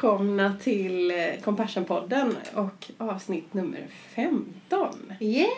välkomna 0.00 0.56
till 0.60 1.12
Compassion-podden 1.42 2.34
och 2.54 2.90
avsnitt 2.98 3.54
nummer 3.54 3.86
15. 3.90 5.12
Yeah! 5.20 5.48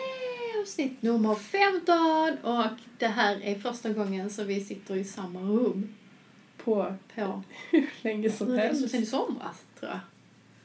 Avsnitt 0.61 1.01
nummer 1.01 1.35
15 1.35 2.37
och 2.43 2.79
det 2.97 3.07
här 3.07 3.41
är 3.43 3.55
första 3.55 3.89
gången 3.89 4.29
som 4.29 4.47
vi 4.47 4.61
sitter 4.61 4.95
i 4.95 5.03
samma 5.03 5.39
rum. 5.39 5.93
På 6.57 6.95
På 7.15 7.43
hur 7.71 7.89
länge 8.01 8.29
som 8.29 8.47
så 8.47 8.55
helst. 8.55 8.91
sen 8.91 9.03
i 9.03 9.05
somras 9.05 9.63
tror 9.79 9.91
jag. 9.91 9.99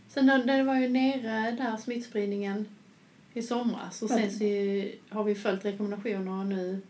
Sen 0.09 0.47
det 0.47 0.63
var 0.63 0.77
ju 0.77 0.89
nere 0.89 1.51
där 1.51 1.77
smittspridningen 1.77 2.67
i 3.35 3.43
somras 3.43 4.03
och 4.03 4.09
sen 4.09 4.31
så 4.31 4.45
har 5.15 5.25
vi 5.25 5.35
följt 5.35 5.65
rekommendationer 5.65 6.41
och 6.41 6.47
nu 6.47 6.81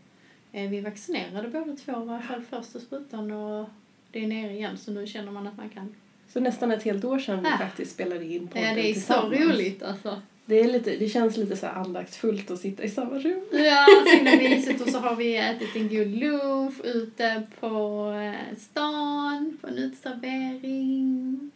är 0.51 0.67
vi 0.67 0.81
vaccinerade 0.81 1.47
båda 1.47 1.75
två, 1.75 1.91
i 1.91 1.95
alla 1.95 2.21
fall 2.21 2.41
första 2.41 2.79
sprutan 2.79 3.31
och 3.31 3.69
det 4.11 4.23
är 4.23 4.27
nere 4.27 4.53
igen 4.53 4.77
så 4.77 4.91
nu 4.91 5.07
känner 5.07 5.31
man 5.31 5.47
att 5.47 5.57
man 5.57 5.69
kan. 5.69 5.95
Så 6.33 6.39
nästan 6.39 6.71
ett 6.71 6.83
helt 6.83 7.05
år 7.05 7.19
sedan 7.19 7.39
vi 7.43 7.49
Ja. 7.49 7.57
faktiskt 7.57 7.91
spelade 7.91 8.25
in 8.25 8.47
podden 8.47 8.63
Ja, 8.67 8.73
det 8.75 8.89
är 8.89 8.93
så 8.93 9.13
roligt 9.29 9.83
alltså. 9.83 10.21
Det, 10.45 10.59
är 10.59 10.67
lite, 10.67 10.95
det 10.97 11.09
känns 11.09 11.37
lite 11.37 11.57
så 11.57 11.67
andaktsfullt 11.67 12.51
att 12.51 12.59
sitta 12.59 12.83
i 12.83 12.89
samma 12.89 13.19
rum. 13.19 13.41
Ja, 13.51 13.85
så 14.05 14.15
himla 14.15 14.35
mysigt. 14.35 14.81
Och 14.81 14.89
så 14.89 14.97
har 14.99 15.15
vi 15.15 15.37
ätit 15.37 15.75
en 15.75 15.89
god 15.89 16.07
lunch 16.07 16.85
ute 16.85 17.43
på 17.59 17.67
eh, 18.11 18.57
stan, 18.57 19.57
på 19.61 19.67
en 19.67 19.77
uteservering 19.77 21.51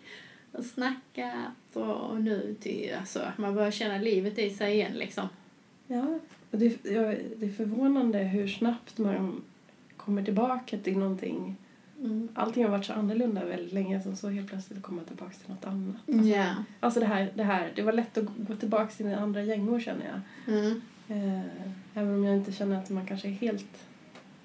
och 0.51 0.63
snackat. 0.65 1.75
Och 1.75 2.21
nu 2.21 2.55
till, 2.61 2.91
alltså, 2.99 3.19
man 3.37 3.55
börjar 3.55 3.71
känna 3.71 3.97
livet 3.97 4.39
i 4.39 4.49
sig 4.49 4.73
igen 4.73 4.93
liksom. 4.93 5.27
Ja, 5.87 6.19
och 6.51 6.57
det, 6.59 6.65
ja, 6.83 7.01
det 7.35 7.45
är 7.45 7.57
förvånande 7.57 8.17
hur 8.17 8.47
snabbt 8.47 8.97
man 8.97 9.41
kommer 9.97 10.23
tillbaka 10.23 10.77
till 10.77 10.97
någonting. 10.97 11.55
Mm. 12.03 12.27
Allting 12.33 12.63
har 12.63 12.71
varit 12.71 12.85
så 12.85 12.93
annorlunda 12.93 13.45
väldigt 13.45 13.73
länge, 13.73 14.01
så, 14.01 14.15
så 14.15 14.29
helt 14.29 14.49
plötsligt 14.49 14.81
komma 14.81 15.01
tillbaka 15.03 15.33
till 15.33 15.49
något 15.53 15.65
annat. 15.65 15.95
Alltså, 16.07 16.27
Ja. 16.29 16.55
alltså 16.79 16.99
det 16.99 17.05
här, 17.05 17.31
det 17.35 17.43
här, 17.43 17.71
det 17.75 17.81
var 17.81 17.93
lätt 17.93 18.17
att 18.17 18.25
gå 18.37 18.55
tillbaka 18.55 18.91
till 18.91 19.13
andra 19.13 19.43
gängor 19.43 19.79
känner 19.79 20.05
jag. 20.05 20.55
Mm. 20.55 20.81
Eh, 21.07 21.41
även 21.93 22.15
om 22.15 22.23
jag 22.23 22.35
inte 22.37 22.51
känner 22.51 22.77
att 22.77 22.89
man 22.89 23.05
kanske 23.05 23.27
är 23.27 23.31
helt 23.31 23.85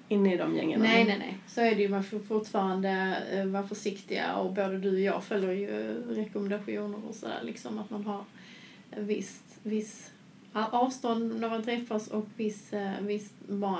inne 0.07 0.33
i 0.33 0.37
de 0.37 0.55
gängen. 0.55 0.81
Nej, 0.81 1.05
nej, 1.05 1.19
nej. 1.19 1.37
Så 1.47 1.61
är 1.61 1.75
det 1.75 1.81
ju. 1.81 1.89
Man 1.89 2.03
får 2.03 2.19
fortfarande 2.19 3.17
eh, 3.31 3.45
vara 3.45 3.67
försiktiga 3.67 4.35
och 4.35 4.53
både 4.53 4.77
du 4.77 4.93
och 4.93 4.99
jag 4.99 5.23
följer 5.23 5.51
ju 5.51 6.03
rekommendationer 6.15 6.99
och 7.09 7.15
sådär 7.15 7.39
liksom 7.43 7.79
att 7.79 7.89
man 7.89 8.05
har 8.05 8.23
en 8.91 9.07
viss, 9.63 10.11
avstånd 10.53 11.39
när 11.39 11.49
man 11.49 11.63
träffas 11.63 12.07
och 12.07 12.27
viss, 12.35 12.73
eh, 12.73 13.01
viss 13.01 13.33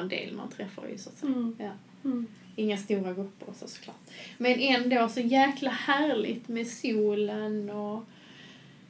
del 0.10 0.36
man 0.36 0.50
träffar 0.50 0.88
ju 0.88 0.98
så 0.98 1.10
att 1.10 1.18
säga. 1.18 1.34
Mm. 1.34 1.56
Ja. 1.58 1.72
Mm. 2.04 2.28
Inga 2.60 2.78
stora 2.78 3.14
grupper 3.14 3.54
så 3.60 3.68
såklart. 3.68 3.96
Men 4.38 4.60
ändå 4.60 5.10
så 5.10 5.20
jäkla 5.20 5.70
härligt 5.70 6.48
med 6.48 6.68
solen 6.68 7.70
och 7.70 8.04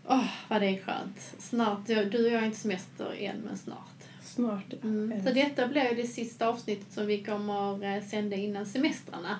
åh 0.08 0.25
vad 0.48 0.62
det 0.62 0.67
är 0.67 0.81
skönt. 0.81 1.36
Snart, 1.39 1.88
du 1.88 2.25
och 2.25 2.31
jag 2.31 2.40
har 2.40 2.45
inte 2.45 2.58
semester 2.59 3.14
än 3.20 3.38
men 3.38 3.58
snart. 3.58 3.86
Snart. 4.23 4.64
ja. 4.70 4.78
Mm. 4.84 5.12
Är 5.12 5.17
Så 5.20 5.25
det- 5.25 5.34
detta 5.34 5.67
blir 5.67 5.95
det 5.95 6.08
sista 6.08 6.47
avsnittet 6.47 6.92
som 6.94 7.06
vi 7.08 7.23
kommer 7.23 7.95
eh, 7.97 8.03
sända 8.03 8.36
innan 8.36 8.66
semestrarna. 8.66 9.36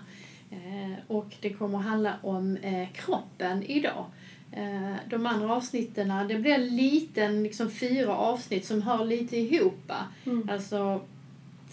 Eh, 0.52 0.94
och 1.08 1.36
det 1.42 1.50
kommer 1.54 1.78
handla 1.78 2.14
om 2.24 2.58
eh, 2.58 2.88
kroppen 2.94 3.64
idag. 3.64 4.06
De 5.10 5.26
andra 5.26 5.54
avsnitten, 5.56 6.28
det 6.28 6.36
blir 6.36 6.52
en 6.54 6.76
liten, 6.76 7.44
liksom 7.44 7.72
fyra 7.72 8.16
avsnitt 8.18 8.66
som 8.66 8.82
hör 8.82 9.06
lite 9.06 9.38
ihop. 9.38 9.92
Mm. 10.26 10.50
Alltså 10.52 11.02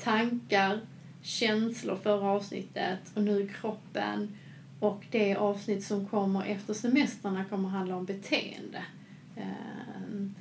tankar, 0.04 0.80
känslor 1.26 1.96
förra 1.96 2.30
avsnittet 2.30 2.98
och 3.14 3.22
nu 3.22 3.48
kroppen. 3.60 4.28
Och 4.80 5.04
det 5.10 5.36
avsnitt 5.36 5.84
som 5.84 6.06
kommer 6.06 6.44
efter 6.44 6.74
semestrarna 6.74 7.44
kommer 7.44 7.68
handla 7.68 7.96
om 7.96 8.04
beteende. 8.04 8.82
Ehm, 9.36 10.34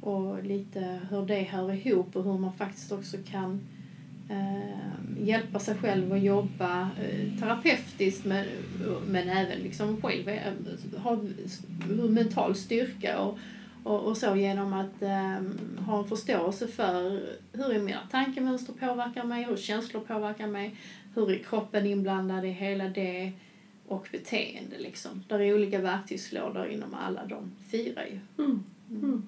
och 0.00 0.44
lite 0.44 1.00
hur 1.10 1.26
det 1.26 1.42
hör 1.42 1.72
ihop 1.72 2.16
och 2.16 2.24
hur 2.24 2.38
man 2.38 2.52
faktiskt 2.52 2.92
också 2.92 3.16
kan 3.30 3.60
ehm, 4.30 5.16
hjälpa 5.20 5.58
sig 5.58 5.74
själv 5.74 6.12
att 6.12 6.22
jobba 6.22 6.80
eh, 6.82 7.40
terapeutiskt 7.40 8.24
men, 8.24 8.46
men 9.06 9.28
även 9.28 9.58
liksom 9.58 10.02
själv 10.02 10.28
ehm, 10.28 10.66
ha 11.02 11.18
mental 12.08 12.54
styrka 12.54 13.18
och, 13.18 13.38
och, 13.86 14.04
och 14.04 14.16
så 14.16 14.36
genom 14.36 14.72
att 14.72 15.02
ehm, 15.02 15.78
ha 15.86 15.98
en 15.98 16.08
förståelse 16.08 16.68
för 16.68 17.22
hur 17.52 17.78
mina 17.78 18.00
tankemönster 18.10 18.72
påverkar 18.72 19.24
mig, 19.24 19.44
hur 19.44 19.56
känslor 19.56 20.00
påverkar 20.00 20.46
mig, 20.46 20.76
hur 21.14 21.30
är 21.30 21.38
kroppen 21.38 21.86
inblandad 21.86 22.44
i 22.44 22.48
hela 22.48 22.88
det 22.88 23.32
och 23.88 24.08
beteende 24.12 24.78
liksom. 24.78 25.24
Där 25.28 25.40
är 25.40 25.54
olika 25.54 25.78
verktygslådor 25.78 26.66
inom 26.66 26.94
alla 26.94 27.26
de 27.26 27.52
fyra 27.70 28.08
ju. 28.08 28.44
Mm. 28.44 28.64
Mm. 28.90 29.26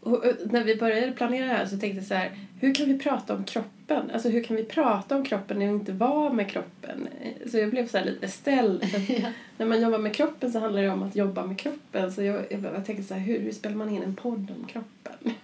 Och, 0.00 0.24
och, 0.24 0.34
när 0.52 0.64
vi 0.64 0.76
började 0.76 1.12
planera 1.12 1.46
det 1.46 1.52
här 1.52 1.66
så 1.66 1.78
tänkte 1.78 1.98
jag 1.98 2.06
så 2.06 2.14
här, 2.14 2.38
hur 2.60 2.74
kan 2.74 2.86
vi 2.86 2.98
prata 2.98 3.34
om 3.34 3.44
kroppen? 3.88 4.10
Alltså 4.10 4.28
hur 4.28 4.42
kan 4.42 4.56
vi 4.56 4.64
prata 4.64 5.16
om 5.16 5.24
kroppen 5.24 5.58
när 5.58 5.66
vi 5.66 5.72
inte 5.72 5.92
var 5.92 6.30
med 6.30 6.50
kroppen? 6.50 7.08
Så 7.46 7.58
jag 7.58 7.70
blev 7.70 7.88
så 7.88 7.98
här 7.98 8.04
lite 8.04 8.28
ställd. 8.28 8.84
Ja. 9.08 9.28
när 9.56 9.66
man 9.66 9.80
jobbar 9.80 9.98
med 9.98 10.14
kroppen 10.14 10.52
så 10.52 10.58
handlar 10.58 10.82
det 10.82 10.90
om 10.90 11.02
att 11.02 11.16
jobba 11.16 11.46
med 11.46 11.58
kroppen. 11.58 12.12
Så 12.12 12.22
jag, 12.22 12.46
jag, 12.50 12.64
jag 12.64 12.86
tänkte 12.86 13.02
så 13.04 13.14
här, 13.14 13.20
hur, 13.20 13.40
hur 13.40 13.52
spelar 13.52 13.76
man 13.76 13.88
in 13.88 14.02
en 14.02 14.14
podd 14.16 14.52
om 14.58 14.66
kroppen? 14.66 15.14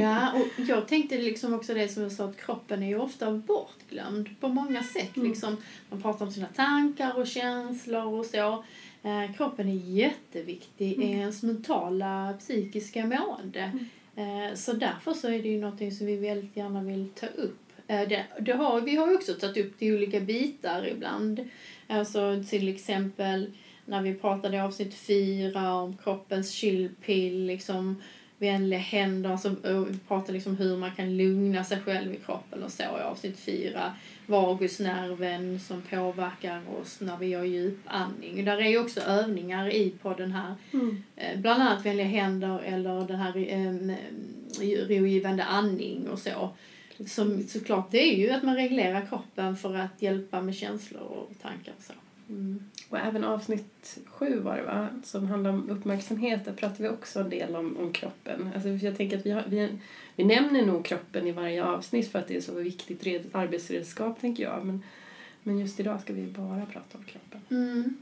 Ja, 0.00 0.32
och 0.32 0.64
jag 0.68 0.88
tänkte 0.88 1.18
liksom 1.18 1.54
också 1.54 1.74
det 1.74 1.88
som 1.88 2.02
jag 2.02 2.12
sa 2.12 2.24
att 2.24 2.36
kroppen 2.36 2.82
är 2.82 2.86
ju 2.86 2.98
ofta 2.98 3.30
bortglömd 3.30 4.40
på 4.40 4.48
många 4.48 4.82
sätt. 4.82 5.16
Mm. 5.16 5.28
Liksom, 5.28 5.56
man 5.90 6.02
pratar 6.02 6.26
om 6.26 6.32
sina 6.32 6.46
tankar 6.46 7.18
och 7.18 7.26
känslor 7.26 8.18
och 8.18 8.26
så. 8.26 8.64
Eh, 9.02 9.36
kroppen 9.36 9.68
är 9.68 9.74
jätteviktig 9.74 10.92
i 10.92 10.94
Mm. 10.94 11.18
ens 11.18 11.42
mentala, 11.42 12.34
psykiska 12.38 13.06
mående. 13.06 13.72
Eh, 14.16 14.54
så 14.54 14.72
därför 14.72 15.12
så 15.12 15.28
är 15.28 15.42
det 15.42 15.48
ju 15.48 15.60
någonting 15.60 15.92
som 15.92 16.06
vi 16.06 16.16
väldigt 16.16 16.56
gärna 16.56 16.82
vill 16.82 17.08
ta 17.14 17.26
upp. 17.26 17.67
Eh, 17.88 18.08
det, 18.08 18.24
det 18.40 18.52
har, 18.52 18.80
vi 18.80 18.96
har 18.96 19.14
också 19.14 19.34
tagit 19.34 19.66
upp 19.66 19.82
i 19.82 19.92
olika 19.92 20.20
bitar 20.20 20.86
ibland. 20.86 21.48
Alltså 21.86 22.44
till 22.48 22.68
exempel 22.68 23.50
när 23.84 24.02
vi 24.02 24.14
pratade 24.14 24.56
i 24.56 24.60
avsnitt 24.60 24.94
fyra 24.94 25.74
om 25.74 25.96
kroppens 25.96 26.52
chillpill, 26.52 27.46
liksom 27.46 28.02
vänliga 28.38 28.78
händer, 28.78 29.32
och 29.32 29.88
vi 29.90 29.98
pratade 30.08 30.32
liksom 30.32 30.56
hur 30.56 30.76
man 30.76 30.94
kan 30.94 31.16
lugna 31.16 31.64
sig 31.64 31.80
själv 31.80 32.14
i 32.14 32.16
kroppen 32.16 32.62
och 32.62 32.72
så 32.72 32.82
i 32.82 32.86
avsnitt 32.86 33.38
fyra. 33.38 33.92
Vagusnerven 34.26 35.60
som 35.60 35.82
påverkar 35.82 36.62
oss 36.80 37.00
när 37.00 37.16
vi 37.16 37.26
gör 37.26 37.44
djupandning. 37.44 38.44
Där 38.44 38.56
är 38.56 38.68
ju 38.68 38.78
också 38.78 39.00
övningar 39.00 39.74
i 39.74 39.90
på 39.90 40.14
den 40.14 40.32
här 40.32 40.54
Mm. 40.72 41.02
Eh, 41.16 41.40
bland 41.40 41.62
annat 41.62 41.86
vänliga 41.86 42.06
händer 42.06 42.58
eller 42.58 43.06
den 43.06 43.18
här 43.18 43.36
eh, 43.36 44.88
rogivande 44.88 45.44
andning 45.44 46.08
och 46.08 46.18
så. 46.18 46.50
Som 47.06 47.42
såklart 47.42 47.90
det 47.90 48.12
är 48.12 48.16
ju 48.16 48.30
att 48.30 48.42
man 48.42 48.54
reglerar 48.54 49.06
kroppen 49.06 49.56
för 49.56 49.74
att 49.74 50.02
hjälpa 50.02 50.42
med 50.42 50.54
känslor 50.54 51.02
och 51.02 51.30
tankar 51.42 51.72
och 51.78 51.84
så. 51.84 51.92
Mm. 52.28 52.64
Och 52.88 52.98
även 52.98 53.24
avsnitt 53.24 53.98
sju 54.06 54.38
var 54.38 54.56
det 54.56 54.62
va? 54.62 54.88
Som 55.04 55.26
handlar 55.26 55.50
om 55.50 55.70
uppmärksamhet. 55.70 56.44
Där 56.44 56.52
pratar 56.52 56.84
vi 56.84 56.88
också 56.88 57.20
en 57.20 57.30
del 57.30 57.56
om, 57.56 57.76
om 57.76 57.92
kroppen. 57.92 58.50
Alltså 58.54 58.68
jag 58.68 58.96
tänker 58.96 59.18
att 59.18 59.26
vi, 59.26 59.30
har, 59.30 59.44
vi, 59.48 59.68
vi 60.16 60.24
nämner 60.24 60.66
nog 60.66 60.84
kroppen 60.84 61.26
i 61.26 61.32
varje 61.32 61.64
avsnitt 61.64 62.12
för 62.12 62.18
att 62.18 62.28
det 62.28 62.36
är 62.36 62.40
så 62.40 62.54
viktigt 62.54 63.04
red, 63.04 63.26
arbetsredskap 63.32 64.20
tänker 64.20 64.42
jag. 64.42 64.66
Men, 64.66 64.82
men 65.42 65.58
just 65.58 65.80
idag 65.80 66.00
ska 66.00 66.12
vi 66.12 66.22
bara 66.22 66.66
prata 66.66 66.98
om 66.98 67.04
kroppen. 67.04 67.40
Mm. 67.50 67.96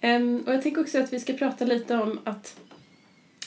Ehm, 0.00 0.42
och 0.46 0.52
jag 0.52 0.62
tänker 0.62 0.80
också 0.80 0.98
att 0.98 1.12
vi 1.12 1.20
ska 1.20 1.32
prata 1.32 1.64
lite 1.64 1.96
om 1.96 2.18
att, 2.24 2.60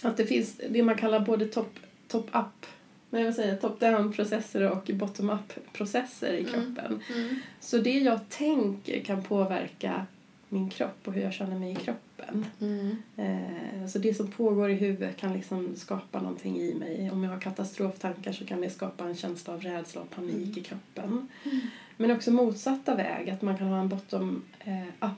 att 0.01 0.17
det 0.17 0.25
finns 0.25 0.61
det 0.69 0.83
man 0.83 0.97
kallar 0.97 1.19
både 1.19 1.45
top, 1.45 1.79
top 2.07 2.29
up 2.33 2.65
men 3.09 3.21
jag 3.21 3.25
vill 3.27 3.35
säga 3.35 3.55
top 3.55 3.79
down 3.79 4.13
processer 4.13 4.71
och 4.71 4.91
bottom 4.93 5.29
up 5.29 5.73
processer 5.73 6.33
i 6.33 6.39
Mm. 6.39 6.51
kroppen. 6.53 6.99
Mm. 7.15 7.35
Så 7.59 7.77
det 7.77 7.99
jag 7.99 8.29
tänker 8.29 9.03
kan 9.03 9.23
påverka 9.23 10.05
min 10.49 10.69
kropp 10.69 10.97
och 11.07 11.13
hur 11.13 11.21
jag 11.21 11.33
känner 11.33 11.59
mig 11.59 11.71
i 11.71 11.75
kroppen. 11.75 12.45
Mm. 12.61 12.95
Eh, 13.17 13.87
så 13.87 13.99
det 13.99 14.13
som 14.13 14.31
pågår 14.31 14.69
i 14.69 14.73
huvudet 14.73 15.17
kan 15.17 15.33
liksom 15.33 15.75
skapa 15.75 16.21
någonting 16.21 16.57
i 16.57 16.73
mig. 16.73 17.11
Om 17.11 17.23
jag 17.23 17.31
har 17.31 17.39
katastroftankar 17.39 18.31
så 18.31 18.45
kan 18.45 18.61
det 18.61 18.69
skapa 18.69 19.03
en 19.03 19.15
känsla 19.15 19.53
av 19.53 19.61
rädsla 19.61 20.01
och 20.01 20.09
panik 20.09 20.57
i 20.57 20.61
kroppen. 20.61 21.27
Mm. 21.43 21.59
Men 21.97 22.11
också 22.11 22.31
motsatta 22.31 22.95
väg, 22.95 23.29
att 23.29 23.41
man 23.41 23.57
kan 23.57 23.67
ha 23.67 23.79
en 23.79 23.89
bottom 23.89 24.43
eh. 24.59 25.09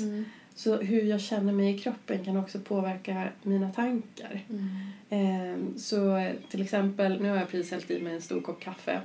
Mm. 0.00 0.24
Så 0.54 0.76
hur 0.76 1.02
jag 1.02 1.20
känner 1.20 1.52
mig 1.52 1.74
i 1.74 1.78
kroppen 1.78 2.24
kan 2.24 2.36
också 2.36 2.58
påverka 2.60 3.28
mina 3.42 3.72
tankar. 3.72 4.40
Mm. 4.50 4.68
Ehm, 5.10 5.78
Så 5.78 6.30
till 6.50 6.62
exempel, 6.62 7.22
nu 7.22 7.28
har 7.30 7.36
jag 7.36 7.48
precis 7.48 7.70
hällt 7.70 7.90
i 7.90 8.02
mig 8.02 8.14
en 8.14 8.22
stor 8.22 8.40
kopp 8.40 8.60
kaffe. 8.60 9.00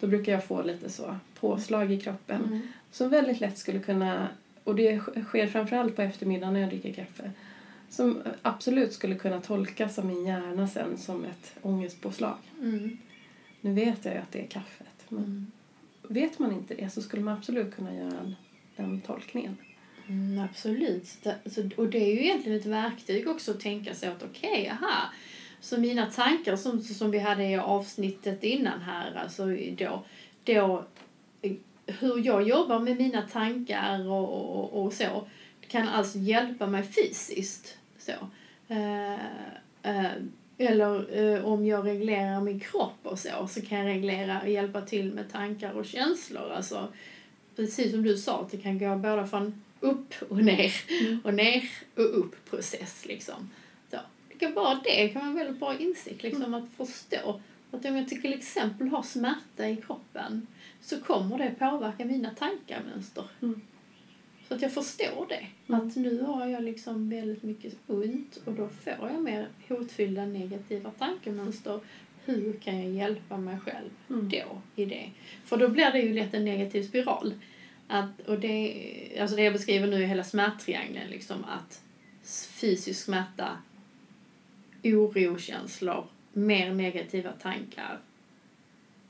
Då 0.00 0.06
brukar 0.06 0.32
jag 0.32 0.44
få 0.44 0.62
lite 0.62 0.90
så 0.90 1.16
påslag 1.40 1.92
i 1.92 2.00
kroppen. 2.00 2.44
Mm. 2.44 2.60
Som 2.90 3.08
väldigt 3.08 3.40
lätt 3.40 3.58
skulle 3.58 3.78
kunna, 3.78 4.28
och 4.64 4.74
det 4.76 5.00
sker 5.00 5.46
framförallt 5.46 5.96
på 5.96 6.02
eftermiddagen 6.02 6.52
när 6.52 6.60
jag 6.60 6.68
dricker 6.70 6.92
kaffe. 6.92 7.30
Som 7.90 8.22
absolut 8.42 8.92
skulle 8.92 9.14
kunna 9.14 9.40
tolkas 9.40 9.98
av 9.98 10.06
min 10.06 10.26
hjärna 10.26 10.68
sen 10.68 10.98
som 10.98 11.24
ett 11.24 11.54
ångestpåslag. 11.62 12.36
Mm. 12.62 12.98
Nu 13.60 13.72
vet 13.72 14.04
jag 14.04 14.14
ju 14.14 14.20
att 14.20 14.32
det 14.32 14.40
är 14.42 14.46
kaffet. 14.46 15.04
Men 15.08 15.24
Mm. 15.24 15.46
vet 16.08 16.38
man 16.38 16.52
inte 16.52 16.74
det 16.74 16.90
så 16.90 17.02
skulle 17.02 17.22
man 17.22 17.34
absolut 17.38 17.74
kunna 17.74 17.94
göra 17.94 18.34
den 18.76 19.00
tolkningen. 19.00 19.56
Mm, 20.08 20.44
absolut. 20.50 21.06
Så, 21.46 21.70
och 21.76 21.88
det 21.88 21.98
är 21.98 22.14
ju 22.14 22.24
egentligen 22.24 22.58
ett 22.58 22.66
verktyg 22.66 23.28
också 23.28 23.50
att 23.50 23.60
tänka 23.60 23.94
sig 23.94 24.08
att 24.08 24.22
okej, 24.22 24.50
okay, 24.50 24.68
aha. 24.68 25.12
Så 25.60 25.80
mina 25.80 26.06
tankar 26.06 26.56
som, 26.56 26.80
som 26.80 27.10
vi 27.10 27.18
hade 27.18 27.44
i 27.44 27.56
avsnittet 27.56 28.44
innan 28.44 28.80
här, 28.80 29.14
alltså 29.14 29.46
då, 29.78 30.04
då 30.44 30.84
hur 31.86 32.26
jag 32.26 32.48
jobbar 32.48 32.78
med 32.78 32.96
mina 32.96 33.22
tankar 33.22 34.08
och, 34.08 34.58
och, 34.58 34.84
och 34.84 34.92
så 34.92 35.26
kan 35.68 35.88
alltså 35.88 36.18
hjälpa 36.18 36.66
mig 36.66 36.82
fysiskt. 36.82 37.78
Så. 37.98 38.12
Eh, 38.68 39.14
eh, 39.82 40.12
eller 40.58 41.18
eh, 41.18 41.44
om 41.44 41.66
jag 41.66 41.86
reglerar 41.86 42.40
min 42.40 42.60
kropp 42.60 42.98
och 43.02 43.18
så, 43.18 43.48
så 43.48 43.60
kan 43.60 43.78
jag 43.78 43.86
reglera 43.86 44.40
och 44.40 44.48
hjälpa 44.48 44.80
till 44.80 45.12
med 45.12 45.32
tankar 45.32 45.72
och 45.72 45.86
känslor. 45.86 46.50
Alltså, 46.50 46.88
precis 47.56 47.90
som 47.90 48.02
du 48.02 48.16
sa, 48.16 48.40
att 48.40 48.50
det 48.50 48.56
kan 48.56 48.78
gå 48.78 48.96
både 48.96 49.26
från 49.26 49.62
upp 49.80 50.14
och 50.28 50.44
ner 50.44 50.72
mm. 51.00 51.20
och 51.24 51.34
ner 51.34 51.64
och 51.94 52.18
upp 52.18 52.50
process. 52.50 53.06
Liksom. 53.06 53.50
Så, 53.90 53.96
det 54.28 54.38
kan 54.38 54.54
bara 54.54 54.80
det 54.84 55.08
kan 55.08 55.20
vara 55.20 55.30
en 55.30 55.36
väldigt 55.36 55.60
bra 55.60 55.78
insikt, 55.78 56.22
liksom, 56.22 56.44
mm. 56.44 56.64
att 56.64 56.70
förstå 56.86 57.40
att 57.70 57.84
om 57.84 57.96
jag 57.96 58.08
till 58.08 58.34
exempel 58.34 58.88
har 58.88 59.02
smärta 59.02 59.68
i 59.68 59.76
kroppen 59.76 60.46
så 60.80 61.00
kommer 61.00 61.38
det 61.38 61.54
påverka 61.58 62.04
mina 62.04 62.30
tankamönster. 62.30 63.24
Mm. 63.42 63.60
Så 64.48 64.54
att 64.54 64.62
jag 64.62 64.72
förstår 64.72 65.26
det. 65.28 65.46
Mm. 65.68 65.88
Att 65.88 65.96
nu 65.96 66.20
har 66.20 66.46
jag 66.46 66.62
liksom 66.62 67.10
väldigt 67.10 67.42
mycket 67.42 67.74
ont 67.86 68.38
och 68.44 68.52
då 68.52 68.68
får 68.68 69.10
jag 69.12 69.22
mer 69.22 69.48
hotfyllda 69.68 70.26
negativa 70.26 70.90
tankemönster. 70.90 71.80
Hur 72.24 72.52
kan 72.52 72.82
jag 72.82 72.92
hjälpa 72.92 73.36
mig 73.36 73.58
själv 73.58 73.90
mm. 74.10 74.28
då 74.28 74.62
i 74.82 74.84
det? 74.84 75.10
För 75.44 75.56
då 75.56 75.68
blir 75.68 75.90
det 75.90 76.00
ju 76.00 76.14
lätt 76.14 76.34
en 76.34 76.44
negativ 76.44 76.82
spiral. 76.82 77.34
Att, 77.88 78.20
och 78.26 78.38
det, 78.40 79.18
alltså 79.20 79.36
det 79.36 79.42
jag 79.42 79.52
beskriver 79.52 79.86
nu 79.86 80.02
är 80.02 80.06
hela 80.06 80.24
smärttriangeln. 80.24 81.10
Liksom, 81.10 81.44
att 81.44 81.82
fysisk 82.60 83.04
smärta, 83.04 83.58
orokänslor, 84.82 86.06
mer 86.32 86.72
negativa 86.72 87.32
tankar 87.32 87.98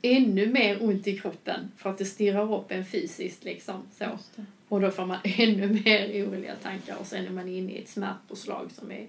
ännu 0.01 0.47
mer 0.47 0.83
ont 0.83 1.07
i 1.07 1.19
kroppen 1.19 1.71
för 1.77 1.89
att 1.89 1.97
det 1.97 2.05
stirrar 2.05 2.53
upp 2.55 2.71
en 2.71 2.85
fysiskt 2.85 3.43
liksom 3.43 3.83
så. 3.97 4.19
Och 4.67 4.81
då 4.81 4.91
får 4.91 5.05
man 5.05 5.17
ännu 5.23 5.67
mer 5.67 6.25
oroliga 6.25 6.55
tankar 6.55 6.97
och 6.97 7.05
sen 7.05 7.25
är 7.25 7.29
man 7.31 7.47
inne 7.47 7.71
i 7.71 7.81
ett 7.81 7.89
smärtpåslag 7.89 8.71
som 8.71 8.91
är, 8.91 9.07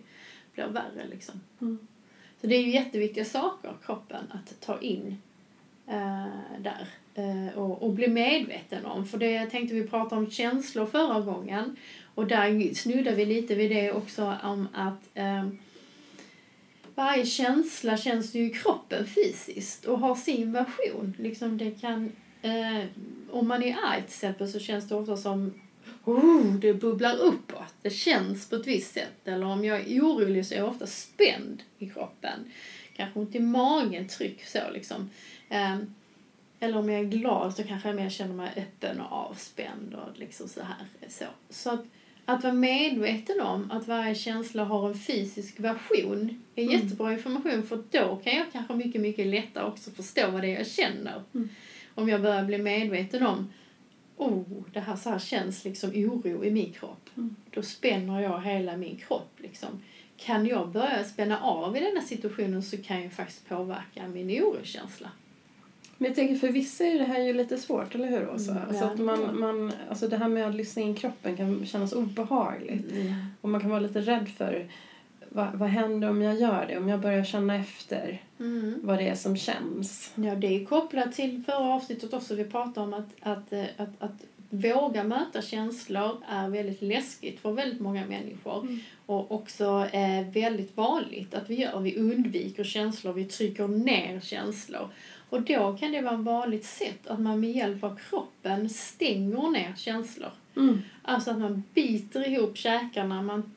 blir 0.54 0.66
värre 0.66 1.06
liksom. 1.10 1.40
Mm. 1.60 1.78
Så 2.40 2.46
det 2.46 2.56
är 2.56 2.62
ju 2.62 2.70
jätteviktiga 2.70 3.24
saker, 3.24 3.72
kroppen, 3.84 4.24
att 4.30 4.60
ta 4.60 4.80
in 4.80 5.16
äh, 5.86 6.26
där. 6.58 6.88
Eh, 7.14 7.58
och, 7.58 7.82
och 7.82 7.92
bli 7.92 8.08
medveten 8.08 8.86
om. 8.86 9.06
För 9.06 9.18
det 9.18 9.30
jag 9.30 9.50
tänkte 9.50 9.74
vi 9.74 9.86
pratade 9.86 10.20
om 10.20 10.30
känslor 10.30 10.86
förra 10.86 11.20
gången. 11.20 11.76
Och 12.14 12.26
där 12.26 12.74
snuddade 12.74 13.16
vi 13.16 13.26
lite 13.26 13.54
vid 13.54 13.70
det 13.70 13.92
också 13.92 14.36
om 14.42 14.68
att 14.74 15.08
eh, 15.14 15.48
varje 16.94 17.26
känsla 17.26 17.96
känns 17.96 18.34
ju 18.34 18.46
i 18.46 18.50
kroppen 18.50 19.06
fysiskt 19.06 19.84
och 19.84 19.98
har 19.98 20.14
sin 20.14 20.52
version. 20.52 21.14
Liksom 21.18 21.58
det 21.58 21.70
kan, 21.70 22.12
eh, 22.42 22.84
om 23.30 23.48
man 23.48 23.62
är 23.62 23.76
arg 23.84 24.02
till 24.02 24.04
exempel 24.04 24.48
så 24.48 24.58
känns 24.58 24.88
det 24.88 24.94
ofta 24.94 25.16
som 25.16 25.54
oh, 26.04 26.54
det 26.54 26.74
bubblar 26.74 27.16
uppåt. 27.16 27.74
Det 27.82 27.90
känns 27.90 28.48
på 28.48 28.56
ett 28.56 28.66
visst 28.66 28.94
sätt. 28.94 29.20
Eller 29.28 29.46
om 29.46 29.64
jag 29.64 29.80
är 29.80 30.00
orolig 30.00 30.46
så 30.46 30.54
är 30.54 30.58
jag 30.58 30.68
ofta 30.68 30.86
spänd 30.86 31.62
i 31.78 31.88
kroppen. 31.88 32.52
Kanske 32.96 33.18
ont 33.18 33.34
i 33.34 33.40
magen, 33.40 34.08
tryck 34.08 34.44
så 34.44 34.70
liksom. 34.72 35.10
Eh, 35.48 35.76
eller 36.60 36.78
om 36.78 36.88
jag 36.88 37.00
är 37.00 37.04
glad 37.04 37.54
så 37.54 37.64
kanske 37.64 37.88
jag 37.88 37.96
mer 37.96 38.10
känner 38.10 38.34
mig 38.34 38.52
öppen 38.56 39.00
och 39.00 39.12
avspänd 39.12 39.94
och 39.94 40.18
liksom 40.18 40.48
så 40.48 40.60
här. 40.62 41.08
Så, 41.08 41.24
så 41.48 41.70
att, 41.70 41.84
att 42.24 42.42
vara 42.42 42.54
medveten 42.54 43.40
om 43.40 43.70
att 43.70 43.88
varje 43.88 44.14
känsla 44.14 44.64
har 44.64 44.88
en 44.88 44.98
fysisk 44.98 45.60
version 45.60 46.42
är 46.54 46.62
mm. 46.62 46.74
jättebra 46.74 47.12
information 47.12 47.62
för 47.62 47.82
då 47.90 48.16
kan 48.16 48.36
jag 48.36 48.46
kanske 48.52 48.74
mycket, 48.74 49.00
mycket 49.00 49.26
lättare 49.26 49.64
också 49.64 49.90
förstå 49.90 50.30
vad 50.30 50.42
det 50.42 50.54
är 50.54 50.58
jag 50.58 50.66
känner. 50.66 51.22
Mm. 51.34 51.48
Om 51.94 52.08
jag 52.08 52.22
börjar 52.22 52.44
bli 52.44 52.58
medveten 52.58 53.26
om 53.26 53.52
oh, 54.16 54.62
det 54.72 54.80
här, 54.80 54.96
så 54.96 55.10
här 55.10 55.18
känns 55.18 55.64
liksom 55.64 55.90
oro 55.90 56.44
i 56.44 56.50
min 56.50 56.72
kropp. 56.72 57.10
Mm. 57.16 57.36
Då 57.50 57.62
spänner 57.62 58.20
jag 58.20 58.42
hela 58.42 58.76
min 58.76 58.96
kropp. 58.96 59.32
Liksom. 59.36 59.82
Kan 60.16 60.46
jag 60.46 60.68
börja 60.68 61.04
spänna 61.04 61.40
av 61.40 61.76
i 61.76 61.80
denna 61.80 62.00
situationen 62.00 62.62
så 62.62 62.76
kan 62.82 63.02
jag 63.02 63.12
faktiskt 63.12 63.48
påverka 63.48 64.08
min 64.08 64.42
orokänsla. 64.42 65.10
Men 66.00 66.08
jag 66.08 66.16
tänker 66.16 66.34
för 66.34 66.48
vissa 66.48 66.84
är 66.84 66.98
det 66.98 67.04
här 67.04 67.20
ju 67.20 67.32
lite 67.32 67.58
svårt, 67.58 67.94
eller 67.94 68.08
hur 68.08 68.30
Åsa? 68.30 68.50
Mm, 68.50 68.68
alltså 68.68 68.84
att 68.84 68.98
man, 68.98 69.40
man, 69.40 69.72
alltså 69.88 70.08
det 70.08 70.16
här 70.16 70.28
med 70.28 70.48
att 70.48 70.54
lyssna 70.54 70.82
in 70.82 70.94
kroppen 70.94 71.36
kan 71.36 71.66
kännas 71.66 71.92
obehagligt. 71.92 72.92
Mm. 72.92 73.14
Och 73.40 73.48
man 73.48 73.60
kan 73.60 73.70
vara 73.70 73.80
lite 73.80 74.00
rädd 74.00 74.28
för 74.28 74.68
vad, 75.28 75.54
vad 75.54 75.68
händer 75.68 76.10
om 76.10 76.22
jag 76.22 76.40
gör 76.40 76.66
det? 76.68 76.78
Om 76.78 76.88
jag 76.88 77.00
börjar 77.00 77.24
känna 77.24 77.56
efter 77.56 78.22
mm. 78.38 78.80
vad 78.82 78.98
det 78.98 79.08
är 79.08 79.14
som 79.14 79.36
känns. 79.36 80.12
Ja, 80.14 80.34
det 80.34 80.46
är 80.46 80.64
kopplat 80.64 81.12
till 81.12 81.42
förra 81.46 81.74
avsnittet 81.74 82.12
också. 82.12 82.34
Vi 82.34 82.44
pratade 82.44 82.86
om 82.86 82.94
att, 82.94 83.08
att, 83.20 83.52
att, 83.52 83.70
att, 83.76 84.02
att 84.02 84.24
våga 84.50 85.04
möta 85.04 85.42
känslor 85.42 86.16
är 86.28 86.48
väldigt 86.48 86.82
läskigt 86.82 87.40
för 87.40 87.52
väldigt 87.52 87.80
många 87.80 88.06
människor. 88.06 88.60
Mm. 88.60 88.80
Och 89.06 89.32
också 89.32 89.88
eh, 89.92 90.28
väldigt 90.32 90.76
vanligt 90.76 91.34
att 91.34 91.50
vi 91.50 91.54
gör. 91.54 91.80
Vi 91.80 91.96
undviker 91.96 92.64
känslor, 92.64 93.12
vi 93.12 93.24
trycker 93.24 93.68
ner 93.68 94.20
känslor. 94.20 94.88
Och 95.30 95.42
då 95.42 95.76
kan 95.76 95.92
det 95.92 96.00
vara 96.00 96.14
ett 96.14 96.20
vanligt 96.20 96.64
sätt 96.64 97.06
att 97.06 97.20
man 97.20 97.40
med 97.40 97.50
hjälp 97.50 97.84
av 97.84 97.98
kroppen 98.10 98.68
stänger 98.68 99.50
ner 99.50 99.74
känslor. 99.76 100.30
Mm. 100.56 100.82
Alltså 101.02 101.30
att 101.30 101.38
man 101.38 101.62
biter 101.74 102.28
ihop 102.28 102.56
käkarna, 102.56 103.22
man 103.22 103.54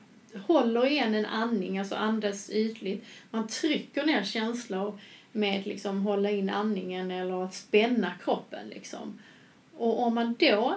håller 0.47 0.85
igen 0.85 1.15
en 1.15 1.25
andning, 1.25 1.79
alltså 1.79 1.95
andas 1.95 2.49
ytligt. 2.49 3.05
Man 3.31 3.47
trycker 3.47 4.05
ner 4.05 4.23
känslor 4.23 4.99
med 5.31 5.67
liksom 5.67 6.01
hålla 6.01 6.31
in 6.31 6.49
andningen 6.49 7.11
eller 7.11 7.43
att 7.43 7.53
spänna 7.53 8.11
kroppen. 8.23 8.69
Liksom. 8.69 9.19
Och 9.77 10.03
om 10.03 10.15
man 10.15 10.35
då 10.39 10.75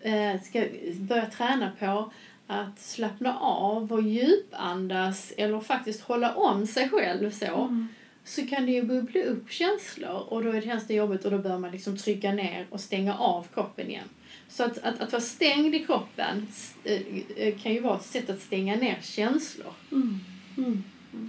eh, 0.00 0.40
ska 0.42 0.66
börja 0.94 1.26
träna 1.26 1.72
på 1.78 2.12
att 2.46 2.80
slappna 2.80 3.38
av 3.38 3.92
och 3.92 4.02
djupandas 4.02 5.32
eller 5.36 5.60
faktiskt 5.60 6.00
hålla 6.00 6.34
om 6.34 6.66
sig 6.66 6.88
själv 6.88 7.30
så 7.30 7.46
mm 7.46 7.88
så 8.24 8.46
kan 8.46 8.66
det 8.66 8.72
ju 8.72 8.82
bubbla 8.82 9.22
upp 9.22 9.50
känslor 9.50 10.24
och 10.28 10.44
då 10.44 10.60
känns 10.60 10.86
det 10.86 10.94
jobbigt 10.94 11.24
och 11.24 11.30
då 11.30 11.38
bör 11.38 11.58
man 11.58 11.70
liksom 11.70 11.96
trycka 11.96 12.32
ner 12.32 12.66
och 12.70 12.80
stänga 12.80 13.18
av 13.18 13.46
kroppen 13.54 13.90
igen. 13.90 14.08
Så 14.48 14.64
att, 14.64 14.78
att, 14.78 15.00
att 15.00 15.12
vara 15.12 15.22
stängd 15.22 15.74
i 15.74 15.78
kroppen 15.78 16.46
eh, 16.84 17.00
eh, 17.36 17.58
kan 17.58 17.72
ju 17.72 17.80
vara 17.80 17.96
ett 17.96 18.04
sätt 18.04 18.30
att 18.30 18.40
stänga 18.40 18.76
ner 18.76 18.98
känslor. 19.02 19.72
Mm. 19.92 20.18
Mm. 20.56 20.82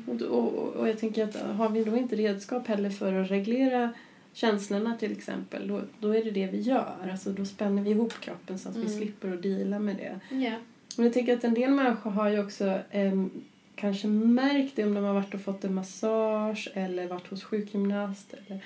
Och, 0.07 0.21
och, 0.21 0.75
och 0.75 0.89
jag 0.89 0.99
tänker 0.99 1.23
att 1.23 1.35
har 1.35 1.69
vi 1.69 1.83
då 1.83 1.97
inte 1.97 2.15
redskap 2.15 2.67
heller 2.67 2.89
för 2.89 3.13
att 3.13 3.31
reglera 3.31 3.93
känslorna 4.33 4.97
till 4.97 5.11
exempel, 5.11 5.67
då, 5.67 5.81
då 5.99 6.15
är 6.15 6.23
det 6.23 6.31
det 6.31 6.47
vi 6.47 6.61
gör. 6.61 7.09
Alltså 7.11 7.29
då 7.29 7.45
spänner 7.45 7.81
vi 7.81 7.89
ihop 7.89 8.13
kroppen 8.19 8.59
så 8.59 8.69
att 8.69 8.75
mm. 8.75 8.87
vi 8.87 8.97
slipper 8.97 9.33
att 9.33 9.41
deala 9.41 9.79
med 9.79 9.95
det. 9.95 10.35
Yeah. 10.35 10.61
Men 10.97 11.05
jag 11.05 11.13
tänker 11.13 11.37
att 11.37 11.43
en 11.43 11.53
del 11.53 11.71
människor 11.71 12.11
har 12.11 12.29
ju 12.29 12.39
också 12.39 12.79
um, 12.93 13.31
kanske 13.75 14.07
märkt 14.07 14.75
det 14.75 14.83
om 14.83 14.93
de 14.93 15.03
har 15.03 15.13
varit 15.13 15.33
och 15.33 15.41
fått 15.41 15.63
en 15.63 15.73
massage 15.73 16.69
eller 16.73 17.07
varit 17.07 17.27
hos 17.27 17.43
sjukgymnast. 17.43 18.33
Eller, 18.33 18.63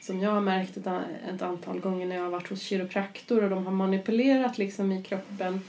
som 0.00 0.20
jag 0.20 0.30
har 0.30 0.40
märkt 0.40 0.76
ett, 0.76 0.86
ett 1.34 1.42
antal 1.42 1.80
gånger 1.80 2.06
när 2.06 2.16
jag 2.16 2.22
har 2.22 2.30
varit 2.30 2.48
hos 2.48 2.62
kiropraktor 2.62 3.44
och 3.44 3.50
de 3.50 3.66
har 3.66 3.72
manipulerat 3.72 4.58
liksom 4.58 4.92
i 4.92 5.02
kroppen 5.02 5.60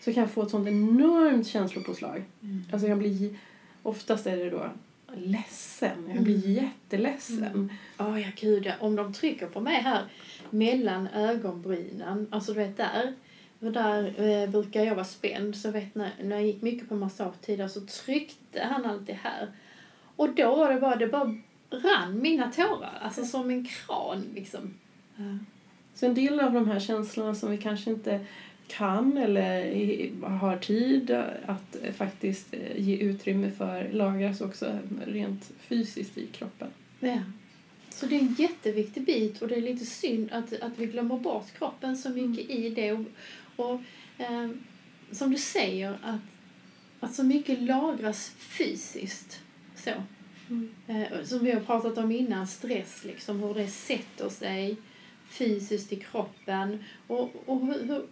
så 0.00 0.12
kan 0.12 0.20
jag 0.20 0.30
få 0.30 0.42
ett 0.42 0.50
sånt 0.50 0.68
enormt 0.68 1.46
känslopåslag. 1.46 2.24
Mm. 2.42 2.64
Alltså 2.72 2.88
jag 2.88 2.98
blir, 2.98 3.36
oftast 3.82 4.26
är 4.26 4.36
det 4.36 4.50
då 4.50 4.70
ledsen. 5.14 6.10
Jag 6.14 6.22
blir 6.22 6.44
mm. 6.44 6.64
jätteledsen. 6.64 7.44
Mm. 7.44 7.68
Oh, 7.98 8.20
ja, 8.20 8.28
gud, 8.40 8.66
ja. 8.66 8.72
Om 8.80 8.96
de 8.96 9.12
trycker 9.12 9.46
på 9.46 9.60
mig 9.60 9.82
här 9.82 10.04
mellan 10.50 11.08
ögonbrynen, 11.08 12.26
alltså 12.30 12.52
du 12.52 12.60
vet 12.60 12.76
där, 12.76 13.12
och 13.62 13.72
där 13.72 14.20
eh, 14.20 14.50
brukar 14.50 14.84
jag 14.84 14.94
vara 14.94 15.04
spänd. 15.04 15.56
Så 15.56 15.70
vet 15.70 15.94
när, 15.94 16.10
när 16.22 16.36
jag 16.36 16.46
gick 16.46 16.62
mycket 16.62 16.88
på 16.88 16.94
massage 16.94 17.40
tidigare 17.40 17.68
så 17.68 17.80
tryckte 17.80 18.62
han 18.62 18.84
alltid 18.84 19.14
här. 19.14 19.48
Och 20.16 20.34
då 20.34 20.56
var 20.56 20.74
det 20.74 20.80
bara, 20.80 20.96
det 20.96 21.06
bara 21.06 21.36
rann 21.70 22.22
mina 22.22 22.52
tårar. 22.52 22.98
Alltså 23.02 23.24
som 23.24 23.50
en 23.50 23.64
kran 23.64 24.24
liksom. 24.34 24.74
Ja. 25.16 25.38
Så 25.94 26.06
en 26.06 26.14
del 26.14 26.40
av 26.40 26.52
de 26.52 26.68
här 26.68 26.80
känslorna 26.80 27.34
som 27.34 27.50
vi 27.50 27.58
kanske 27.58 27.90
inte 27.90 28.26
kan 28.66 29.16
eller 29.16 30.28
har 30.28 30.56
tid 30.56 31.10
att 31.46 31.76
faktiskt 31.96 32.54
eh, 32.54 32.80
ge 32.80 32.96
utrymme 32.96 33.50
för 33.50 33.88
lagras 33.92 34.40
också 34.40 34.78
rent 35.06 35.50
fysiskt 35.58 36.18
i 36.18 36.26
kroppen. 36.26 36.68
Ja. 37.00 37.18
Så 37.90 38.06
det 38.06 38.16
är 38.16 38.20
en 38.20 38.34
jätteviktig 38.38 39.04
bit 39.04 39.42
och 39.42 39.48
det 39.48 39.56
är 39.56 39.60
lite 39.60 39.86
synd 39.86 40.28
att, 40.32 40.62
att 40.62 40.78
vi 40.78 40.86
glömmer 40.86 41.16
bort 41.16 41.52
kroppen 41.58 41.96
så 41.96 42.10
mycket 42.10 42.50
mm. 42.50 42.62
i 42.62 42.70
det. 42.70 42.92
Och, 42.92 43.04
och 43.56 43.80
eh, 44.18 44.48
som 45.10 45.30
du 45.30 45.38
säger, 45.38 45.98
att, 46.02 46.20
att 47.00 47.14
så 47.14 47.24
mycket 47.24 47.62
lagras 47.62 48.30
fysiskt. 48.38 49.40
Så. 49.76 49.90
Mm. 50.50 50.70
Eh, 50.86 51.24
som 51.24 51.44
vi 51.44 51.52
har 51.52 51.60
pratat 51.60 51.98
om 51.98 52.12
innan, 52.12 52.46
stress, 52.46 53.04
liksom, 53.04 53.40
hur 53.40 53.54
det 53.54 53.68
sätter 53.68 54.28
sig 54.28 54.76
fysiskt 55.28 55.92
i 55.92 55.96
kroppen. 55.96 56.84
Och, 57.06 57.42
och 57.46 57.66
hur, 57.66 57.86
hur, 57.86 58.06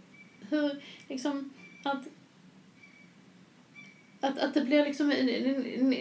hur 0.50 0.82
liksom, 1.09 1.52
att 1.85 2.02
att, 4.20 4.38
att 4.38 4.54
det 4.54 4.61
blir 4.61 4.85
liksom 4.85 5.09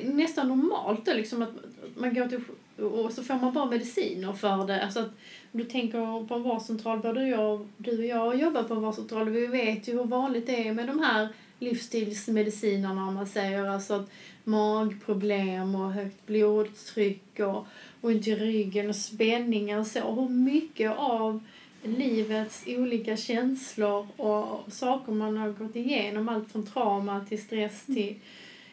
nästan 0.03 0.47
normalt 0.47 1.05
då, 1.05 1.13
liksom 1.13 1.41
att 1.41 1.53
man 1.95 2.13
går 2.13 2.27
till 2.27 2.41
och 2.85 3.11
så 3.11 3.23
får 3.23 3.35
man 3.35 3.53
bara 3.53 3.65
mediciner 3.65 4.33
för 4.33 4.67
det. 4.67 4.83
Alltså 4.83 4.99
att, 4.99 5.11
om 5.51 5.59
du 5.59 5.65
tänker 5.65 6.27
på 6.27 6.35
en 6.35 6.43
vårdcentral, 6.43 6.99
både 6.99 7.27
jag, 7.27 7.67
du 7.77 7.97
och 7.97 8.05
jag 8.05 8.39
jobbar 8.39 8.63
på 8.63 8.73
en 8.73 8.81
vårdcentral 8.81 9.27
och 9.27 9.35
vi 9.35 9.47
vet 9.47 9.87
ju 9.87 9.93
hur 9.93 10.03
vanligt 10.03 10.47
det 10.47 10.67
är 10.67 10.73
med 10.73 10.87
de 10.87 10.99
här 10.99 11.29
livsstilsmedicinerna 11.59 13.07
om 13.07 13.13
man 13.13 13.27
säger. 13.27 13.65
Alltså 13.65 13.93
att 13.93 14.09
magproblem 14.43 15.75
och 15.75 15.91
högt 15.91 16.25
blodtryck 16.25 17.39
och 17.39 17.65
ont 18.01 18.27
i 18.27 18.35
ryggen 18.35 18.89
och 18.89 18.95
spänningar 18.95 19.79
och 19.79 19.87
så. 19.87 20.11
Hur 20.11 20.29
mycket 20.29 20.91
av 20.97 21.43
livets 21.83 22.63
olika 22.67 23.17
känslor 23.17 24.07
och 24.17 24.73
saker 24.73 25.11
man 25.11 25.37
har 25.37 25.49
gått 25.49 25.75
igenom. 25.75 26.29
Allt 26.29 26.51
från 26.51 26.65
trauma 26.65 27.25
till 27.29 27.43
stress 27.43 27.85
till 27.85 28.15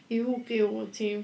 oro 0.09 0.85
till 0.91 1.23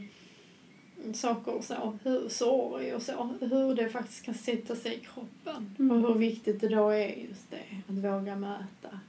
saker 1.14 1.54
och 1.54 1.64
så, 1.64 1.98
hur, 2.04 2.30
sorg 2.30 2.94
och 2.94 3.02
så, 3.02 3.30
hur 3.40 3.76
det 3.76 3.90
faktiskt 3.90 4.26
kan 4.26 4.34
sätta 4.34 4.76
sig 4.76 4.96
i 4.96 5.00
kroppen. 5.00 5.76
Mm. 5.80 5.92
Och 5.92 6.08
hur 6.08 6.20
viktigt 6.20 6.62
det 6.62 6.68
då 6.68 6.90
är 6.90 7.08
just 7.08 7.52
det, 7.52 7.82
att 7.88 7.96
våga 7.96 8.36
möta. 8.36 9.00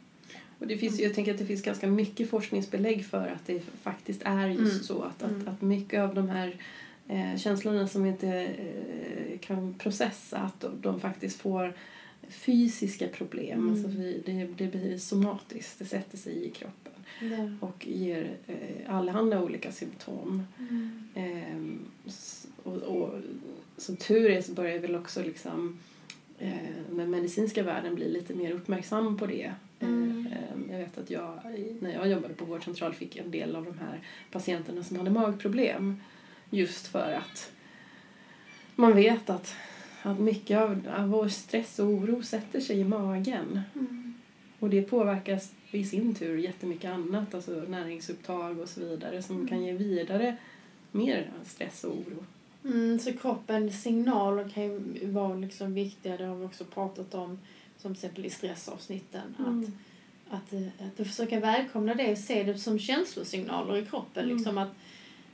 Och 0.58 0.66
det 0.66 0.78
finns, 0.78 1.00
jag 1.00 1.14
tänker 1.14 1.32
att 1.32 1.38
det 1.38 1.46
finns 1.46 1.62
ganska 1.62 1.86
mycket 1.86 2.30
forskningsbelägg 2.30 3.06
för 3.06 3.28
att 3.28 3.46
det 3.46 3.60
faktiskt 3.82 4.22
är 4.24 4.48
just 4.48 4.72
mm. 4.72 4.82
så 4.82 5.02
att, 5.02 5.22
att, 5.22 5.30
mm. 5.30 5.48
att 5.48 5.62
mycket 5.62 6.00
av 6.00 6.14
de 6.14 6.28
här 6.28 6.56
eh, 7.08 7.36
känslorna 7.36 7.88
som 7.88 8.02
vi 8.02 8.08
inte 8.08 8.28
eh, 8.28 9.38
kan 9.38 9.74
processa, 9.74 10.38
att 10.38 10.60
de, 10.60 10.80
de 10.80 11.00
faktiskt 11.00 11.40
får 11.40 11.72
fysiska 12.28 13.08
problem. 13.08 13.58
Mm. 13.58 13.70
Alltså 13.70 13.88
vi, 13.88 14.22
det, 14.26 14.48
det 14.56 14.78
blir 14.78 14.98
somatiskt, 14.98 15.78
det 15.78 15.84
sätter 15.84 16.18
sig 16.18 16.46
i 16.46 16.50
kroppen. 16.50 16.92
Ja. 17.20 17.48
Och 17.60 17.86
ger 17.86 18.36
eh, 18.46 18.96
allehanda 18.96 19.42
olika 19.42 19.72
symptom. 19.72 20.46
Mm. 20.58 21.08
Eh, 21.14 21.86
och, 22.62 22.76
och, 22.76 23.14
som 23.76 23.96
tur 23.96 24.30
är 24.30 24.42
så 24.42 24.52
börjar 24.52 24.78
väl 24.78 24.94
också 24.94 25.22
liksom 25.22 25.78
eh, 26.38 26.52
den 26.90 27.10
medicinska 27.10 27.62
världen 27.62 27.94
bli 27.94 28.12
lite 28.12 28.34
mer 28.34 28.52
uppmärksam 28.52 29.18
på 29.18 29.26
det. 29.26 29.52
Mm. 29.80 30.28
Eh, 30.32 30.72
jag 30.72 30.78
vet 30.78 30.98
att 30.98 31.10
jag, 31.10 31.40
när 31.80 31.94
jag 31.94 32.08
jobbade 32.08 32.34
på 32.34 32.44
vårdcentral 32.44 32.94
fick 32.94 33.16
en 33.16 33.30
del 33.30 33.56
av 33.56 33.64
de 33.64 33.78
här 33.78 34.00
patienterna 34.30 34.84
som 34.84 34.96
hade 34.96 35.10
magproblem 35.10 36.00
just 36.50 36.86
för 36.86 37.12
att 37.12 37.52
man 38.74 38.96
vet 38.96 39.30
att 39.30 39.56
att 40.06 40.18
mycket 40.18 40.58
av, 40.58 40.88
av 40.96 41.08
vår 41.08 41.28
stress 41.28 41.78
och 41.78 41.86
oro 41.86 42.22
sätter 42.22 42.60
sig 42.60 42.78
i 42.78 42.84
magen. 42.84 43.60
Mm. 43.74 44.03
Och 44.64 44.70
det 44.70 44.82
påverkas 44.82 45.52
i 45.70 45.84
sin 45.84 46.14
tur 46.14 46.38
jättemycket 46.38 46.90
annat, 46.90 47.34
alltså 47.34 47.50
näringsupptag 47.50 48.58
och 48.58 48.68
så 48.68 48.80
vidare 48.80 49.22
som 49.22 49.36
mm. 49.36 49.48
kan 49.48 49.64
ge 49.64 49.72
vidare 49.72 50.36
mer 50.92 51.32
stress 51.44 51.84
och 51.84 51.92
oro. 51.92 52.24
Mm, 52.64 52.98
så 52.98 53.12
kroppens 53.12 53.82
signaler 53.82 54.48
kan 54.48 54.62
ju 54.62 54.80
vara 55.10 55.34
liksom 55.34 55.74
viktiga, 55.74 56.16
det 56.16 56.24
har 56.24 56.36
vi 56.36 56.46
också 56.46 56.64
pratat 56.64 57.14
om 57.14 57.38
som 57.78 57.94
till 57.94 58.04
exempel 58.04 58.26
i 58.26 58.30
stressavsnitten. 58.30 59.34
Mm. 59.38 59.72
Att, 60.30 60.34
att, 60.34 60.52
att, 60.80 61.00
att 61.00 61.06
försöka 61.06 61.40
välkomna 61.40 61.94
det 61.94 62.12
och 62.12 62.18
se 62.18 62.42
det 62.42 62.58
som 62.58 62.78
känslosignaler 62.78 63.76
i 63.76 63.86
kroppen. 63.86 64.24
Mm. 64.24 64.36
Liksom 64.36 64.58
att, 64.58 64.72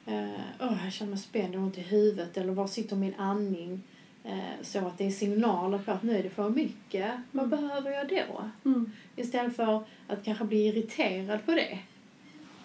uh, 0.09 0.69
oh, 0.69 0.85
jag 0.85 0.93
känner 0.93 1.11
mig 1.11 1.21
spänd, 1.21 1.55
har 1.55 1.63
ont 1.63 1.79
i 1.79 1.83
huvudet 1.83 2.37
eller 2.37 2.53
var 2.53 2.67
sitter 2.67 2.97
min 2.97 3.15
andning? 3.15 3.83
Eh, 4.25 4.63
så 4.63 4.79
att 4.79 4.99
det 4.99 5.07
är 5.07 5.11
signaler 5.11 5.79
på 5.79 5.91
att 5.93 6.03
nu 6.03 6.19
är 6.19 6.23
det 6.23 6.31
för 6.31 6.51
mycket. 6.51 7.11
Vad 7.31 7.45
mm. 7.45 7.61
behöver 7.61 7.91
jag 7.91 8.09
då? 8.09 8.51
Mm. 8.65 8.93
Istället 9.17 9.57
för 9.57 9.85
att 10.07 10.25
kanske 10.25 10.45
bli 10.45 10.67
irriterad 10.67 11.47
på 11.47 11.53
det. 11.53 11.79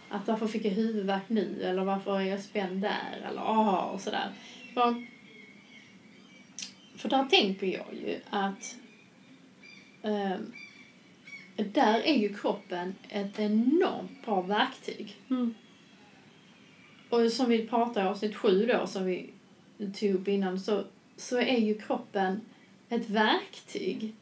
Att 0.10 0.28
varför 0.28 0.48
fick 0.48 0.66
jag 0.66 0.72
huvudvärk 0.72 1.30
nu? 1.30 1.62
Eller 1.64 1.84
varför 1.84 2.20
är 2.20 2.26
jag 2.26 2.40
spänd 2.40 2.82
där? 2.82 3.26
Eller 3.30 3.42
aha 3.42 3.82
och 3.82 4.02
sådär. 4.02 4.30
För, 4.74 5.06
för 6.98 7.10
där 7.10 7.26
tänker 7.26 7.68
jag 7.68 7.94
ju 7.94 8.20
att 8.30 8.76
eh, 10.02 10.38
där 11.56 12.00
är 12.00 12.16
ju 12.16 12.34
kroppen 12.34 12.96
ett 13.10 13.40
enormt 13.40 14.26
bra 14.26 14.42
verktyg. 14.42 15.16
Mm. 15.30 15.54
Och 17.10 17.32
som 17.32 17.50
vi 17.50 17.68
pratade 17.68 18.06
i 18.06 18.10
avsnitt 18.10 18.36
sju 18.36 18.66
då, 18.66 18.88
som 18.88 19.06
vi 19.06 19.30
tog 20.00 20.10
upp 20.10 20.28
innan, 20.28 20.60
så 20.60 20.84
så 21.18 21.38
är 21.38 21.58
ju 21.58 21.78
kroppen 21.78 22.42
ett 22.90 23.10
verktyg 23.10 24.16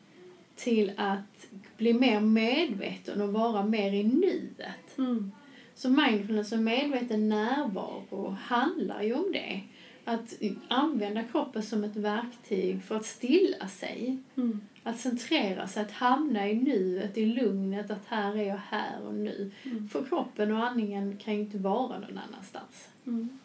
till 0.55 0.91
att 0.97 1.47
bli 1.77 1.93
mer 1.93 2.19
medveten 2.19 3.21
och 3.21 3.33
vara 3.33 3.65
mer 3.65 3.93
i 3.93 4.03
nuet. 4.03 4.97
Mm. 4.97 5.31
Så 5.75 5.89
mindfulness 5.89 6.51
och 6.51 6.59
medveten 6.59 7.29
närvaro 7.29 8.37
handlar 8.41 9.01
ju 9.01 9.13
om 9.13 9.31
det. 9.31 9.61
Att 10.05 10.33
använda 10.67 11.23
kroppen 11.23 11.63
som 11.63 11.83
ett 11.83 11.95
verktyg 11.95 12.83
för 12.83 12.95
att 12.95 13.05
stilla 13.05 13.67
sig. 13.67 14.17
Mm. 14.35 14.61
Att 14.83 14.99
centrera 14.99 15.67
sig, 15.67 15.83
att 15.83 15.91
hamna 15.91 16.49
i 16.49 16.55
nuet, 16.55 17.17
i 17.17 17.25
lugnet, 17.25 17.91
att 17.91 18.05
här 18.05 18.37
är 18.37 18.43
jag 18.43 18.61
här 18.69 19.01
och 19.07 19.13
nu. 19.13 19.51
Mm. 19.63 19.89
För 19.89 20.03
kroppen 20.03 20.51
och 20.51 20.67
andningen 20.67 21.17
kan 21.17 21.33
ju 21.33 21.39
inte 21.39 21.57
vara 21.57 21.99
någon 21.99 22.17
annanstans. 22.17 22.89
Mm. 23.05 23.39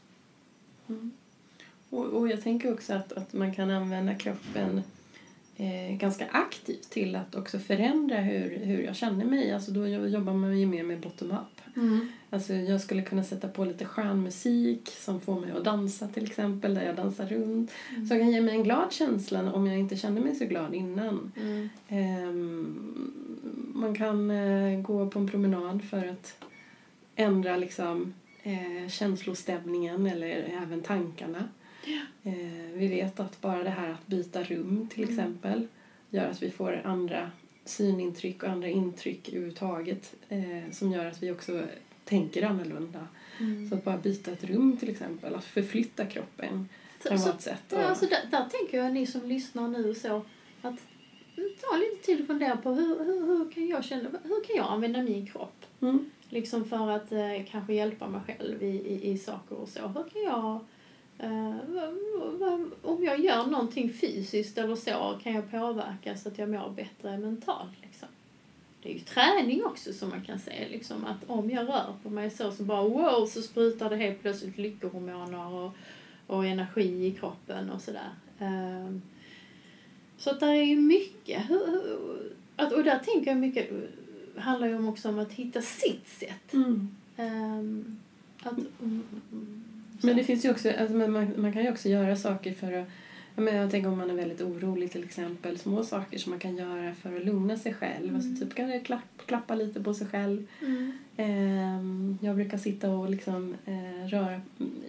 Och, 1.90 2.04
och 2.04 2.28
jag 2.28 2.42
tänker 2.42 2.72
också 2.72 2.92
att, 2.92 3.12
att 3.12 3.32
man 3.32 3.54
kan 3.54 3.70
använda 3.70 4.14
kroppen 4.14 4.82
eh, 5.56 5.96
ganska 5.96 6.26
aktivt 6.32 6.90
till 6.90 7.16
att 7.16 7.34
också 7.34 7.58
förändra 7.58 8.16
hur, 8.16 8.58
hur 8.58 8.82
jag 8.82 8.96
känner 8.96 9.24
mig. 9.24 9.52
Alltså 9.52 9.70
då 9.70 9.86
jobbar 9.86 10.32
man 10.32 10.58
ju 10.58 10.66
mer 10.66 10.82
med 10.82 11.00
bottom-up. 11.00 11.76
Mm. 11.76 12.08
Alltså 12.30 12.54
jag 12.54 12.80
skulle 12.80 13.02
kunna 13.02 13.24
sätta 13.24 13.48
på 13.48 13.64
lite 13.64 13.84
skön 13.84 14.22
musik 14.22 14.90
som 14.90 15.20
får 15.20 15.40
mig 15.40 15.50
att 15.50 15.64
dansa 15.64 16.08
till 16.08 16.24
exempel, 16.24 16.74
där 16.74 16.82
jag 16.86 16.96
dansar 16.96 17.26
runt. 17.26 17.70
Mm. 17.90 18.06
Som 18.06 18.18
kan 18.18 18.30
ge 18.30 18.40
mig 18.40 18.54
en 18.54 18.62
glad 18.62 18.92
känsla 18.92 19.52
om 19.52 19.66
jag 19.66 19.78
inte 19.78 19.96
kände 19.96 20.20
mig 20.20 20.34
så 20.34 20.44
glad 20.44 20.74
innan. 20.74 21.32
Mm. 21.36 21.68
Eh, 21.88 22.32
man 23.74 23.94
kan 23.94 24.30
eh, 24.30 24.80
gå 24.80 25.10
på 25.10 25.18
en 25.18 25.28
promenad 25.28 25.84
för 25.84 26.08
att 26.08 26.44
ändra 27.16 27.56
liksom, 27.56 28.14
eh, 28.42 28.88
känslostämningen 28.88 30.06
eller 30.06 30.60
även 30.62 30.82
tankarna. 30.82 31.44
Eh, 32.22 32.72
vi 32.74 32.88
vet 32.88 33.20
att 33.20 33.40
bara 33.40 33.62
det 33.62 33.70
här 33.70 33.90
att 33.90 34.06
byta 34.06 34.42
rum 34.42 34.88
till 34.90 35.02
mm. 35.02 35.14
exempel 35.14 35.66
gör 36.10 36.26
att 36.26 36.42
vi 36.42 36.50
får 36.50 36.82
andra 36.84 37.30
synintryck 37.64 38.42
och 38.42 38.48
andra 38.48 38.68
intryck 38.68 39.28
överhuvudtaget 39.28 40.14
eh, 40.28 40.72
som 40.72 40.92
gör 40.92 41.06
att 41.06 41.22
vi 41.22 41.30
också 41.30 41.62
tänker 42.04 42.42
annorlunda. 42.42 43.08
Mm. 43.40 43.68
Så 43.68 43.74
att 43.74 43.84
bara 43.84 43.98
byta 43.98 44.30
ett 44.30 44.44
rum 44.44 44.76
till 44.76 44.90
exempel, 44.90 45.34
att 45.34 45.44
förflytta 45.44 46.06
kroppen 46.06 46.68
kan 47.02 47.18
vara 47.18 47.34
ett 47.34 47.42
sätt. 47.42 47.62
Ja, 47.68 47.78
alltså 47.78 48.06
där, 48.06 48.20
där 48.30 48.48
tänker 48.48 48.78
jag, 48.78 48.92
ni 48.92 49.06
som 49.06 49.28
lyssnar 49.28 49.68
nu 49.68 49.94
så, 49.94 50.16
att 50.62 50.76
ta 51.36 51.76
lite 51.76 52.06
tid 52.06 52.20
och 52.20 52.26
fundera 52.26 52.56
på 52.56 52.70
hur, 52.70 53.04
hur, 53.04 53.26
hur, 53.26 53.50
kan 53.50 53.68
jag 53.68 53.84
känna, 53.84 54.08
hur 54.22 54.44
kan 54.44 54.56
jag 54.56 54.66
använda 54.66 55.02
min 55.02 55.26
kropp? 55.26 55.64
Mm. 55.80 56.10
Liksom 56.28 56.64
för 56.64 56.90
att 56.90 57.12
eh, 57.12 57.44
kanske 57.50 57.74
hjälpa 57.74 58.08
mig 58.08 58.20
själv 58.26 58.62
i, 58.62 58.66
i, 58.66 59.10
i 59.10 59.18
saker 59.18 59.56
och 59.56 59.68
så. 59.68 59.88
Hur 59.88 59.94
kan 59.94 60.22
jag 60.22 60.60
om 62.82 63.04
jag 63.04 63.20
gör 63.20 63.46
någonting 63.46 63.92
fysiskt 63.92 64.58
eller 64.58 64.76
så 64.76 65.18
kan 65.22 65.34
jag 65.34 65.50
påverka 65.50 66.16
så 66.16 66.28
att 66.28 66.38
jag 66.38 66.48
mår 66.48 66.70
bättre 66.70 67.18
mentalt. 67.18 67.72
Liksom. 67.82 68.08
Det 68.82 68.90
är 68.90 68.94
ju 68.94 69.00
träning 69.00 69.64
också 69.64 69.92
som 69.92 70.08
man 70.08 70.22
kan 70.24 70.38
säga. 70.38 70.68
Liksom, 70.68 71.04
att 71.04 71.30
om 71.30 71.50
jag 71.50 71.68
rör 71.68 71.94
på 72.02 72.10
mig 72.10 72.30
så, 72.30 72.52
så 72.52 72.62
bara 72.62 72.82
wow 72.82 73.26
så 73.26 73.42
sprutar 73.42 73.90
det 73.90 73.96
helt 73.96 74.22
plötsligt 74.22 74.58
lyckohormoner 74.58 75.54
och, 75.54 75.72
och 76.26 76.46
energi 76.46 77.06
i 77.06 77.10
kroppen 77.10 77.70
och 77.70 77.80
sådär. 77.80 78.10
Uh, 78.42 78.98
så 80.18 80.30
att 80.30 80.40
det 80.40 80.46
är 80.46 80.64
ju 80.64 80.76
mycket. 80.76 81.50
Och 82.56 82.84
där 82.84 82.98
tänker 82.98 83.30
jag 83.30 83.38
mycket, 83.38 83.70
handlar 84.36 84.68
ju 84.68 84.88
också 84.88 85.08
om 85.08 85.18
att 85.18 85.32
hitta 85.32 85.62
sitt 85.62 86.08
sätt. 86.08 86.52
Mm. 86.52 86.96
Um, 87.16 87.98
att, 88.42 88.58
men 90.00 90.16
det 90.16 90.24
finns 90.24 90.44
ju 90.44 90.50
också, 90.50 90.70
alltså 90.70 90.96
man, 90.96 91.32
man 91.36 91.52
kan 91.52 91.62
ju 91.62 91.70
också 91.70 91.88
göra 91.88 92.16
saker 92.16 92.52
för 92.52 92.72
att 92.72 92.88
jag, 93.38 93.44
menar, 93.44 93.58
jag 93.58 93.70
tänker 93.70 93.88
om 93.88 93.98
man 93.98 94.10
är 94.10 94.14
väldigt 94.14 94.40
orolig 94.40 94.92
till 94.92 95.04
exempel. 95.04 95.58
Små 95.58 95.84
saker 95.84 96.18
som 96.18 96.30
man 96.30 96.38
kan 96.38 96.56
göra 96.56 96.94
för 96.94 97.16
att 97.16 97.24
lugna 97.24 97.56
sig 97.56 97.74
själv. 97.74 98.14
Alltså, 98.14 98.28
mm. 98.28 98.30
Alltså 98.30 98.44
typ 98.44 98.54
kan 98.54 98.80
klapp, 98.80 99.22
klappa 99.26 99.54
lite 99.54 99.82
på 99.82 99.94
sig 99.94 100.06
själv. 100.06 100.46
Mm. 100.60 100.92
Eh, 101.16 102.26
jag 102.26 102.36
brukar 102.36 102.58
sitta 102.58 102.90
och 102.90 103.10
liksom, 103.10 103.56
eh, 103.64 104.08
röra 104.08 104.40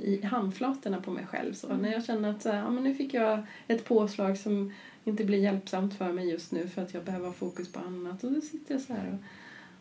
i 0.03 0.21
handflatorna 0.25 1.01
på 1.01 1.11
mig 1.11 1.25
själv. 1.25 1.53
Så 1.53 1.67
mm. 1.67 1.81
När 1.81 1.91
jag 1.91 2.05
känner 2.05 2.29
att 2.29 2.45
ja, 2.45 2.69
men 2.69 2.83
nu 2.83 2.95
fick 2.95 3.13
jag 3.13 3.43
ett 3.67 3.85
påslag 3.85 4.37
som 4.37 4.73
inte 5.03 5.23
blir 5.23 5.39
hjälpsamt 5.39 5.93
för 5.93 6.13
mig 6.13 6.29
just 6.29 6.51
nu 6.51 6.67
för 6.67 6.81
att 6.81 6.93
jag 6.93 7.03
behöver 7.03 7.25
ha 7.25 7.33
fokus 7.33 7.71
på 7.71 7.79
annat. 7.79 8.23
Och 8.23 8.31
då 8.31 8.41
sitter 8.41 8.73
jag 8.73 8.81
så 8.81 8.93
här 8.93 9.17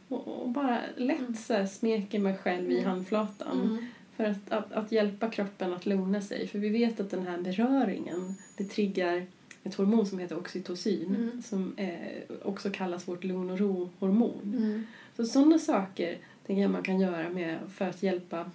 och, 0.08 0.28
och, 0.28 0.42
och 0.42 0.48
bara 0.48 0.80
lätt 0.96 1.18
mm. 1.18 1.34
så 1.34 1.54
här, 1.54 1.66
smeker 1.66 2.18
mig 2.18 2.36
själv 2.36 2.70
i 2.70 2.78
mm. 2.78 2.90
handflatan. 2.90 3.88
För 4.18 4.24
att, 4.24 4.50
att, 4.52 4.72
att, 4.72 4.92
hjälpa 4.92 5.30
kroppen 5.30 5.72
att 5.72 5.86
lugna 5.86 6.20
sig. 6.20 6.48
För 6.48 6.58
vi 6.58 6.68
vet 6.68 7.00
att 7.00 7.10
den 7.10 7.26
här 7.26 7.38
beröringen, 7.38 8.34
det 8.56 8.64
triggar 8.64 9.26
ett 9.64 9.74
hormon 9.74 10.06
som 10.06 10.18
heter 10.18 10.38
oxytocin 10.38 11.16
Mm. 11.16 11.42
som 11.42 11.74
eh, 11.76 12.36
också 12.42 12.70
kallas 12.70 13.08
vårt 13.08 13.24
lugn 13.24 13.50
och 13.50 13.58
ro-hormon. 13.58 14.54
Mm. 14.56 14.86
Så 15.16 15.24
sådana 15.24 15.58
saker 15.58 16.18
tänker 16.46 16.62
jag 16.62 16.70
man 16.70 16.82
kan 16.82 17.00
göra 17.00 17.28
med 17.28 17.58
för 17.74 17.84
att 17.84 18.02
hjälpa 18.02 18.50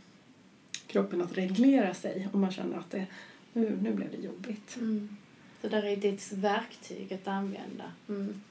kroppen 0.87 1.21
att 1.21 1.37
reglera 1.37 1.93
sig 1.93 2.27
om 2.33 2.41
man 2.41 2.51
känner 2.51 2.77
att 2.77 2.91
det, 2.91 3.05
nu, 3.53 3.77
nu 3.81 3.93
blev 3.93 4.11
det 4.11 4.27
jobbigt. 4.27 4.75
Mm. 4.77 5.17
Så 5.61 5.67
där 5.69 5.83
är 5.83 5.95
ditt 5.95 6.31
verktyg 6.33 7.13
att 7.13 7.27
använda. 7.27 7.91
Mm. 8.09 8.41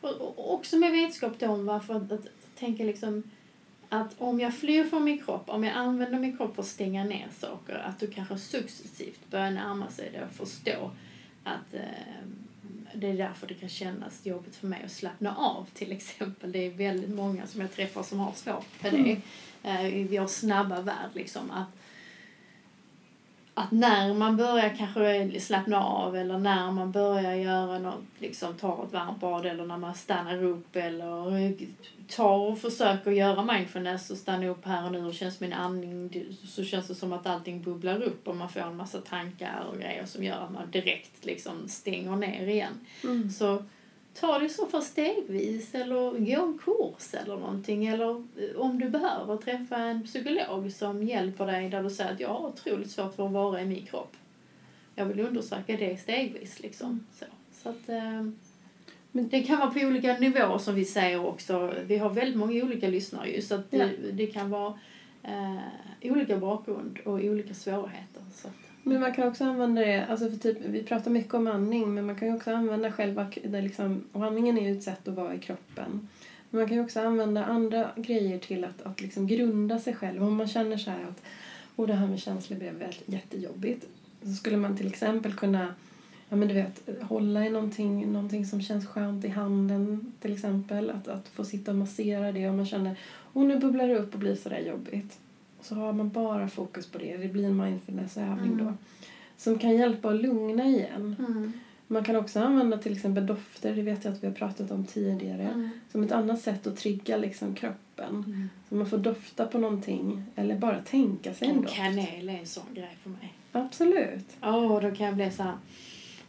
Och, 0.00 0.10
och 0.10 0.54
också 0.54 0.76
med 0.76 0.92
vetskap 0.92 1.42
om 1.42 1.66
varför 1.66 1.94
att, 1.94 2.12
att 2.12 2.26
tänka 2.58 2.84
liksom 2.84 3.22
att 3.88 4.14
om 4.18 4.40
jag 4.40 4.54
flyr 4.54 4.84
från 4.84 5.04
min 5.04 5.18
kropp, 5.18 5.48
om 5.48 5.64
jag 5.64 5.74
använder 5.74 6.18
min 6.18 6.36
kropp 6.36 6.54
för 6.54 6.62
att 6.62 6.68
stänga 6.68 7.04
ner 7.04 7.28
saker, 7.38 7.74
att 7.74 8.00
du 8.00 8.10
kanske 8.10 8.38
successivt 8.38 9.30
börjar 9.30 9.50
närma 9.50 9.90
sig 9.90 10.10
det 10.12 10.24
och 10.24 10.32
förstå 10.32 10.90
att 11.44 11.74
eh, 11.74 11.80
det 12.94 13.06
är 13.06 13.16
därför 13.16 13.46
det 13.46 13.54
kan 13.54 13.68
kännas 13.68 14.26
jobbigt 14.26 14.56
för 14.56 14.66
mig 14.66 14.82
att 14.84 14.92
slappna 14.92 15.36
av 15.36 15.66
till 15.74 15.92
exempel. 15.92 16.52
Det 16.52 16.66
är 16.66 16.70
väldigt 16.70 17.10
många 17.10 17.46
som 17.46 17.60
jag 17.60 17.72
träffar 17.72 18.02
som 18.02 18.18
har 18.18 18.32
svårt 18.32 18.82
med 18.82 18.92
det 18.92 19.20
eh, 19.68 19.86
i 19.96 20.04
vår 20.04 20.26
snabba 20.26 20.80
värld 20.80 21.10
liksom. 21.14 21.50
Att, 21.50 21.77
att 23.58 23.72
när 23.72 24.14
man 24.14 24.36
börjar 24.36 24.74
kanske 24.78 25.40
slappna 25.40 25.84
av 25.84 26.16
eller 26.16 26.38
när 26.38 26.70
man 26.70 26.92
börjar 26.92 27.34
göra 27.34 27.78
något, 27.78 28.04
liksom 28.18 28.54
ta 28.54 28.84
ett 28.84 28.92
varmt 28.92 29.20
bad 29.20 29.46
eller 29.46 29.66
när 29.66 29.78
man 29.78 29.94
stannar 29.94 30.42
upp 30.42 30.76
eller 30.76 31.54
tar 32.08 32.38
och 32.38 32.58
försöker 32.58 33.10
göra 33.10 33.42
mindfulness 33.42 34.10
och 34.10 34.16
stanna 34.16 34.48
upp 34.48 34.64
här 34.64 34.84
och 34.84 34.92
nu 34.92 35.06
och 35.06 35.14
känns 35.14 35.40
min 35.40 35.52
andning 35.52 36.10
så 36.44 36.64
känns 36.64 36.88
det 36.88 36.94
som 36.94 37.12
att 37.12 37.26
allting 37.26 37.62
bubblar 37.62 38.02
upp 38.02 38.28
och 38.28 38.36
man 38.36 38.48
får 38.48 38.60
en 38.60 38.76
massa 38.76 39.00
tankar 39.00 39.64
och 39.72 39.78
grejer 39.78 40.06
som 40.06 40.24
gör 40.24 40.40
att 40.40 40.52
man 40.52 40.70
direkt 40.70 41.24
liksom 41.24 41.68
stänger 41.68 42.16
ner 42.16 42.46
igen. 42.46 42.86
Mm. 43.04 43.30
Så 43.30 43.62
ta 44.20 44.38
det 44.38 44.46
i 44.46 44.48
så 44.48 44.66
fall 44.66 44.82
stegvis 44.82 45.74
eller 45.74 46.10
gå 46.10 46.44
en 46.46 46.58
kurs 46.58 47.14
eller 47.14 47.36
någonting. 47.36 47.86
Eller 47.86 48.10
eh, 48.10 48.56
om 48.56 48.78
du 48.78 48.88
behöver 48.88 49.36
träffa 49.36 49.76
en 49.76 50.04
psykolog 50.04 50.72
som 50.72 51.02
hjälper 51.02 51.46
dig 51.46 51.68
där 51.68 51.82
du 51.82 51.90
säger 51.90 52.12
att 52.12 52.20
jag 52.20 52.28
har 52.28 52.48
otroligt 52.48 52.90
svårt 52.90 53.14
för 53.14 53.26
att 53.26 53.32
vara 53.32 53.60
i 53.62 53.64
min 53.64 53.86
kropp. 53.86 54.16
Jag 54.94 55.06
vill 55.06 55.20
undersöka 55.20 55.76
det 55.76 56.00
stegvis 56.00 56.60
liksom. 56.60 57.06
Så, 57.18 57.24
så 57.62 57.68
att, 57.68 57.88
eh, 57.88 58.22
Men- 59.12 59.28
det 59.28 59.42
kan 59.42 59.58
vara 59.58 59.70
på 59.70 59.78
olika 59.80 60.18
nivåer 60.18 60.58
som 60.58 60.74
vi 60.74 60.84
säger 60.84 61.26
också. 61.26 61.74
Vi 61.86 61.98
har 61.98 62.10
väldigt 62.10 62.36
många 62.36 62.64
olika 62.64 62.88
lyssnare 62.88 63.28
ju 63.30 63.42
så 63.42 63.54
att 63.54 63.70
det, 63.70 63.90
det 64.12 64.26
kan 64.26 64.50
vara 64.50 64.78
eh, 65.22 65.58
olika 66.02 66.36
bakgrund 66.36 66.98
och 67.04 67.12
olika 67.12 67.54
svårigheter. 67.54 68.22
Så 68.34 68.48
att, 68.48 68.54
men 68.88 69.00
man 69.00 69.12
kan 69.12 69.28
också 69.28 69.44
använda 69.44 69.80
det, 69.80 70.06
alltså 70.06 70.30
för 70.30 70.36
typ, 70.36 70.58
vi 70.64 70.82
pratar 70.82 71.10
mycket 71.10 71.34
om 71.34 71.46
andning 71.46 71.94
men 71.94 72.06
man 72.06 72.16
kan 72.16 72.28
ju 72.28 72.34
också 72.34 72.50
använda 72.50 72.92
själva, 72.92 73.26
det 73.44 73.60
liksom, 73.60 74.04
och 74.12 74.24
andningen 74.24 74.58
är 74.58 74.68
ju 74.68 74.76
ett 74.76 74.82
sätt 74.82 75.08
att 75.08 75.14
vara 75.14 75.34
i 75.34 75.38
kroppen. 75.38 76.08
Men 76.50 76.60
man 76.60 76.68
kan 76.68 76.76
ju 76.76 76.84
också 76.84 77.00
använda 77.00 77.44
andra 77.44 77.90
grejer 77.96 78.38
till 78.38 78.64
att, 78.64 78.82
att 78.82 79.00
liksom 79.00 79.26
grunda 79.26 79.78
sig 79.78 79.94
själv. 79.94 80.24
Om 80.24 80.36
man 80.36 80.48
känner 80.48 80.76
så 80.76 80.90
här 80.90 81.04
att 81.04 81.22
oh, 81.76 81.86
det 81.86 81.94
här 81.94 82.06
med 82.06 82.20
känslor 82.20 82.58
blev 82.58 82.74
väldigt 82.74 83.08
jättejobbigt. 83.08 83.86
Så 84.22 84.32
skulle 84.32 84.56
man 84.56 84.76
till 84.76 84.86
exempel 84.86 85.32
kunna 85.32 85.74
ja, 86.28 86.36
men 86.36 86.48
du 86.48 86.54
vet, 86.54 86.88
hålla 87.02 87.46
i 87.46 87.50
någonting, 87.50 88.12
någonting 88.12 88.46
som 88.46 88.62
känns 88.62 88.86
skönt 88.86 89.24
i 89.24 89.28
handen 89.28 90.12
till 90.20 90.32
exempel. 90.32 90.90
Att, 90.90 91.08
att 91.08 91.28
få 91.28 91.44
sitta 91.44 91.70
och 91.70 91.76
massera 91.76 92.32
det 92.32 92.48
om 92.48 92.56
man 92.56 92.66
känner 92.66 92.96
oh, 93.32 93.44
nu 93.44 93.58
bubblar 93.58 93.88
det 93.88 93.98
upp 93.98 94.14
och 94.14 94.20
blir 94.20 94.34
sådär 94.34 94.60
jobbigt. 94.60 95.18
Så 95.68 95.74
har 95.74 95.92
man 95.92 96.08
bara 96.08 96.48
fokus 96.48 96.86
på 96.86 96.98
det. 96.98 97.16
Det 97.16 97.28
blir 97.28 97.44
en 97.44 97.56
mindfulnessövning 97.56 98.56
då. 98.56 98.62
Mm. 98.64 98.76
Som 99.36 99.58
kan 99.58 99.76
hjälpa 99.76 100.08
att 100.08 100.22
lugna 100.22 100.64
igen. 100.66 101.16
mm. 101.18 101.52
Man 101.90 102.04
kan 102.04 102.16
också 102.16 102.40
använda 102.40 102.78
till 102.78 102.92
exempel 102.92 103.26
dofter, 103.26 103.74
det 103.74 103.82
vet 103.82 104.04
jag 104.04 104.14
att 104.14 104.22
vi 104.22 104.26
har 104.26 104.34
pratat 104.34 104.70
om 104.70 104.84
tidigare. 104.84 105.42
Mm. 105.42 105.70
Som 105.92 106.02
ett 106.02 106.12
annat 106.12 106.40
sätt 106.40 106.66
att 106.66 106.76
trigga 106.76 107.16
liksom 107.16 107.54
kroppen. 107.54 108.24
Mm. 108.26 108.48
Så 108.68 108.74
man 108.74 108.86
får 108.86 108.98
dofta 108.98 109.46
på 109.46 109.58
någonting 109.58 110.22
eller 110.36 110.56
bara 110.58 110.78
tänka 110.82 111.34
sig 111.34 111.48
en 111.48 111.62
doft. 111.62 111.74
kanel 111.74 112.28
är 112.28 112.38
en 112.38 112.46
sån 112.46 112.74
grej 112.74 112.96
för 113.02 113.10
mig. 113.10 113.32
Absolut. 113.52 114.26
Åh, 114.42 114.80
då 114.82 114.90
kan 114.90 115.06
jag 115.06 115.14
bli 115.14 115.30
så 115.30 115.42
här 115.42 115.56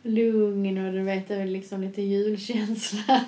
lugn 0.04 0.78
och 0.88 0.94
du 0.94 1.02
vet, 1.02 1.30
liksom 1.30 1.82
lite 1.82 2.02
julkänsla. 2.02 3.22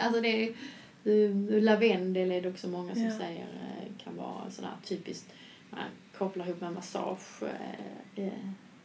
Alltså 0.00 0.20
det 0.20 0.48
är, 0.48 1.60
lavendel 1.60 2.32
är 2.32 2.42
det 2.42 2.48
också 2.48 2.68
många 2.68 2.94
som 2.94 3.04
Ja. 3.04 3.18
säger 3.18 3.40
eh, 3.42 3.81
kan 4.04 4.16
vara 4.16 4.50
sån 4.50 4.64
här 4.64 4.74
typiskt, 4.84 5.32
man 5.70 5.80
kopplar 6.18 6.46
ihop 6.46 6.60
med 6.60 6.72
massage, 6.72 7.42
eh, 7.42 8.24
eh, 8.24 8.32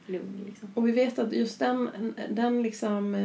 lugn 0.05 0.43
liksom. 0.45 0.69
Och 0.73 0.87
vi 0.87 0.91
vet 0.91 1.19
att 1.19 1.33
just 1.33 1.59
den, 1.59 1.89
den 2.29 2.63
liksom, 2.63 3.15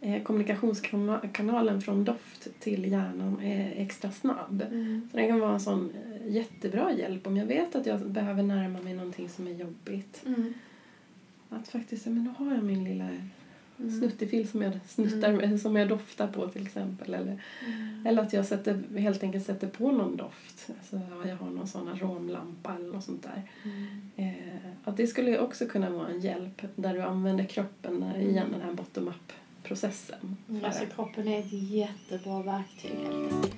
eh, 0.00 0.22
kommunikationskanalen 0.22 1.80
från 1.80 2.04
doft 2.04 2.48
till 2.60 2.92
hjärnan 2.92 3.40
är 3.42 3.82
extra 3.82 4.10
snabb. 4.10 4.66
Så 5.10 5.16
den 5.16 5.28
kan 5.28 5.40
vara 5.40 5.52
en 5.52 5.60
sån 5.60 5.90
eh, 5.90 6.32
jättebra 6.34 6.92
hjälp 6.92 7.26
om 7.26 7.36
jag 7.36 7.46
vet 7.46 7.74
att 7.74 7.86
jag 7.86 8.00
behöver 8.10 8.42
närma 8.42 8.80
mig 8.80 8.94
någonting 8.94 9.28
som 9.28 9.46
är 9.46 9.52
jobbigt. 9.52 10.22
Mm. 10.26 10.54
Att 11.48 11.68
faktiskt, 11.68 12.06
men 12.06 12.24
då 12.24 12.44
har 12.44 12.54
jag 12.54 12.64
min 12.64 12.84
lilla 12.84 13.08
Mm. 13.78 13.98
snuttifil 13.98 14.48
som 14.48 14.62
jag 14.62 14.72
snuttar 14.88 15.32
med, 15.32 15.60
som 15.60 15.76
jag 15.76 15.88
doftar 15.88 16.26
på 16.28 16.48
till 16.48 16.66
exempel. 16.66 17.14
Eller, 17.14 17.38
Mm. 17.66 18.06
eller 18.06 18.22
att 18.22 18.32
jag 18.32 18.46
sätter, 18.46 18.98
helt 18.98 19.22
enkelt 19.22 19.46
sätter 19.46 19.68
på 19.68 19.92
någon 19.92 20.16
doft. 20.16 20.68
Alltså, 20.78 21.00
ja, 21.10 21.28
jag 21.28 21.36
har 21.36 21.50
någon 21.50 21.66
sån 21.68 21.88
aromlampa 21.88 22.74
eller 22.74 22.92
något 22.92 23.04
sånt 23.04 23.22
där. 23.22 23.42
Mm. 23.64 24.00
Eh, 24.16 24.70
att 24.84 24.96
det 24.96 25.06
skulle 25.06 25.38
också 25.38 25.66
kunna 25.66 25.90
vara 25.90 26.08
en 26.08 26.20
hjälp 26.20 26.62
där 26.76 26.94
du 26.94 27.02
använder 27.02 27.44
kroppen 27.44 27.96
när- 27.96 28.18
igen 28.18 28.46
den 28.52 28.60
här 28.60 28.72
bottom-up-processen. 28.72 30.36
för 30.46 30.64
Alltså 30.66 30.84
kroppen 30.94 31.28
är 31.28 31.38
ett 31.40 31.52
jättebra 31.52 32.42
verktyg 32.42 32.90
helt 32.90 33.32
enkelt. 33.34 33.56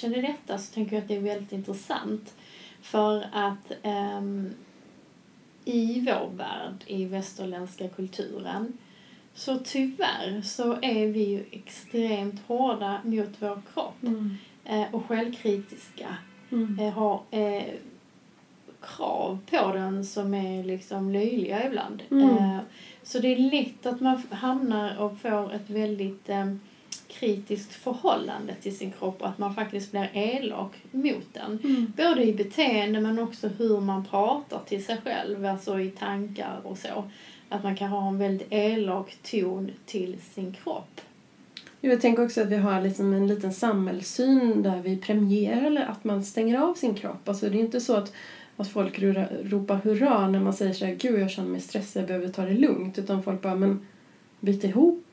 Compassion 0.00 0.14
i 0.14 0.26
detta 0.26 0.58
så 0.58 0.74
tänker 0.74 0.96
jag 0.96 1.02
att 1.02 1.08
det 1.08 1.16
är 1.16 1.20
väldigt 1.20 1.52
intressant. 1.52 2.34
För 2.82 3.26
att 3.32 3.72
ehm, 3.82 4.50
i 5.64 6.00
vår 6.00 6.30
värld, 6.36 6.84
i 6.86 7.04
västerländska 7.04 7.88
kulturen, 7.88 8.72
så 9.34 9.58
tyvärr 9.58 10.42
så 10.42 10.72
är 10.82 11.06
vi 11.06 11.24
ju 11.24 11.44
extremt 11.50 12.40
hårda 12.46 13.00
mot 13.04 13.30
vår 13.38 13.62
kropp 13.74 14.02
Mm. 14.02 14.36
eh, 14.64 14.94
och 14.94 15.06
självkritiska. 15.06 16.16
Mm. 16.50 16.78
Eh, 16.78 16.92
har 16.92 17.20
eh, 17.30 17.64
krav 18.80 19.38
på 19.50 19.72
den 19.72 20.04
som 20.04 20.34
är 20.34 20.64
liksom 20.64 21.10
löjliga 21.10 21.66
ibland. 21.66 22.02
Mm. 22.10 22.28
Eh, 22.36 22.58
så 23.02 23.18
det 23.18 23.28
är 23.34 23.38
lätt 23.38 23.86
att 23.86 24.00
man 24.00 24.22
hamnar 24.30 24.96
och 24.96 25.20
får 25.20 25.52
ett 25.54 25.70
väldigt 25.70 26.28
eh, 26.28 26.54
kritiskt 27.08 27.72
förhållande 27.72 28.54
till 28.54 28.76
sin 28.76 28.92
kropp 28.92 29.22
och 29.22 29.28
att 29.28 29.38
man 29.38 29.54
faktiskt 29.54 29.90
blir 29.90 30.10
elak 30.12 30.72
mot 30.90 31.34
den. 31.34 31.58
Mm. 31.64 31.92
Både 31.96 32.24
i 32.24 32.32
beteende 32.32 33.00
men 33.00 33.18
också 33.18 33.48
hur 33.48 33.80
man 33.80 34.04
pratar 34.04 34.60
till 34.66 34.84
sig 34.84 35.00
själv, 35.04 35.46
alltså 35.46 35.80
i 35.80 35.90
tankar 35.90 36.60
och 36.64 36.78
så. 36.78 37.04
Att 37.48 37.62
man 37.62 37.76
kan 37.76 37.88
ha 37.88 38.08
en 38.08 38.18
väldigt 38.18 38.46
elak 38.50 39.16
ton 39.22 39.70
till 39.86 40.16
sin 40.34 40.52
kropp. 40.52 41.00
Jag 41.80 42.00
tänker 42.00 42.24
också 42.24 42.40
att 42.40 42.48
vi 42.48 42.56
har 42.56 42.82
liksom 42.82 43.12
en 43.12 43.26
liten 43.26 43.52
samhällssyn 43.52 44.62
där 44.62 44.82
vi 44.82 44.96
premierar 44.96 45.86
att 45.86 46.04
man 46.04 46.24
stänger 46.24 46.58
av 46.58 46.74
sin 46.74 46.94
kropp. 46.94 47.28
Alltså 47.28 47.48
det 47.48 47.58
är 47.58 47.60
inte 47.60 47.80
så 47.80 47.96
att, 47.96 48.12
att 48.56 48.68
folk 48.68 48.98
ropar 49.42 49.76
hurra 49.76 50.28
när 50.28 50.40
man 50.40 50.52
säger 50.52 50.72
så 50.72 50.84
här, 50.84 50.94
gud 50.94 51.20
jag 51.20 51.30
känner 51.30 51.48
mig 51.48 51.60
stressad, 51.60 52.02
jag 52.02 52.08
behöver 52.08 52.28
ta 52.28 52.42
det 52.42 52.54
lugnt. 52.54 52.98
Utan 52.98 53.22
folk 53.22 53.42
bara, 53.42 53.54
men 53.54 53.86
bit 54.40 54.64
ihop. 54.64 55.04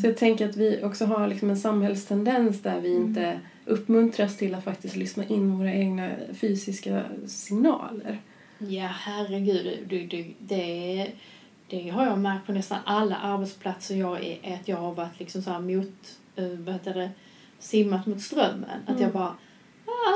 Så 0.00 0.06
jag 0.06 0.16
tänker 0.16 0.48
att 0.48 0.56
vi 0.56 0.80
också 0.84 1.04
har 1.04 1.28
liksom 1.28 1.50
en 1.50 1.56
samhällstendens 1.58 2.62
där 2.62 2.80
vi 2.80 2.96
Mm. 2.96 3.06
inte 3.08 3.40
uppmuntras 3.64 4.36
till 4.36 4.54
att 4.54 4.64
faktiskt 4.64 4.96
lyssna 4.96 5.24
in 5.24 5.58
våra 5.58 5.72
egna 5.74 6.10
fysiska 6.34 7.02
signaler. 7.26 8.18
Ja, 8.58 8.86
herregud. 8.86 9.78
Du, 9.88 10.06
du, 10.06 10.24
det, 10.38 11.10
det 11.68 11.88
har 11.88 12.06
jag 12.06 12.18
märkt 12.18 12.46
på 12.46 12.52
nästan 12.52 12.78
alla 12.84 13.16
arbetsplatser 13.16 13.96
jag 13.96 14.24
är, 14.24 14.54
att 14.54 14.68
jag 14.68 14.76
har 14.76 14.94
varit 14.94 15.18
liksom 15.18 15.42
så 15.42 15.50
här 15.50 15.60
mot, 15.60 16.18
eh, 16.36 16.44
vad 16.48 16.74
heter 16.74 16.94
det, 16.94 17.10
simmat 17.58 18.06
mot 18.06 18.20
strömmen. 18.20 18.80
Att 18.86 18.88
Mm. 18.90 19.02
jag 19.02 19.12
bara, 19.12 19.34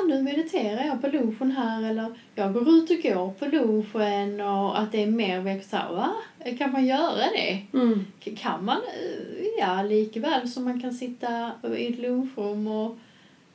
nu 0.09 0.23
mediterar 0.23 0.85
jag 0.85 1.03
på 1.03 1.09
lunchen 1.09 1.51
här 1.51 1.91
eller 1.91 2.15
jag 2.35 2.53
går 2.53 2.69
ut 2.69 2.91
och 2.91 3.03
går 3.03 3.31
på 3.31 3.47
lunchen 3.47 4.41
och 4.41 4.79
att 4.81 4.93
det 4.93 5.03
är 5.03 5.07
mer 5.07 5.41
här, 5.73 5.93
va? 5.93 6.13
Kan 6.59 6.73
man 6.73 6.87
göra 6.87 7.31
det? 7.37 7.67
Mm. 7.73 8.07
Kan 8.37 8.65
man? 8.65 8.77
eh, 8.77 9.47
Ja, 9.59 9.83
likaväl 9.83 10.49
som 10.49 10.65
man 10.65 10.81
kan 10.81 10.93
sitta 10.95 11.53
i 11.77 11.87
ett 11.93 11.99
lunchrum 11.99 12.67
och 12.67 12.99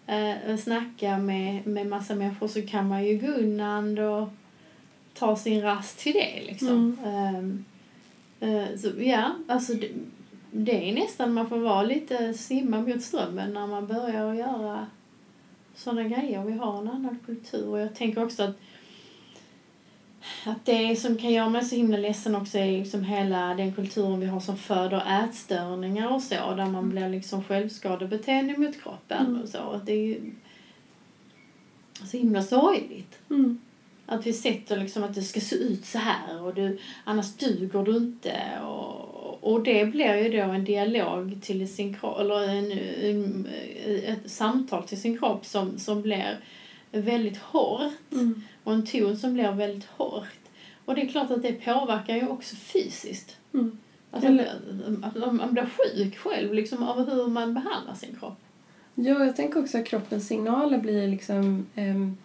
eh, 0.07 0.57
snacka 0.57 1.17
med, 1.17 1.67
med 1.67 1.87
massa 1.87 2.15
människor 2.15 2.47
så 2.47 2.61
kan 2.61 2.87
man 2.87 3.05
ju 3.05 3.17
gå 3.17 3.27
undan 3.27 3.97
och 3.97 4.29
ta 5.13 5.35
sin 5.35 5.61
rast 5.61 5.99
till 5.99 6.13
det 6.13 6.41
liksom. 6.47 6.97
Um, 7.05 7.65
uh, 8.49 8.77
så 8.77 8.91
ja, 8.97 9.31
alltså 9.47 9.73
det, 9.73 9.89
det 10.51 10.89
är 10.89 10.93
nästan 10.93 11.33
man 11.33 11.49
får 11.49 11.57
vara 11.57 11.83
lite 11.83 12.33
simma 12.33 12.81
mot 12.81 13.01
strömmen 13.01 13.53
när 13.53 13.67
man 13.67 13.87
börjar 13.87 14.33
göra 14.33 14.85
sådana 15.75 16.03
grejer. 16.03 16.43
Vi 16.43 16.51
har 16.51 16.81
en 16.81 16.87
annan 16.87 17.19
kultur 17.25 17.67
och 17.67 17.79
jag 17.79 17.95
tänker 17.95 18.23
också 18.23 18.43
att 18.43 18.55
att 20.45 20.65
det 20.65 20.95
som 20.95 21.17
kan 21.17 21.33
göra 21.33 21.49
mig 21.49 21.65
så 21.65 21.75
himla 21.75 21.97
ledsen 21.97 22.35
också 22.35 22.57
är 22.57 22.79
liksom 22.79 23.03
hela 23.03 23.53
den 23.53 23.73
kulturen 23.73 24.19
vi 24.19 24.25
har 24.25 24.39
som 24.39 24.57
föder 24.57 25.23
ätstörningar 25.25 26.13
och 26.13 26.21
så 26.21 26.35
där 26.35 26.65
man 26.65 26.89
blir 26.89 27.09
liksom 27.09 27.43
självskadebeteende 27.43 28.57
mot 28.57 28.81
kroppen 28.81 29.25
mm. 29.25 29.41
och 29.41 29.49
så. 29.49 29.81
Det 29.85 29.91
är 29.91 30.05
ju 30.05 30.31
så 32.03 32.17
himla 32.17 32.43
sorgligt. 32.43 33.19
Mm. 33.29 33.61
Att 34.05 34.25
vi 34.25 34.33
sätter 34.33 34.77
liksom 34.77 35.03
att 35.03 35.15
det 35.15 35.21
ska 35.21 35.39
se 35.39 35.55
ut 35.55 35.85
så 35.85 35.97
här 35.97 36.41
och 36.41 36.53
du, 36.55 36.77
annars 37.03 37.33
duger 37.33 37.83
du 37.83 37.97
inte. 37.97 38.41
Och, 38.63 39.14
och 39.45 39.63
det 39.63 39.85
blir 39.85 40.15
ju 40.15 40.41
då 40.41 40.43
en 40.51 40.65
dialog 40.65 41.41
till 41.41 41.73
sin 41.73 41.93
kropp, 41.93 42.19
eller 42.19 42.43
en, 42.49 42.71
en, 43.01 43.47
ett 44.05 44.31
samtal 44.31 44.83
till 44.83 45.01
sin 45.01 45.17
kropp 45.17 45.45
som, 45.45 45.77
som 45.77 46.01
blir 46.01 46.39
väldigt 46.91 47.37
hårt. 47.37 47.91
Mm. 48.11 48.43
Och 48.63 48.73
en 48.73 48.85
ton 48.85 49.17
som 49.17 49.33
blir 49.33 49.51
väldigt 49.51 49.89
hårt. 49.89 50.23
Och 50.85 50.95
det 50.95 51.01
är 51.01 51.07
klart 51.07 51.31
att 51.31 51.41
det 51.41 51.65
påverkar 51.65 52.15
ju 52.15 52.27
också 52.27 52.55
fysiskt. 52.55 53.37
Mm. 53.53 53.77
Alltså, 54.11 54.29
Eller... 54.29 55.31
man 55.31 55.53
blir 55.53 55.65
sjuk 55.65 56.17
själv 56.17 56.53
liksom, 56.53 56.83
av 56.83 57.09
hur 57.09 57.27
man 57.27 57.53
behandlar 57.53 57.95
sin 57.95 58.15
kropp. 58.19 58.39
Ja, 58.95 59.25
jag 59.25 59.35
tänker 59.35 59.59
också 59.59 59.77
att 59.77 59.85
kroppens 59.85 60.27
signaler 60.27 60.77
blir 60.77 61.07
liksom... 61.07 61.65
Um, 61.75 62.17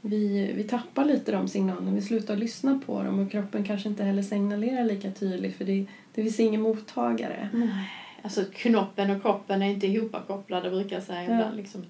vi, 0.00 0.52
vi 0.56 0.64
tappar 0.64 1.04
lite 1.04 1.32
de 1.32 1.48
signalerna, 1.48 1.90
vi 1.90 2.02
slutar 2.02 2.36
lyssna 2.36 2.80
på 2.86 3.02
dem 3.02 3.18
och 3.18 3.30
kroppen 3.30 3.64
kanske 3.64 3.88
inte 3.88 4.04
heller 4.04 4.22
signalerar 4.22 4.84
lika 4.84 5.10
tydligt 5.10 5.56
för 5.56 5.64
det, 5.64 5.86
det 6.14 6.22
finns 6.22 6.40
ingen 6.40 6.60
mottagare. 6.60 7.48
Nej. 7.52 7.90
Alltså 8.22 8.44
knoppen 8.52 9.10
och 9.10 9.22
kroppen 9.22 9.62
är 9.62 9.70
inte 9.70 9.86
ihopkopplade 9.86 10.70
brukar 10.70 10.96
jag 10.96 11.02
säga 11.02 11.40
ja. 11.40 11.50
Liksom, 11.56 11.84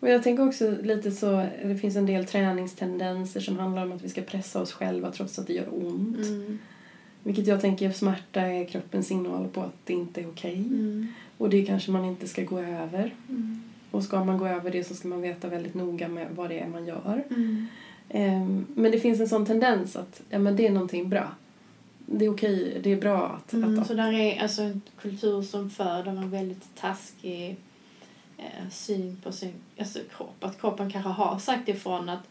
och 0.00 0.08
jag 0.08 0.22
tänker 0.22 0.48
också 0.48 0.76
lite 0.82 1.10
så, 1.10 1.46
det 1.62 1.76
finns 1.76 1.96
en 1.96 2.06
del 2.06 2.24
träningstendenser 2.24 3.40
som 3.40 3.58
handlar 3.58 3.82
om 3.82 3.92
att 3.92 4.02
vi 4.02 4.08
ska 4.08 4.22
pressa 4.22 4.60
oss 4.60 4.72
själva 4.72 5.10
trots 5.10 5.38
att 5.38 5.46
det 5.46 5.52
gör 5.52 5.68
ont. 5.86 6.16
Mm. 6.16 6.58
Vilket 7.22 7.46
jag 7.46 7.60
tänker 7.60 7.90
smärta 7.90 8.40
är 8.40 8.64
kroppens 8.64 9.06
signal 9.06 9.48
på 9.48 9.60
att 9.60 9.76
det 9.84 9.92
inte 9.92 10.20
är 10.20 10.28
okej. 10.28 10.52
Okay. 10.52 10.64
Mm. 10.64 11.08
Och 11.38 11.50
det 11.50 11.62
kanske 11.62 11.90
man 11.90 12.04
inte 12.04 12.28
ska 12.28 12.42
gå 12.42 12.58
över. 12.58 13.14
Mm. 13.28 13.62
Och 13.92 14.04
ska 14.04 14.24
man 14.24 14.38
gå 14.38 14.46
över 14.46 14.70
det 14.70 14.84
så 14.84 14.94
ska 14.94 15.08
man 15.08 15.20
veta 15.20 15.48
väldigt 15.48 15.74
noga 15.74 16.08
med 16.08 16.26
vad 16.30 16.50
det 16.50 16.58
är 16.58 16.68
man 16.68 16.86
gör. 16.86 17.24
Mm. 17.30 17.66
Um, 18.08 18.66
men 18.74 18.92
det 18.92 19.00
finns 19.00 19.20
en 19.20 19.28
sån 19.28 19.46
tendens 19.46 19.96
att 19.96 20.22
ja, 20.30 20.38
men 20.38 20.56
det 20.56 20.66
är 20.66 20.70
någonting 20.70 21.08
bra. 21.08 21.34
Det 22.06 22.24
är 22.24 22.32
okej, 22.32 22.80
det 22.82 22.92
är 22.92 23.00
bra 23.00 23.26
att... 23.26 23.52
Mm, 23.52 23.78
att 23.78 23.86
så 23.86 23.94
där 23.94 24.12
är 24.12 24.42
alltså 24.42 24.62
en 24.62 24.82
kultur 25.00 25.42
som 25.42 25.70
föder 25.70 26.10
en 26.10 26.30
väldigt 26.30 26.76
taskig 26.76 27.56
eh, 28.38 28.68
syn 28.70 29.20
på 29.22 29.32
sin 29.32 29.52
alltså 29.78 29.98
kropp. 30.16 30.44
Att 30.44 30.60
kroppen 30.60 30.90
kanske 30.90 31.10
har 31.10 31.38
sagt 31.38 31.68
ifrån 31.68 32.08
att 32.08 32.22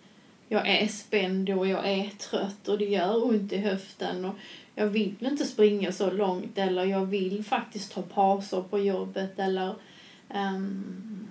jag 0.48 0.68
är 0.68 0.88
spänd 0.88 1.50
och 1.50 1.68
jag 1.68 1.90
är 1.90 2.10
trött 2.10 2.68
och 2.68 2.78
det 2.78 2.86
gör 2.86 3.26
ont 3.26 3.52
i 3.52 3.58
höften 3.58 4.26
och 4.26 4.36
jag 4.76 4.88
vill 4.88 5.16
inte 5.20 5.46
springa 5.46 5.92
så 5.92 6.12
långt 6.12 6.58
eller 6.58 6.86
jag 6.86 7.06
vill 7.06 7.44
faktiskt 7.44 7.94
ta 7.94 8.02
pauser 8.02 8.62
på 8.62 8.80
jobbet 8.80 9.40
eller 9.40 9.76
um, 10.34 11.28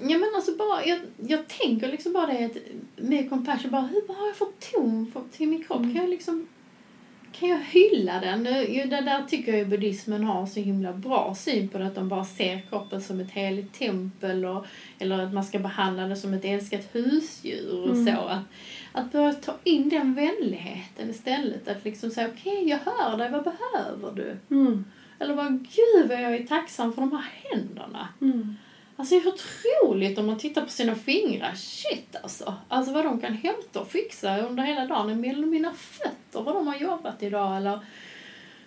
Ja 0.00 0.18
men 0.18 0.28
alltså 0.36 0.56
bara, 0.56 0.84
jag, 0.84 0.98
jag 1.16 1.48
tänker 1.48 1.88
liksom 1.88 2.12
bara 2.12 2.26
det 2.26 2.44
att 2.44 2.56
med 2.96 3.30
compassion, 3.30 3.70
bara 3.70 3.82
hur 3.82 4.14
har 4.14 4.26
jag 4.26 4.36
fått 4.36 4.72
ton 4.72 5.12
för, 5.12 5.22
till 5.32 5.48
min 5.48 5.64
kropp? 5.64 5.78
Mm. 5.78 5.94
Kan 5.94 6.02
jag 6.02 6.10
liksom 6.10 6.48
kan 7.32 7.48
jag 7.48 7.58
hylla 7.58 8.20
den? 8.20 8.44
Det 8.44 8.86
där 8.86 9.24
tycker 9.28 9.56
jag 9.56 9.68
buddhismen 9.68 10.24
har 10.24 10.46
så 10.46 10.60
himla 10.60 10.92
bra 10.92 11.34
syn 11.34 11.68
på 11.68 11.78
det, 11.78 11.86
att 11.86 11.94
de 11.94 12.08
bara 12.08 12.24
ser 12.24 12.60
kroppen 12.60 13.02
som 13.02 13.20
ett 13.20 13.30
heligt 13.30 13.78
tempel 13.78 14.44
och, 14.44 14.66
eller 14.98 15.18
att 15.18 15.34
man 15.34 15.44
ska 15.44 15.58
behandla 15.58 16.06
det 16.06 16.16
som 16.16 16.34
ett 16.34 16.44
älskat 16.44 16.88
husdjur 16.92 17.82
och 17.82 17.96
mm. 17.96 18.06
så. 18.06 18.20
Att, 18.22 18.42
att 18.92 19.12
börja 19.12 19.32
ta 19.32 19.54
in 19.64 19.88
den 19.88 20.14
vänligheten 20.14 21.10
istället. 21.10 21.68
Att 21.68 21.84
liksom 21.84 22.10
säga 22.10 22.28
okej, 22.28 22.52
okay, 22.52 22.68
jag 22.68 22.78
hör 22.78 23.16
dig, 23.16 23.30
vad 23.30 23.44
behöver 23.44 24.12
du? 24.14 24.54
Mm. 24.54 24.84
Eller 25.18 25.36
bara 25.36 25.48
gud 25.48 26.08
vad 26.08 26.22
jag 26.22 26.34
är 26.34 26.46
tacksam 26.46 26.92
för 26.92 27.00
de 27.00 27.12
här 27.12 27.30
händerna. 27.42 28.08
Mm. 28.20 28.56
Alltså 28.98 29.14
det 29.14 29.20
är 29.20 29.28
otroligt 29.28 30.18
om 30.18 30.26
man 30.26 30.38
tittar 30.38 30.62
på 30.62 30.70
sina 30.70 30.94
fingrar. 30.94 31.54
Shit 31.54 32.16
alltså. 32.22 32.54
Alltså 32.68 32.92
vad 32.92 33.04
de 33.04 33.20
kan 33.20 33.34
hämta 33.34 33.80
och 33.80 33.90
fixa 33.90 34.38
under 34.38 34.62
hela 34.62 34.86
dagen. 34.86 35.24
Eller 35.24 35.46
mina 35.46 35.72
fötter, 35.72 36.42
vad 36.42 36.54
de 36.54 36.66
har 36.66 36.76
jobbat 36.76 37.22
idag. 37.22 37.56
Eller 37.56 37.80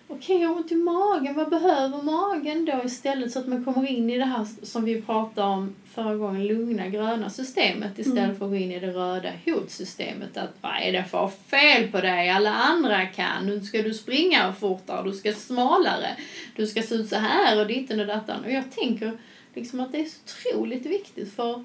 okej, 0.08 0.16
okay, 0.16 0.42
jag 0.42 0.48
har 0.48 0.56
ont 0.56 0.72
i 0.72 0.74
magen. 0.74 1.34
Vad 1.34 1.50
behöver 1.50 2.02
magen 2.02 2.64
då 2.64 2.82
istället? 2.84 3.32
Så 3.32 3.38
att 3.38 3.46
man 3.46 3.64
kommer 3.64 3.90
in 3.90 4.10
i 4.10 4.18
det 4.18 4.24
här 4.24 4.46
som 4.62 4.84
vi 4.84 5.02
pratade 5.02 5.46
om 5.46 5.74
förra 5.94 6.14
gången, 6.16 6.46
lugna 6.46 6.88
gröna 6.88 7.30
systemet 7.30 7.98
istället 7.98 8.24
mm. 8.24 8.36
för 8.36 8.44
att 8.44 8.50
gå 8.50 8.56
in 8.56 8.72
i 8.72 8.80
det 8.80 8.92
röda 8.92 9.30
hotsystemet. 9.44 10.36
Att 10.36 10.54
vad 10.60 10.72
är 10.82 10.92
det 10.92 11.04
för 11.04 11.28
fel 11.28 11.88
på 11.88 12.00
dig? 12.00 12.30
Alla 12.30 12.54
andra 12.54 13.06
kan. 13.06 13.46
Nu 13.46 13.60
ska 13.60 13.82
du 13.82 13.94
springa 13.94 14.52
fortare, 14.52 15.10
du 15.10 15.12
ska 15.12 15.32
smalare, 15.32 16.16
du 16.56 16.66
ska 16.66 16.82
se 16.82 16.94
ut 16.94 17.08
så 17.08 17.16
här 17.16 17.60
och 17.60 17.66
ditten 17.66 18.00
och 18.00 18.06
dattan. 18.06 18.44
Och 18.44 18.52
jag 18.52 18.70
tänker 18.70 19.18
liksom 19.54 19.80
att 19.80 19.92
det 19.92 20.00
är 20.00 20.04
så 20.04 20.20
otroligt 20.24 20.86
viktigt 20.86 21.32
för, 21.32 21.64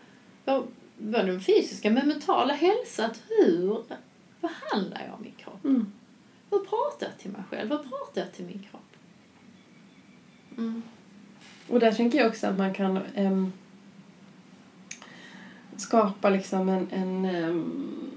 både 0.97 1.23
den 1.23 1.41
fysiska 1.41 1.89
men 1.89 2.07
mentala 2.07 2.53
hälsa. 2.53 3.05
Att 3.05 3.21
hur 3.27 3.83
behandlar 4.41 5.07
jag 5.11 5.21
min 5.21 5.33
kropp? 5.37 5.65
Mm. 5.65 5.91
Hur 6.49 6.59
pratar 6.59 7.07
jag 7.07 7.17
till 7.17 7.31
mig 7.31 7.41
själv? 7.49 7.69
Hur 7.69 7.77
pratar 7.77 8.21
jag 8.21 8.33
till 8.33 8.45
min 8.45 8.65
kropp? 8.71 8.81
Mm. 10.57 10.81
Och 11.67 11.79
där 11.79 11.91
tänker 11.91 12.17
jag 12.17 12.27
också 12.27 12.47
att 12.47 12.57
man 12.57 12.73
kan 12.73 12.99
um, 13.17 13.53
skapa 15.77 16.29
liksom 16.29 16.69
en, 16.69 16.87
en 16.91 17.25
um, 17.25 18.11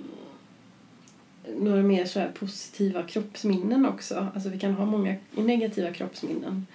några 1.56 1.82
mer 1.82 2.04
så 2.04 2.26
positiva 2.38 3.02
kroppsminnen 3.02 3.86
också. 3.86 4.26
Alltså 4.34 4.48
vi 4.48 4.58
kan 4.58 4.74
ha 4.74 4.84
många 4.84 5.16
negativa 5.30 5.92
kroppsminnen. 5.92 6.66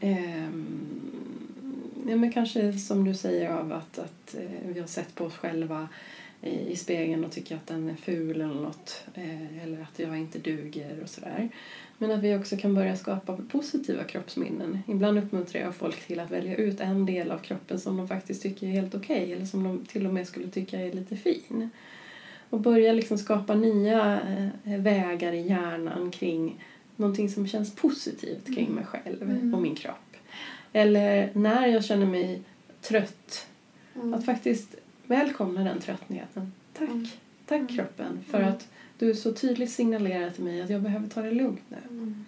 Um, 0.00 1.51
ja, 2.08 2.16
men 2.16 2.32
kanske 2.32 2.72
som 2.72 3.04
du 3.04 3.14
säger 3.14 3.50
av 3.50 3.72
att, 3.72 3.98
att 3.98 4.34
eh, 4.34 4.68
vi 4.74 4.80
har 4.80 4.86
sett 4.86 5.14
på 5.14 5.24
oss 5.24 5.36
själva 5.36 5.88
i, 6.42 6.76
spegeln 6.76 7.24
och 7.24 7.32
tycker 7.32 7.56
att 7.56 7.66
den 7.66 7.88
är 7.88 7.94
ful 7.94 8.40
eller 8.40 8.54
något. 8.54 9.04
Eh, 9.14 9.62
eller 9.62 9.82
att 9.82 9.98
jag 9.98 10.18
inte 10.18 10.38
duger 10.38 11.00
och 11.02 11.08
sådär. 11.08 11.48
Men 11.98 12.10
att 12.10 12.22
vi 12.22 12.36
också 12.36 12.56
kan 12.56 12.74
börja 12.74 12.96
skapa 12.96 13.36
positiva 13.36 14.04
kroppsminnen. 14.04 14.82
Ibland 14.86 15.18
uppmuntrar 15.18 15.60
jag 15.60 15.74
folk 15.74 16.06
till 16.06 16.20
att 16.20 16.30
välja 16.30 16.56
ut 16.56 16.80
en 16.80 17.06
del 17.06 17.30
av 17.30 17.38
kroppen 17.38 17.80
som 17.80 17.96
de 17.96 18.08
faktiskt 18.08 18.42
tycker 18.42 18.66
är 18.66 18.70
helt 18.70 18.94
okej 18.94 19.22
okay, 19.22 19.32
eller 19.32 19.46
som 19.46 19.64
de 19.64 19.84
till 19.84 20.06
och 20.06 20.14
med 20.14 20.28
skulle 20.28 20.48
tycka 20.48 20.80
är 20.80 20.92
lite 20.92 21.16
fin. 21.16 21.70
Och 22.50 22.60
börja 22.60 22.92
liksom 22.92 23.18
skapa 23.18 23.54
nya 23.54 24.20
eh, 24.64 24.80
vägar 24.80 25.32
i 25.32 25.48
hjärnan 25.48 26.10
kring 26.10 26.64
någonting 26.96 27.28
som 27.28 27.46
känns 27.46 27.74
positivt 27.74 28.54
kring 28.54 28.70
mig 28.70 28.84
själv 28.84 29.22
mm. 29.22 29.54
och 29.54 29.62
min 29.62 29.74
kropp. 29.74 30.11
Eller 30.72 31.30
när 31.34 31.66
jag 31.66 31.84
känner 31.84 32.06
mig 32.06 32.42
trött. 32.80 33.46
Mm. 33.94 34.14
Att 34.14 34.24
faktiskt 34.24 34.76
välkomna 35.06 35.64
den 35.64 35.80
tröttheten. 35.80 36.52
Tack, 36.72 36.88
mm. 36.88 37.06
tack 37.46 37.60
mm. 37.60 37.76
kroppen 37.76 38.24
för 38.30 38.38
mm. 38.38 38.52
att 38.52 38.68
du 38.98 39.14
så 39.14 39.32
tydligt 39.32 39.70
signalerar 39.70 40.30
till 40.30 40.44
mig 40.44 40.62
att 40.62 40.70
jag 40.70 40.82
behöver 40.82 41.08
ta 41.08 41.22
det 41.22 41.30
lugnt 41.30 41.62
nu. 41.68 41.78
Mm. 41.88 42.24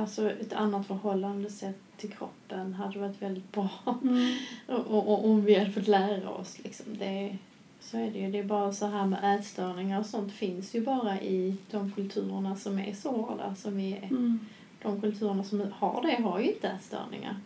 Alltså 0.00 0.30
ett 0.30 0.52
annat 0.52 0.86
förhållande 0.86 1.50
sett 1.50 1.80
till 1.96 2.10
kroppen 2.10 2.74
hade 2.74 2.98
varit 2.98 3.22
väldigt 3.22 3.52
bra. 3.52 3.70
Mm. 4.02 4.36
och, 4.66 4.86
och, 4.86 5.08
och, 5.08 5.24
om 5.24 5.44
vi 5.44 5.54
hade 5.54 5.70
fått 5.70 5.88
lära 5.88 6.30
oss 6.30 6.58
liksom. 6.64 6.86
Det, 6.98 7.38
så 7.80 7.96
är 7.96 8.10
det 8.10 8.18
ju. 8.18 8.30
Det 8.30 8.38
är 8.38 8.44
bara 8.44 8.72
så 8.72 8.86
här 8.86 9.06
med 9.06 9.38
ätstörningar 9.38 10.00
och 10.00 10.06
sånt 10.06 10.32
finns 10.32 10.74
ju 10.74 10.80
bara 10.80 11.20
i 11.20 11.56
de 11.70 11.92
kulturerna 11.92 12.56
som 12.56 12.78
är 12.78 12.94
så 12.94 13.10
hårda 13.10 13.54
som 13.54 13.76
vi 13.76 13.92
är. 13.92 14.02
Mm 14.02 14.40
de 14.84 15.00
kulturerna 15.00 15.44
som 15.44 15.72
har 15.72 16.02
det 16.02 16.22
har 16.22 16.40
ju 16.40 16.52
inte 16.52 16.68
ätstörningar. 16.68 17.36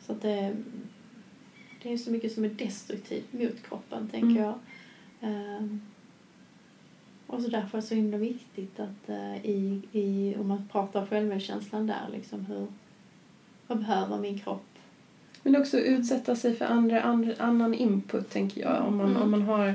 Så 0.00 0.12
att 0.12 0.22
det, 0.22 0.56
det 1.82 1.92
är 1.92 1.96
så 1.96 2.10
mycket 2.10 2.32
som 2.32 2.44
är 2.44 2.48
destruktivt 2.48 3.32
mot 3.32 3.62
kroppen, 3.62 4.08
tänker 4.08 4.28
mm. 4.28 4.42
jag. 4.42 4.54
Um, 5.20 5.82
och 7.26 7.42
så 7.42 7.48
därför 7.48 7.78
är 7.78 7.82
det 7.82 7.88
så 7.88 7.94
himla 7.94 8.16
viktigt 8.16 8.80
att 8.80 9.08
uh, 9.08 9.46
i, 9.46 9.82
i, 9.92 10.36
om 10.40 10.48
man 10.48 10.68
pratar 10.72 11.06
självmedkänslan 11.06 11.86
där, 11.86 12.08
liksom 12.12 12.46
hur, 12.46 12.66
vad 13.66 13.78
behöver 13.78 14.18
min 14.18 14.38
kropp? 14.38 14.66
Men 15.42 15.56
också 15.56 15.78
utsätta 15.78 16.36
sig 16.36 16.54
för 16.54 16.64
andra, 16.64 17.02
andra, 17.02 17.34
annan 17.38 17.74
input, 17.74 18.30
tänker 18.30 18.60
jag. 18.60 18.86
Om 18.86 18.96
man, 18.96 19.10
mm. 19.10 19.22
om 19.22 19.30
man 19.30 19.42
har 19.42 19.74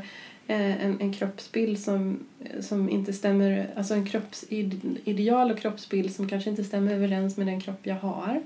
en, 0.56 1.02
en 1.02 1.14
kroppsbild 1.14 1.80
som, 1.80 2.20
som 2.62 2.90
inte 2.90 3.14
stämmer, 3.14 3.70
alltså 3.76 3.94
en 3.94 4.06
kroppsideal 4.06 5.52
och 5.52 5.60
kroppsbild 5.60 6.16
som 6.16 6.30
kanske 6.30 6.50
inte 6.50 6.64
stämmer 6.64 6.94
överens 6.94 7.38
med 7.38 7.48
den 7.48 7.62
kropp 7.62 7.80
jag 7.84 7.96
har. 7.96 8.42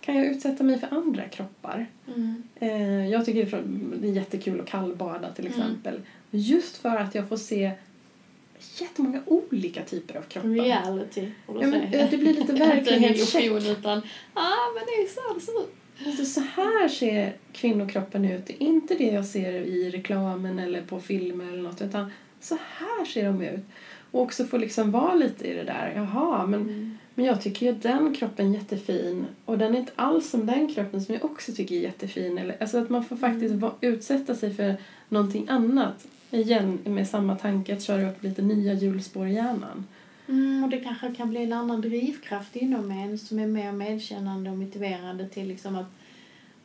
kan 0.00 0.16
jag 0.16 0.26
utsätta 0.26 0.64
mig 0.64 0.78
för 0.78 0.96
andra 0.96 1.22
kroppar? 1.28 1.86
Mm. 2.16 2.42
Eh, 2.60 3.08
jag 3.10 3.24
tycker 3.24 3.62
det 4.00 4.08
är 4.08 4.12
jättekul 4.12 4.60
att 4.60 4.66
kallbada 4.66 5.32
till 5.32 5.46
Mm. 5.46 5.58
exempel. 5.60 6.00
Just 6.30 6.76
för 6.76 6.96
att 6.96 7.14
jag 7.14 7.28
får 7.28 7.36
se 7.36 7.72
jättemånga 8.80 9.22
olika 9.26 9.82
typer 9.82 10.18
av 10.18 10.22
kroppar. 10.22 10.48
Reality, 10.48 11.28
Ja, 11.46 11.52
men, 11.54 11.74
eh, 11.74 12.10
det 12.10 12.16
blir 12.16 12.34
lite 12.34 12.52
verklighetscheck. 12.66 13.44
utan, 13.66 13.98
ah 14.34 14.66
men 14.74 14.84
det 14.86 15.02
är 15.02 15.08
så 15.08 15.34
det 15.34 15.40
ser 15.40 15.60
ut. 15.62 15.74
Alltså, 16.06 16.24
så 16.24 16.40
här 16.40 16.88
ser 16.88 17.36
kvinnokroppen 17.52 18.24
ut. 18.24 18.46
Det 18.46 18.52
är 18.52 18.66
inte 18.66 18.94
det 18.94 19.06
jag 19.12 19.24
ser 19.26 19.52
i 19.52 19.90
reklamen 19.90 20.58
eller 20.58 20.82
på 20.82 21.00
filmer 21.00 21.52
eller 21.52 21.62
något. 21.62 21.82
Utan 21.82 22.10
så 22.40 22.54
här 22.78 23.04
ser 23.04 23.24
de 23.24 23.42
ut. 23.42 23.60
Och 24.10 24.22
också 24.22 24.44
få 24.44 24.58
liksom 24.58 24.90
vara 24.90 25.14
lite 25.14 25.46
i 25.46 25.54
det 25.54 25.64
där. 25.64 25.92
Jaha, 25.96 26.46
men, 26.46 26.60
Mm. 26.62 26.98
men 27.14 27.24
jag 27.24 27.42
tycker 27.42 27.66
ju 27.66 27.72
den 27.72 28.14
kroppen 28.14 28.48
är 28.50 28.54
jättefin. 28.58 29.26
Och 29.44 29.58
den 29.58 29.74
är 29.74 29.78
inte 29.78 29.92
alls 29.96 30.30
som 30.30 30.46
den 30.46 30.74
kroppen 30.74 31.00
som 31.02 31.14
jag 31.14 31.24
också 31.24 31.52
tycker 31.52 31.74
är 31.74 31.80
jättefin. 31.80 32.38
Eller, 32.38 32.56
alltså 32.60 32.78
att 32.78 32.90
man 32.90 33.04
får 33.04 33.16
faktiskt 33.16 33.54
va, 33.54 33.72
utsätta 33.80 34.34
sig 34.34 34.54
för 34.54 34.76
någonting 35.08 35.46
annat. 35.48 36.06
Igen 36.30 36.78
med 36.84 37.08
samma 37.08 37.36
tanke 37.36 37.72
att 37.72 37.82
köra 37.82 38.10
upp 38.10 38.22
lite 38.22 38.42
nya 38.42 38.72
hjulspår 38.74 39.26
i 39.26 39.32
hjärnan. 39.34 39.84
Mm, 40.28 40.64
och 40.64 40.70
det 40.70 40.80
kanske 40.80 41.14
kan 41.14 41.30
bli 41.30 41.42
en 41.42 41.52
annan 41.52 41.80
drivkraft 41.80 42.56
inom 42.56 42.90
en 42.90 43.18
som 43.18 43.38
är 43.38 43.46
mer 43.46 43.72
medkännande 43.72 44.50
och 44.50 44.58
motiverande 44.58 45.28
till 45.28 45.48
liksom 45.48 45.76
att 45.76 45.86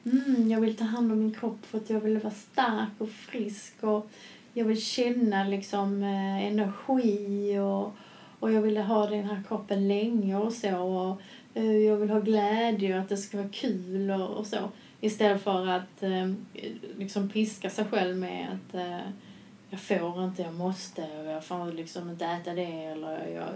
mm, 0.06 0.52
jag 0.52 0.62
vill 0.62 0.76
ta 0.76 0.84
hand 0.84 1.12
om 1.12 1.20
min 1.20 1.34
kropp 1.34 1.66
för 1.66 1.78
att 1.78 1.90
jag 1.90 2.00
vill 2.00 2.18
vara 2.18 2.34
stark 2.34 2.90
och 2.98 3.10
frisk 3.10 3.84
och 3.84 4.10
jag 4.54 4.66
vill 4.66 4.82
känna 4.82 5.44
liksom 5.44 6.04
eh, 6.04 6.46
energi 6.46 7.60
och, 7.60 7.96
och 8.40 8.52
jag 8.52 8.62
vill 8.62 8.78
ha 8.78 9.10
den 9.10 9.24
här 9.24 9.44
kroppen 9.48 9.88
länge 9.88 10.36
och 10.36 10.54
så 10.54 10.78
och 10.78 11.22
eh, 11.54 11.78
jag 11.78 11.98
vill 11.98 12.10
ha 12.10 12.20
glädje 12.20 12.96
och 12.96 13.02
att 13.02 13.10
det 13.10 13.18
ska 13.18 13.38
vara 13.38 13.50
kul 13.50 14.12
och, 14.12 14.30
och 14.30 14.48
så. 14.48 14.70
Istället 15.02 15.44
för 15.44 15.68
att 15.68 16.04
eh, 16.04 16.34
liksom 16.98 17.30
piska 17.30 17.70
sig 17.70 17.86
själv 17.86 18.18
med 18.18 18.48
att 18.54 18.76
eh, 18.76 19.00
jag 19.74 19.82
får 19.82 20.24
inte, 20.24 20.42
jag 20.42 20.54
måste 20.54 21.02
och 21.02 21.32
jag 21.32 21.46
får 21.46 21.72
liksom 21.72 22.10
inte 22.10 22.26
äta 22.26 22.54
det 22.54 22.84
eller 22.84 23.28
jag, 23.28 23.50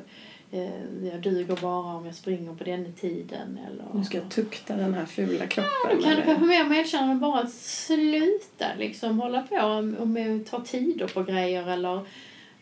eh, 0.62 1.10
jag 1.12 1.22
duger 1.22 1.62
bara 1.62 1.96
om 1.96 2.06
jag 2.06 2.16
springer 2.16 2.54
på 2.54 2.64
den 2.64 2.94
tiden 2.94 3.60
eller... 3.68 3.86
Nu 3.94 4.04
ska 4.04 4.18
jag 4.18 4.30
tukta 4.30 4.76
den 4.76 4.94
här 4.94 5.06
fula 5.06 5.48
kroppen. 5.48 5.98
Då 5.98 6.04
kan 6.04 6.16
du 6.16 6.22
kanske 6.22 6.46
mer 6.46 6.66
medkännande 6.66 7.16
bara 7.16 7.40
att 7.40 7.54
sluta 7.54 8.66
liksom 8.78 9.20
hålla 9.20 9.42
på 9.42 9.56
och 10.00 10.08
med 10.08 10.46
ta 10.46 10.62
tider 10.62 11.08
på 11.08 11.24
grejer 11.24 11.68
eller 11.70 12.06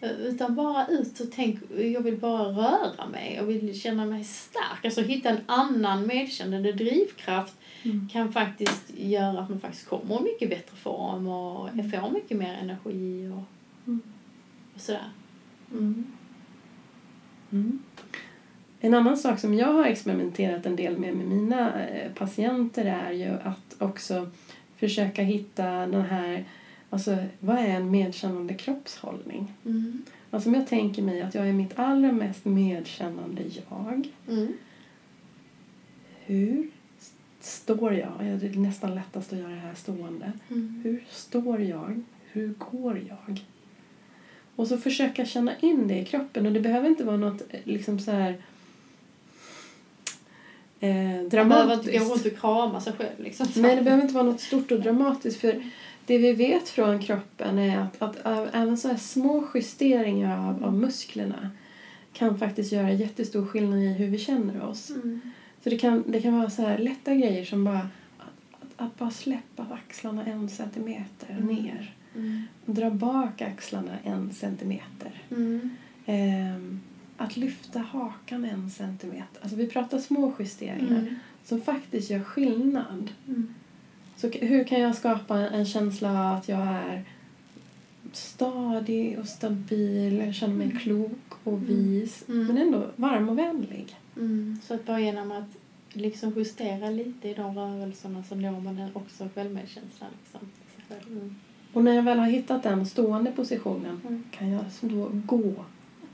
utan 0.02 0.56
bara 0.56 0.88
ut 0.88 1.20
och 1.20 1.28
tänk, 1.32 1.60
jag 1.78 2.02
vill 2.02 2.18
bara 2.18 2.44
röra 2.44 3.08
mig, 3.12 3.34
jag 3.36 3.44
vill 3.44 3.80
känna 3.82 4.06
mig 4.06 4.24
stark. 4.24 4.86
Alltså 4.86 5.02
hitta 5.02 5.30
en 5.30 5.40
annan 5.46 6.08
medkännande 6.08 6.72
drivkraft 6.72 7.54
Mm. 7.84 8.10
kan 8.12 8.32
faktiskt 8.34 8.84
göra 8.98 9.40
att 9.40 9.50
man 9.50 9.60
faktiskt 9.60 9.88
kommer 9.90 10.20
i 10.20 10.24
mycket 10.24 10.50
bättre 10.50 10.76
form 10.78 11.28
och 11.28 11.70
Mm. 11.70 11.92
får 11.92 12.10
mycket 12.12 12.38
mer 12.38 12.54
energi 12.62 13.32
och, 13.34 13.44
Mm. 13.88 14.02
och 14.76 14.82
sådär. 14.82 15.10
Mm. 15.72 16.06
Mm. 17.52 17.80
En 18.80 18.94
annan 18.94 19.18
sak 19.18 19.40
som 19.40 19.54
jag 19.54 19.74
har 19.74 19.86
experimenterat 19.86 20.66
en 20.66 20.76
del 20.76 20.98
med 20.98 21.14
med 21.16 21.28
mina 21.28 21.86
eh, 21.86 22.12
patienter 22.12 22.86
är 22.86 23.12
ju 23.12 23.30
att 23.44 23.76
också 23.80 24.30
försöka 24.78 25.22
hitta 25.24 25.66
den 25.66 26.02
här, 26.02 26.46
alltså 26.96 27.18
vad 27.40 27.58
är 27.58 27.68
en 27.68 27.92
medkännande 27.92 28.54
kroppshållning? 28.54 29.54
Mm. 29.66 30.02
Alltså 30.32 30.50
om 30.50 30.56
jag 30.56 30.68
tänker 30.68 31.02
mig 31.02 31.22
att 31.22 31.36
jag 31.36 31.48
är 31.48 31.54
mitt 31.54 31.80
allra 31.80 32.12
mest 32.12 32.46
medkännande 32.46 33.42
jag. 33.70 34.10
Mm. 34.28 34.54
Hur 36.26 36.70
står 37.42 37.94
jag? 37.94 38.12
Ja, 38.20 38.24
Det 38.24 38.48
är 38.48 38.58
nästan 38.58 38.96
lättast 38.96 39.34
att 39.34 39.40
göra 39.40 39.50
det 39.52 39.56
här 39.56 39.76
stående. 39.76 40.32
Mm. 40.50 40.82
Hur 40.84 41.06
står 41.10 41.62
jag? 41.62 42.02
Hur 42.32 42.54
går 42.72 43.02
jag? 43.10 43.46
Och 44.56 44.68
så 44.68 44.78
försöka 44.78 45.26
känna 45.26 45.58
in 45.60 45.88
det 45.88 46.00
i 46.00 46.06
kroppen. 46.06 46.46
Och 46.46 46.52
det 46.52 46.60
behöver 46.60 46.90
inte 46.90 47.04
vara 47.04 47.18
något 47.18 47.42
eh, 47.50 47.60
liksom 47.64 48.00
så 48.00 48.12
här 48.12 48.38
eh, 50.80 50.90
Man 50.90 51.30
behöver 51.30 51.74
inte 51.74 51.92
dramatiskt. 51.92 52.26
och 52.26 52.40
krama 52.40 52.82
sig 52.82 52.94
själv 52.94 53.20
liksom. 53.24 53.48
Nej, 53.56 53.76
det 53.76 53.82
behöver 53.82 54.04
inte 54.04 54.16
vara 54.16 54.26
något 54.26 54.42
stort 54.42 54.72
och 54.72 54.82
dramatiskt. 54.82 55.42
För 55.42 55.64
det 56.08 56.18
vi 56.18 56.34
vet 56.34 56.70
från 56.70 57.00
kroppen 57.00 57.60
är 57.60 57.80
att, 57.80 58.02
att 58.02 58.18
även 58.54 58.78
så 58.78 58.88
här 58.88 58.98
små 58.98 59.48
justeringar 59.56 60.50
av, 60.50 60.63
av 60.63 60.74
musklerna 60.74 61.50
kan 62.13 62.39
faktiskt 62.39 62.72
göra 62.72 62.91
jättestor 62.91 63.46
skillnad 63.46 63.80
i 63.80 63.88
hur 63.88 64.08
vi 64.08 64.18
känner 64.18 64.62
oss. 64.63 64.89
Mm. 64.89 65.22
Så 65.63 65.70
det 65.70 65.78
kan, 65.78 66.04
det 66.08 66.22
kan 66.22 66.38
vara 66.39 66.50
så 66.50 66.62
här 66.62 66.78
lätta 66.78 67.15
grejer 67.15 67.46
som 67.46 67.63
bara 67.63 67.78
att, 67.78 67.86
att, 68.62 68.70
att 68.78 68.98
bara 68.98 69.12
släppa 69.12 69.68
axlarna 69.88 70.26
en 70.26 70.50
centimeter 70.50 71.30
Mm. 71.30 71.48
ner. 71.56 71.94
Mm. 72.15 72.41
Dra 72.65 72.89
bak 72.89 73.41
axlarna 73.41 73.91
en 74.04 74.32
centimeter. 74.34 75.24
Mm. 75.32 75.70
Ehm, 76.06 76.80
att 77.18 77.38
lyfta 77.38 77.80
hakan 77.80 78.46
en 78.46 78.70
centimeter. 78.70 79.41
Alltså 79.41 79.56
vi 79.58 79.68
pratar 79.68 80.00
små 80.00 80.34
justeringar 80.39 81.00
Mm. 81.00 81.15
som 81.44 81.62
faktiskt 81.62 82.10
gör 82.10 82.20
skillnad. 82.24 83.12
Så 84.17 84.28
hur 84.30 84.63
kan 84.63 84.80
jag 84.82 84.95
skapa 84.95 85.38
en 85.38 85.65
känsla 85.65 86.10
av 86.30 86.38
att 86.38 86.49
jag 86.49 86.60
är 86.67 87.04
stadig 88.12 89.19
och 89.19 89.28
stabil, 89.28 90.17
jag 90.17 90.36
känner 90.36 90.56
mig 90.56 90.67
Mm. 90.67 90.80
klok 90.80 91.34
och 91.43 91.54
Mm. 91.54 91.65
vis, 91.65 92.23
Mm. 92.30 92.47
men 92.47 92.58
ändå 92.58 92.86
varm 92.95 93.30
och 93.30 93.38
vänlig. 93.38 93.95
Mm. 94.17 94.60
Så 94.67 94.73
att 94.73 94.86
bara 94.86 94.99
genom 94.99 95.32
att 95.32 95.49
liksom 95.93 96.34
justera 96.36 96.89
lite 96.89 97.30
i 97.30 97.34
de 97.34 97.58
rörelserna 97.58 98.23
så 98.23 98.36
når 98.36 98.60
man 98.60 98.89
också 98.93 99.30
självmedkänslan. 99.36 100.10
Liksom. 100.23 100.47
Mm. 101.12 101.36
Och 101.73 101.84
när 101.84 101.93
jag 101.93 102.04
väl 102.04 102.19
har 102.19 102.28
hittat 102.28 102.63
den 102.63 102.86
stående 102.86 103.32
positionen 103.32 104.01
Mm. 104.08 104.23
kan 104.32 104.49
jag 104.51 104.63
då 104.82 105.10
gå 105.25 105.54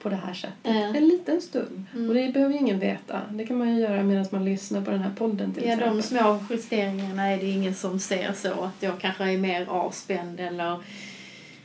på 0.02 0.10
det 0.10 0.16
här 0.16 0.34
sättet 0.34 0.56
Ja. 0.64 0.72
en 0.96 1.08
liten 1.08 1.42
stund. 1.42 1.84
Mm. 1.94 2.10
Och 2.10 2.16
det 2.16 2.34
behöver 2.34 2.54
ju 2.54 2.60
ingen 2.60 2.80
veta. 2.80 3.22
Det 3.32 3.46
kan 3.46 3.58
man 3.58 3.76
ju 3.76 3.82
göra 3.82 4.04
medan 4.04 4.26
man 4.32 4.46
lyssnar 4.46 4.82
på 4.82 4.92
den 4.92 5.00
här 5.00 5.12
podden 5.18 5.54
till 5.54 5.64
Ja, 5.64 5.74
exempel. 5.74 5.98
de 5.98 6.04
små 6.04 6.40
justeringarna 6.50 7.24
är 7.28 7.38
det 7.38 7.50
ingen 7.50 7.76
som 7.76 8.00
ser 8.00 8.34
så 8.34 8.52
att 8.64 8.84
jag 8.84 9.00
kanske 9.00 9.24
är 9.34 9.38
mer 9.38 9.66
avspänd 9.70 10.40
eller 10.40 10.78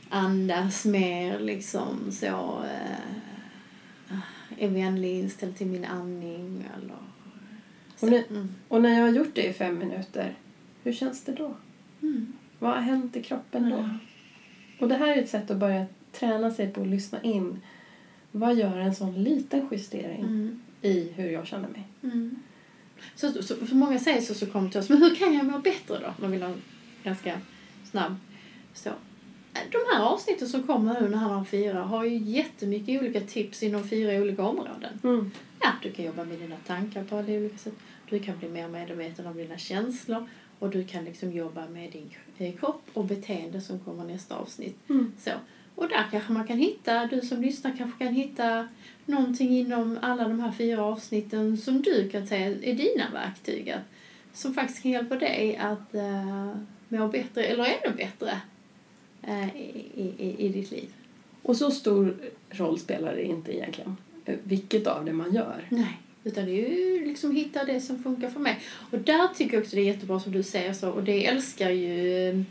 andas 0.09 0.85
mer 0.85 1.39
liksom 1.39 2.11
så 2.11 2.25
eh, 2.63 4.17
är 4.57 4.67
vänlig 4.67 5.19
inställd 5.19 5.57
till 5.57 5.67
min 5.67 5.85
andning 5.85 6.65
eller 6.77 6.93
så. 7.97 8.05
Och 8.05 8.11
nu- 8.11 8.23
Mm. 8.29 8.49
Och 8.67 8.81
när 8.81 8.89
jag 8.93 9.01
har 9.01 9.09
gjort 9.09 9.35
det 9.35 9.43
i 9.49 9.53
fem 9.53 9.77
minuter, 9.77 10.33
hur 10.83 10.93
känns 10.93 11.23
det 11.23 11.31
då? 11.31 11.53
Mm. 12.01 12.33
Vad 12.59 12.73
har 12.73 12.81
hänt 12.81 13.15
i 13.15 13.23
kroppen 13.23 13.69
då? 13.69 13.89
Och 14.79 14.89
det 14.89 14.95
här 14.95 15.07
är 15.17 15.21
ett 15.21 15.29
sätt 15.29 15.51
att 15.51 15.57
börja 15.57 15.85
träna 16.11 16.51
sig 16.51 16.67
på 16.69 16.81
att 16.81 16.87
lyssna 16.87 17.21
in. 17.21 17.61
Vad 18.31 18.55
gör 18.55 18.77
en 18.77 18.95
sån 18.95 19.23
liten 19.23 19.67
justering 19.71 20.19
Mm. 20.19 20.59
i 20.81 21.11
hur 21.15 21.29
jag 21.29 21.47
känner 21.47 21.69
mig? 21.69 21.83
Mm. 22.03 22.35
Så, 23.15 23.43
så, 23.43 23.55
för 23.55 23.75
många 23.75 23.99
säger 23.99 24.21
så, 24.21 24.33
så 24.33 24.45
kommer 24.45 24.69
till 24.69 24.79
oss, 24.79 24.89
men 24.89 24.97
hur 24.97 25.15
kan 25.15 25.33
jag 25.33 25.45
må 25.45 25.59
bättre 25.59 25.99
då? 25.99 26.13
De 26.21 26.31
vill 26.31 26.41
ha 26.41 26.49
en 26.49 26.61
ganska 27.03 27.41
snabb 27.91 28.15
så. 28.73 28.89
De 29.71 29.77
här 29.93 30.03
avsnitten 30.03 30.47
som 30.47 30.63
kommer 30.63 31.01
nu 31.01 31.09
när 31.09 31.17
han 31.17 31.31
har 31.31 31.43
fyra 31.45 31.81
har 31.83 32.05
ju 32.05 32.17
jättemycket 32.17 33.01
olika 33.01 33.21
tips 33.21 33.63
inom 33.63 33.89
fyra 33.89 34.21
olika 34.21 34.43
områden. 34.43 34.99
Mm. 35.03 35.31
Ja, 35.61 35.71
du 35.83 35.91
kan 35.91 36.05
jobba 36.05 36.23
med 36.25 36.39
dina 36.39 36.55
tankar 36.67 37.03
på 37.03 37.17
alla 37.17 37.31
olika 37.31 37.57
sätt. 37.57 37.73
Du 38.09 38.19
kan 38.19 38.37
bli 38.39 38.49
mer 38.49 38.67
medveten 38.67 39.27
om 39.27 39.37
dina 39.37 39.57
känslor 39.57 40.27
och 40.59 40.69
du 40.69 40.83
kan 40.83 41.05
liksom 41.05 41.31
jobba 41.31 41.67
med 41.67 41.91
din 41.91 42.09
eh, 42.37 42.55
kropp 42.55 42.81
och 42.93 43.05
beteende 43.05 43.61
som 43.61 43.79
kommer 43.79 44.03
nästa 44.03 44.35
avsnitt. 44.35 44.89
Mm. 44.89 45.11
Så. 45.19 45.31
Och 45.77 45.89
där 45.89 46.05
kanske 46.11 46.33
man 46.33 46.47
kan 46.47 46.57
hitta, 46.57 47.05
du 47.05 47.21
som 47.21 47.41
lyssnar 47.41 47.77
kanske 47.77 48.05
kan 48.05 48.13
hitta 48.13 48.67
någonting 49.05 49.57
inom 49.57 49.99
alla 50.01 50.27
de 50.27 50.39
här 50.39 50.51
fyra 50.51 50.83
avsnitten 50.83 51.57
som 51.57 51.81
du 51.81 52.09
kan 52.09 52.27
säga 52.27 52.47
är 52.47 52.73
dina 52.73 53.09
verktyg. 53.13 53.75
Som 54.33 54.53
faktiskt 54.53 54.81
kan 54.83 54.91
hjälpa 54.91 55.15
dig 55.15 55.57
att 55.57 55.95
uh, 55.95 56.55
må 56.87 57.07
bättre, 57.07 57.43
eller 57.43 57.63
ännu 57.63 57.95
bättre, 57.97 58.41
eh, 59.23 59.55
i, 59.55 60.13
i, 60.17 60.35
i 60.45 60.49
ditt 60.49 60.71
liv. 60.71 60.89
Och 61.41 61.57
så 61.57 61.71
stor 61.71 62.15
roll 62.49 62.79
spelar 62.79 63.15
det 63.15 63.23
inte 63.23 63.55
egentligen. 63.55 63.97
eh, 64.25 64.35
Vilket 64.43 64.87
av 64.87 65.05
det 65.05 65.13
man 65.13 65.33
gör. 65.33 65.67
Nej, 65.69 65.97
utan 66.23 66.45
det 66.45 66.51
är 66.51 66.95
ju 66.99 67.05
liksom 67.05 67.35
hitta 67.35 67.63
det 67.63 67.81
som 67.81 68.03
funkar 68.03 68.29
för 68.29 68.39
mig. 68.39 68.59
Och 68.91 68.99
där 68.99 69.27
tycker 69.27 69.53
jag 69.53 69.63
också 69.63 69.75
det 69.75 69.81
är 69.81 69.85
jättebra 69.85 70.19
som 70.19 70.31
du 70.31 70.43
säger 70.43 70.73
så, 70.73 70.89
och 70.89 71.03
det 71.03 71.25
älskar 71.25 71.69
ju 71.69 72.43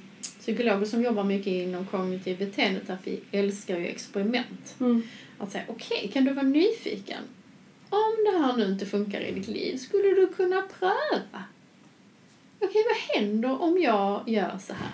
psykologer 0.47 0.87
som 0.87 1.03
jobbar 1.03 1.25
mycket 1.25 1.47
inom 1.47 1.87
kognitiv 1.87 2.39
beteendeterapi 2.39 3.21
älskar 3.33 3.79
ju 3.79 3.87
experiment. 3.87 4.75
Mm. 4.81 5.03
Att 5.39 5.53
säga, 5.53 5.65
okej, 5.69 6.11
kan 6.13 6.25
du 6.25 6.33
vara 6.33 6.47
nyfiken? 6.47 7.23
Om 7.91 8.25
det 8.25 8.39
här 8.39 8.57
nu 8.57 8.65
inte 8.65 8.87
funkar 8.87 9.21
i 9.21 9.33
ditt 9.33 9.49
liv, 9.49 9.77
skulle 9.77 10.09
du 10.09 10.27
kunna 10.27 10.63
pröva? 10.79 11.45
Okej, 12.61 12.85
vad 12.89 13.23
händer 13.23 13.63
om 13.63 13.79
jag 13.79 14.29
gör 14.29 14.59
så 14.59 14.73
här? 14.73 14.93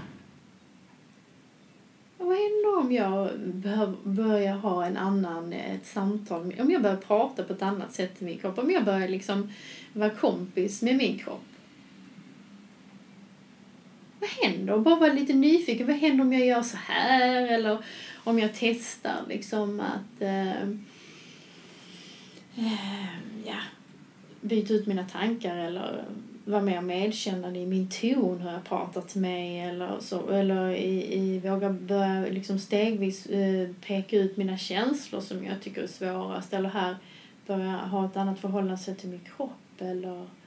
Vad 2.18 2.36
händer 2.36 2.78
om 2.78 2.92
jag 2.92 3.30
börjar 4.02 4.54
ha 4.54 4.86
en 4.86 4.96
annan, 4.96 5.52
ett 5.52 5.86
samtal, 5.86 6.54
om 6.60 6.70
jag 6.70 6.82
börjar 6.82 6.96
prata 6.96 7.42
på 7.42 7.52
ett 7.52 7.62
annat 7.62 7.94
sätt 7.94 8.16
till 8.18 8.26
min 8.26 8.38
kropp, 8.38 8.58
om 8.58 8.70
jag 8.70 8.84
börjar 8.84 9.08
liksom 9.08 9.52
vara 9.92 10.10
kompis 10.10 10.82
med 10.82 10.96
min 10.96 11.18
kropp? 11.18 11.51
Vad 14.22 14.50
händer? 14.50 14.74
Och 14.74 14.82
bara 14.82 14.96
vara 14.96 15.12
lite 15.12 15.32
nyfiken. 15.32 15.86
Vad 15.86 15.96
händer 15.96 16.24
om 16.24 16.32
jag 16.32 16.46
gör 16.46 16.62
så 16.62 16.76
här? 16.76 17.46
Eller 17.46 17.78
om 18.24 18.38
jag 18.38 18.50
testar 18.54 19.24
liksom 19.28 19.80
att 19.80 20.22
eh, 20.22 20.62
eh, 22.56 23.06
ja, 23.44 23.58
byta 24.40 24.74
ut 24.74 24.86
mina 24.86 25.04
tankar 25.04 25.56
eller 25.56 26.04
vara 26.44 26.62
mer 26.62 26.80
medkännande 26.80 27.58
i 27.58 27.66
min 27.66 27.88
ton 27.88 28.40
hur 28.40 28.50
jag 28.50 28.64
pratar 28.64 29.00
till 29.00 29.20
mig 29.20 29.60
eller, 29.60 30.00
så, 30.00 30.30
eller 30.30 30.70
i, 30.70 31.14
i 31.14 31.38
våga 31.38 31.70
börja 31.70 32.26
liksom 32.26 32.58
stegvis 32.58 33.26
eh, 33.26 33.68
peka 33.86 34.16
ut 34.16 34.36
mina 34.36 34.58
känslor 34.58 35.20
som 35.20 35.44
jag 35.44 35.62
tycker 35.62 35.82
är 35.82 35.86
svårast 35.86 36.52
eller 36.52 36.68
här 36.68 36.96
börja 37.46 37.76
ha 37.76 38.06
ett 38.06 38.16
annat 38.16 38.40
förhållande 38.40 38.94
till 38.94 39.08
min 39.08 39.20
kropp 39.36 39.80
eller 39.80 40.20
eh, 40.20 40.41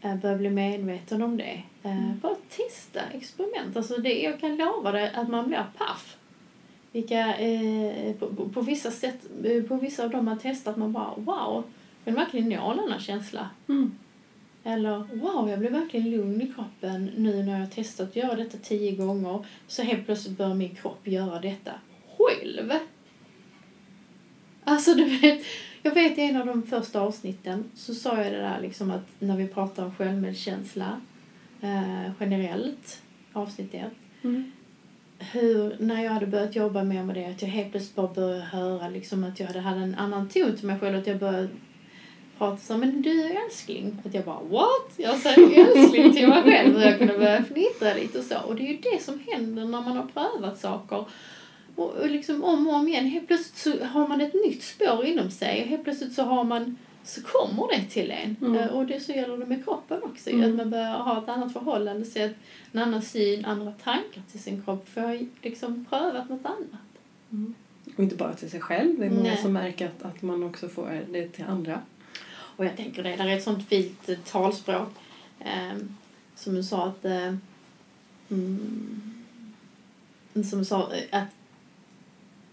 börja 0.00 0.36
bli 0.36 0.50
medveten 0.50 1.22
om 1.22 1.36
det. 1.36 1.62
Eh, 1.82 1.98
mm. 1.98 2.20
Bara 2.20 2.36
testa 2.48 3.00
experiment. 3.00 3.76
Alltså 3.76 3.96
det, 3.96 4.22
jag 4.22 4.40
kan 4.40 4.56
lova 4.56 4.92
dig 4.92 5.12
att 5.14 5.28
man 5.28 5.46
blir 5.46 5.64
paff. 5.78 6.16
Vilka, 6.92 7.36
eh, 7.36 8.14
på, 8.14 8.26
på, 8.26 8.48
på, 8.48 8.60
vissa 8.60 8.90
sätt, 8.90 9.18
eh, 9.44 9.62
på 9.62 9.76
vissa 9.76 10.04
av 10.04 10.10
dem 10.10 10.24
man 10.24 10.38
testat 10.38 10.76
man 10.76 10.92
bara 10.92 11.14
wow, 11.16 11.64
jag 12.04 12.12
vill 12.12 12.14
verkligen 12.14 12.48
nå 12.48 12.70
en 12.70 12.80
annan 12.80 13.00
känsla. 13.00 13.50
Mm. 13.68 13.98
Eller 14.64 14.98
wow, 15.12 15.50
jag 15.50 15.58
blev 15.58 15.72
verkligen 15.72 16.10
lugn 16.10 16.42
i 16.42 16.52
kroppen 16.52 17.10
nu 17.16 17.42
när 17.42 17.60
jag 17.60 17.70
testat 17.70 18.08
att 18.08 18.16
göra 18.16 18.34
detta 18.34 18.58
tio 18.58 18.92
gånger. 18.92 19.44
Så 19.66 19.82
helt 19.82 20.06
plötsligt 20.06 20.38
börjar 20.38 20.54
min 20.54 20.74
kropp 20.74 21.06
göra 21.06 21.40
detta 21.40 21.72
själv. 22.18 22.72
Alltså 24.64 24.94
du 24.94 25.04
vet, 25.04 25.44
jag 25.86 25.94
vet 25.94 26.18
i 26.18 26.22
en 26.22 26.36
av 26.36 26.46
de 26.46 26.62
första 26.62 27.00
avsnitten 27.00 27.64
så 27.74 27.94
sa 27.94 28.22
jag 28.22 28.32
det 28.32 28.38
där 28.38 28.60
liksom 28.60 28.90
att 28.90 29.06
när 29.18 29.36
vi 29.36 29.46
pratar 29.46 29.84
om 29.84 29.94
självmedkänsla 29.94 31.00
eh, 31.60 32.10
generellt, 32.20 33.02
avsnitt 33.32 33.74
ett. 33.74 33.92
Mm. 34.22 34.52
Hur, 35.18 35.76
när 35.78 36.04
jag 36.04 36.10
hade 36.10 36.26
börjat 36.26 36.56
jobba 36.56 36.84
mer 36.84 37.04
med 37.04 37.14
det, 37.14 37.26
att 37.26 37.42
jag 37.42 37.48
helt 37.48 37.70
plötsligt 37.70 37.94
bara 37.94 38.14
började 38.14 38.44
höra 38.44 38.88
liksom 38.88 39.24
att 39.24 39.40
jag 39.40 39.46
hade, 39.46 39.60
hade 39.60 39.80
en 39.80 39.94
annan 39.94 40.28
ton 40.28 40.56
till 40.56 40.66
mig 40.66 40.78
själv, 40.78 40.98
att 40.98 41.06
jag 41.06 41.18
började 41.18 41.48
prata 42.38 42.56
så 42.56 42.76
men 42.76 43.02
du 43.02 43.22
är 43.22 43.44
älskling. 43.44 44.02
Att 44.04 44.14
jag 44.14 44.24
bara 44.24 44.40
what? 44.50 44.92
Jag 44.96 45.16
säger 45.18 45.76
älskling 45.76 46.12
till 46.12 46.28
mig 46.28 46.42
själv 46.42 46.76
och 46.76 46.82
jag 46.82 46.98
kunde 46.98 47.18
börja 47.18 47.42
fnittra 47.42 47.94
lite 47.94 48.18
och 48.18 48.24
så. 48.24 48.38
Och 48.38 48.56
det 48.56 48.62
är 48.62 48.72
ju 48.72 48.78
det 48.78 49.02
som 49.02 49.20
händer 49.26 49.64
när 49.64 49.82
man 49.82 49.96
har 49.96 50.06
prövat 50.14 50.58
saker. 50.58 51.04
Och, 51.76 51.90
och 51.90 52.10
liksom 52.10 52.44
om 52.44 52.68
och 52.68 52.74
om 52.74 52.88
igen, 52.88 53.06
helt 53.06 53.26
plötsligt 53.26 53.56
så 53.56 53.84
har 53.84 54.08
man 54.08 54.20
ett 54.20 54.34
nytt 54.34 54.62
spår 54.62 55.04
inom 55.04 55.30
sig 55.30 55.62
och 55.62 55.68
helt 55.68 55.84
plötsligt 55.84 56.12
så 56.12 56.22
har 56.22 56.44
man 56.44 56.76
så 57.06 57.22
kommer 57.22 57.68
det 57.68 57.84
till 57.84 58.10
en. 58.10 58.36
Mm. 58.40 58.54
Uh, 58.54 58.66
och 58.66 58.86
det 58.86 59.00
så 59.00 59.12
gäller 59.12 59.36
det 59.36 59.46
med 59.46 59.64
kroppen 59.64 60.02
också. 60.02 60.30
Mm. 60.30 60.50
Att 60.50 60.56
man 60.56 60.70
börjar 60.70 60.98
ha 60.98 61.22
ett 61.22 61.28
annat 61.28 61.52
förhållande, 61.52 62.04
se 62.04 62.22
ett, 62.22 62.36
en 62.72 62.80
annan 62.80 63.02
syn, 63.02 63.44
andra 63.44 63.72
tankar 63.72 64.22
till 64.30 64.40
sin 64.40 64.62
kropp. 64.62 64.88
För 64.88 65.00
jag 65.00 65.08
har 65.08 65.26
liksom 65.42 65.84
prövat 65.90 66.28
något 66.28 66.46
annat. 66.46 66.80
Mm. 67.30 67.54
Och 67.96 68.02
inte 68.02 68.16
bara 68.16 68.34
till 68.34 68.50
sig 68.50 68.60
själv. 68.60 68.98
Det 68.98 69.06
är 69.06 69.10
många 69.10 69.22
Nej. 69.22 69.36
som 69.42 69.52
märker 69.52 69.86
att, 69.86 70.02
att 70.02 70.22
man 70.22 70.42
också 70.42 70.68
får 70.68 71.02
det 71.10 71.28
till 71.28 71.44
andra. 71.44 71.80
Och 72.28 72.64
jag 72.64 72.76
tänker 72.76 73.02
det, 73.02 73.16
där 73.16 73.26
är 73.26 73.36
ett 73.36 73.42
sånt 73.42 73.68
fint 73.68 74.08
eh, 74.08 74.18
talspråk. 74.18 74.88
Eh, 75.40 75.78
som 76.34 76.54
du 76.54 76.62
sa 76.62 76.86
att... 76.86 77.04
Eh, 77.04 77.34
mm, 78.30 79.24
som 80.44 80.64
sa 80.64 80.92
eh, 80.92 81.22
att, 81.22 81.28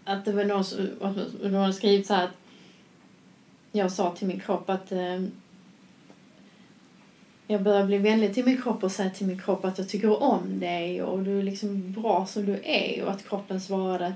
att 0.04 0.24
det 0.24 0.32
var 0.32 0.44
någon 0.44 0.64
som 0.64 0.88
någon 1.42 1.54
hade 1.54 1.72
skrivit 1.72 2.06
så 2.06 2.14
här 2.14 2.24
att 2.24 2.36
jag 3.72 3.92
sa 3.92 4.10
till 4.10 4.26
min 4.26 4.40
kropp 4.40 4.70
att 4.70 4.92
eh, 4.92 5.22
jag 7.46 7.62
börjar 7.62 7.86
bli 7.86 7.98
vänlig 7.98 8.34
till 8.34 8.44
min 8.44 8.62
kropp 8.62 8.84
och 8.84 8.92
säga 8.92 9.10
till 9.10 9.26
min 9.26 9.42
kropp 9.42 9.64
att 9.64 9.78
jag 9.78 9.88
tycker 9.88 10.22
om 10.22 10.60
dig 10.60 11.02
och 11.02 11.22
du 11.22 11.38
är 11.38 11.42
liksom 11.42 11.92
bra 11.92 12.26
som 12.26 12.46
du 12.46 12.60
är 12.62 13.04
och 13.04 13.10
att 13.10 13.28
kroppen 13.28 13.60
svarade 13.60 14.14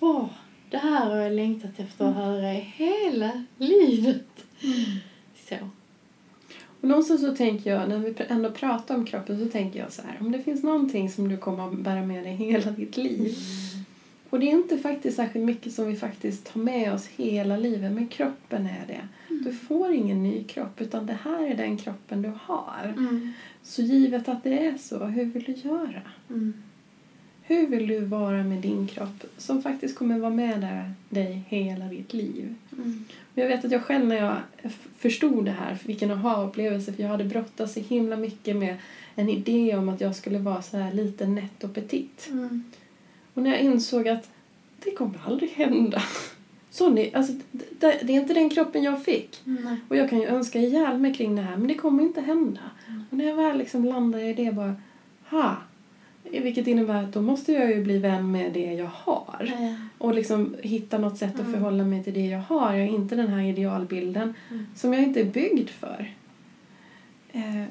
Åh, 0.00 0.26
det 0.70 0.78
här 0.78 1.10
har 1.10 1.16
jag 1.16 1.32
längtat 1.32 1.78
efter 1.78 2.04
att 2.04 2.14
höra 2.14 2.52
i 2.52 2.60
hela 2.60 3.44
livet. 3.58 4.44
Mm. 4.62 4.98
Så. 5.48 5.54
Och 6.80 6.88
någonstans 6.88 7.20
så 7.20 7.36
tänker 7.36 7.70
jag, 7.70 7.88
när 7.88 7.98
vi 7.98 8.14
ändå 8.28 8.50
pratar 8.50 8.94
om 8.94 9.06
kroppen, 9.06 9.44
så 9.44 9.52
tänker 9.52 9.78
jag 9.78 9.92
så 9.92 10.02
här, 10.02 10.16
om 10.20 10.32
det 10.32 10.42
finns 10.42 10.62
någonting 10.62 11.10
som 11.10 11.28
du 11.28 11.36
kommer 11.36 11.68
att 11.68 11.78
bära 11.78 12.02
med 12.02 12.24
dig 12.24 12.34
hela 12.34 12.70
ditt 12.70 12.96
liv. 12.96 13.20
Mm. 13.20 13.32
Och 14.32 14.40
det 14.40 14.46
är 14.46 14.50
inte 14.50 14.78
faktiskt 14.78 15.16
särskilt 15.16 15.44
mycket 15.44 15.72
som 15.72 15.86
vi 15.86 15.96
faktiskt 15.96 16.52
tar 16.52 16.60
med 16.60 16.92
oss 16.92 17.06
hela 17.06 17.56
livet, 17.56 17.92
men 17.92 18.08
kroppen 18.08 18.66
är 18.66 18.86
det. 18.86 19.08
Mm. 19.30 19.44
Du 19.44 19.52
får 19.52 19.92
ingen 19.92 20.22
ny 20.22 20.44
kropp, 20.44 20.80
utan 20.80 21.06
det 21.06 21.18
här 21.24 21.50
är 21.50 21.54
den 21.56 21.76
kroppen 21.76 22.22
du 22.22 22.32
har. 22.42 22.94
Mm. 22.96 23.32
Så 23.62 23.82
givet 23.82 24.28
att 24.28 24.44
det 24.44 24.66
är 24.66 24.76
så, 24.76 25.04
hur 25.04 25.24
vill 25.24 25.42
du 25.42 25.52
göra? 25.52 26.02
Mm. 26.30 26.54
Hur 27.42 27.66
vill 27.66 27.86
du 27.86 28.00
vara 28.00 28.42
med 28.42 28.58
din 28.58 28.86
kropp 28.86 29.24
som 29.38 29.62
faktiskt 29.62 29.98
kommer 29.98 30.18
vara 30.18 30.30
med 30.30 30.92
dig 31.08 31.42
hela 31.48 31.84
ditt 31.84 32.12
liv? 32.12 32.54
Mm. 32.72 33.04
Jag 33.34 33.48
vet 33.48 33.64
att 33.64 33.72
jag 33.72 33.82
själv 33.82 34.06
när 34.06 34.16
jag 34.16 34.36
förstod 34.98 35.44
det 35.44 35.50
här, 35.50 35.78
vilken 35.84 36.10
aha-upplevelse, 36.10 36.92
för 36.92 37.02
jag 37.02 37.10
hade 37.10 37.24
brottats 37.24 37.74
så 37.74 37.80
himla 37.80 38.16
mycket 38.16 38.56
med 38.56 38.76
en 39.14 39.28
idé 39.28 39.76
om 39.76 39.88
att 39.88 40.00
jag 40.00 40.16
skulle 40.16 40.38
vara 40.38 40.62
så 40.62 40.76
här 40.76 40.92
lite 40.92 41.26
nätt 41.26 41.64
och 41.64 41.74
petit. 41.74 42.28
Mm. 42.30 42.64
Och 43.34 43.42
när 43.42 43.50
jag 43.50 43.60
insåg 43.60 44.08
att 44.08 44.30
det 44.84 44.90
kommer 44.90 45.20
aldrig 45.26 45.50
hända. 45.50 46.02
Så 46.70 46.90
ni, 46.90 47.10
alltså, 47.14 47.32
det, 47.50 48.00
det, 48.02 48.12
är 48.12 48.20
inte 48.20 48.34
den 48.34 48.50
kroppen 48.50 48.82
jag 48.82 49.04
fick. 49.04 49.40
Mm. 49.46 49.76
Och 49.88 49.96
jag 49.96 50.10
kan 50.10 50.20
ju 50.20 50.26
önska 50.26 50.58
ihjäl 50.58 50.98
mig 50.98 51.14
kring 51.14 51.36
det 51.36 51.42
här, 51.42 51.56
men 51.56 51.68
det 51.68 51.74
kommer 51.74 52.02
inte 52.02 52.20
hända. 52.20 52.60
Mm. 52.88 53.04
Och 53.10 53.16
när 53.16 53.24
jag 53.24 53.36
väl 53.36 53.58
liksom 53.58 53.84
landade 53.84 54.24
i 54.24 54.34
det 54.34 54.52
bara, 54.52 54.74
ha! 55.28 55.56
Vilket 56.22 56.66
innebär 56.66 57.02
att 57.02 57.12
då 57.12 57.22
måste 57.22 57.52
jag 57.52 57.70
ju 57.70 57.84
bli 57.84 57.98
vän 57.98 58.32
med 58.32 58.52
det 58.52 58.72
jag 58.72 58.90
har. 58.94 59.52
Mm. 59.58 59.74
Och 59.98 60.14
liksom 60.14 60.56
hitta 60.62 60.98
något 60.98 61.18
sätt 61.18 61.34
att 61.34 61.40
mm. 61.40 61.52
förhålla 61.52 61.84
mig 61.84 62.04
till 62.04 62.14
det 62.14 62.26
jag 62.26 62.40
har. 62.40 62.72
Jag 62.72 62.82
är 62.82 62.92
inte 62.92 63.16
den 63.16 63.28
här 63.28 63.42
idealbilden 63.42 64.34
mm. 64.50 64.66
som 64.74 64.92
jag 64.92 65.02
inte 65.02 65.20
är 65.20 65.24
byggd 65.24 65.68
för. 65.68 66.12
Eh, 67.32 67.64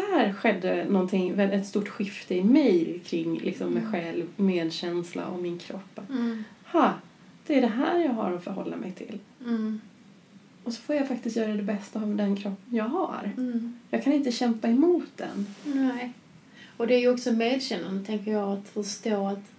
där 0.00 0.32
skedde 0.32 0.84
någonting, 0.84 1.40
ett 1.40 1.66
stort 1.66 1.88
skifte 1.88 2.34
i 2.34 2.44
mig 2.44 3.00
kring 3.06 3.38
liksom 3.38 3.70
mig 3.70 3.82
mm. 3.82 3.92
själv, 3.92 4.26
medkänsla 4.36 5.26
och 5.26 5.42
min 5.42 5.58
kropp. 5.58 6.00
Mm. 6.10 6.44
Ha, 6.72 6.94
det 7.46 7.54
är 7.54 7.60
det 7.60 7.66
här 7.66 7.98
jag 7.98 8.12
har 8.12 8.32
att 8.32 8.44
förhålla 8.44 8.76
mig 8.76 8.92
till. 8.92 9.18
Mm. 9.44 9.80
Och 10.64 10.72
så 10.72 10.80
får 10.80 10.96
jag 10.96 11.08
faktiskt 11.08 11.36
göra 11.36 11.52
det 11.52 11.62
bästa 11.62 12.02
av 12.02 12.16
den 12.16 12.36
kropp 12.36 12.60
jag 12.70 12.84
har. 12.84 13.32
Mm. 13.36 13.78
Jag 13.90 14.04
kan 14.04 14.12
inte 14.12 14.32
kämpa 14.32 14.68
emot 14.68 15.16
den. 15.16 15.46
Nej. 15.64 16.12
Och 16.76 16.86
det 16.86 16.94
är 16.94 16.98
ju 16.98 17.12
också 17.12 17.32
medkännande, 17.32 18.04
tänker 18.04 18.32
jag, 18.32 18.52
att 18.52 18.68
förstå 18.68 19.26
att 19.26 19.52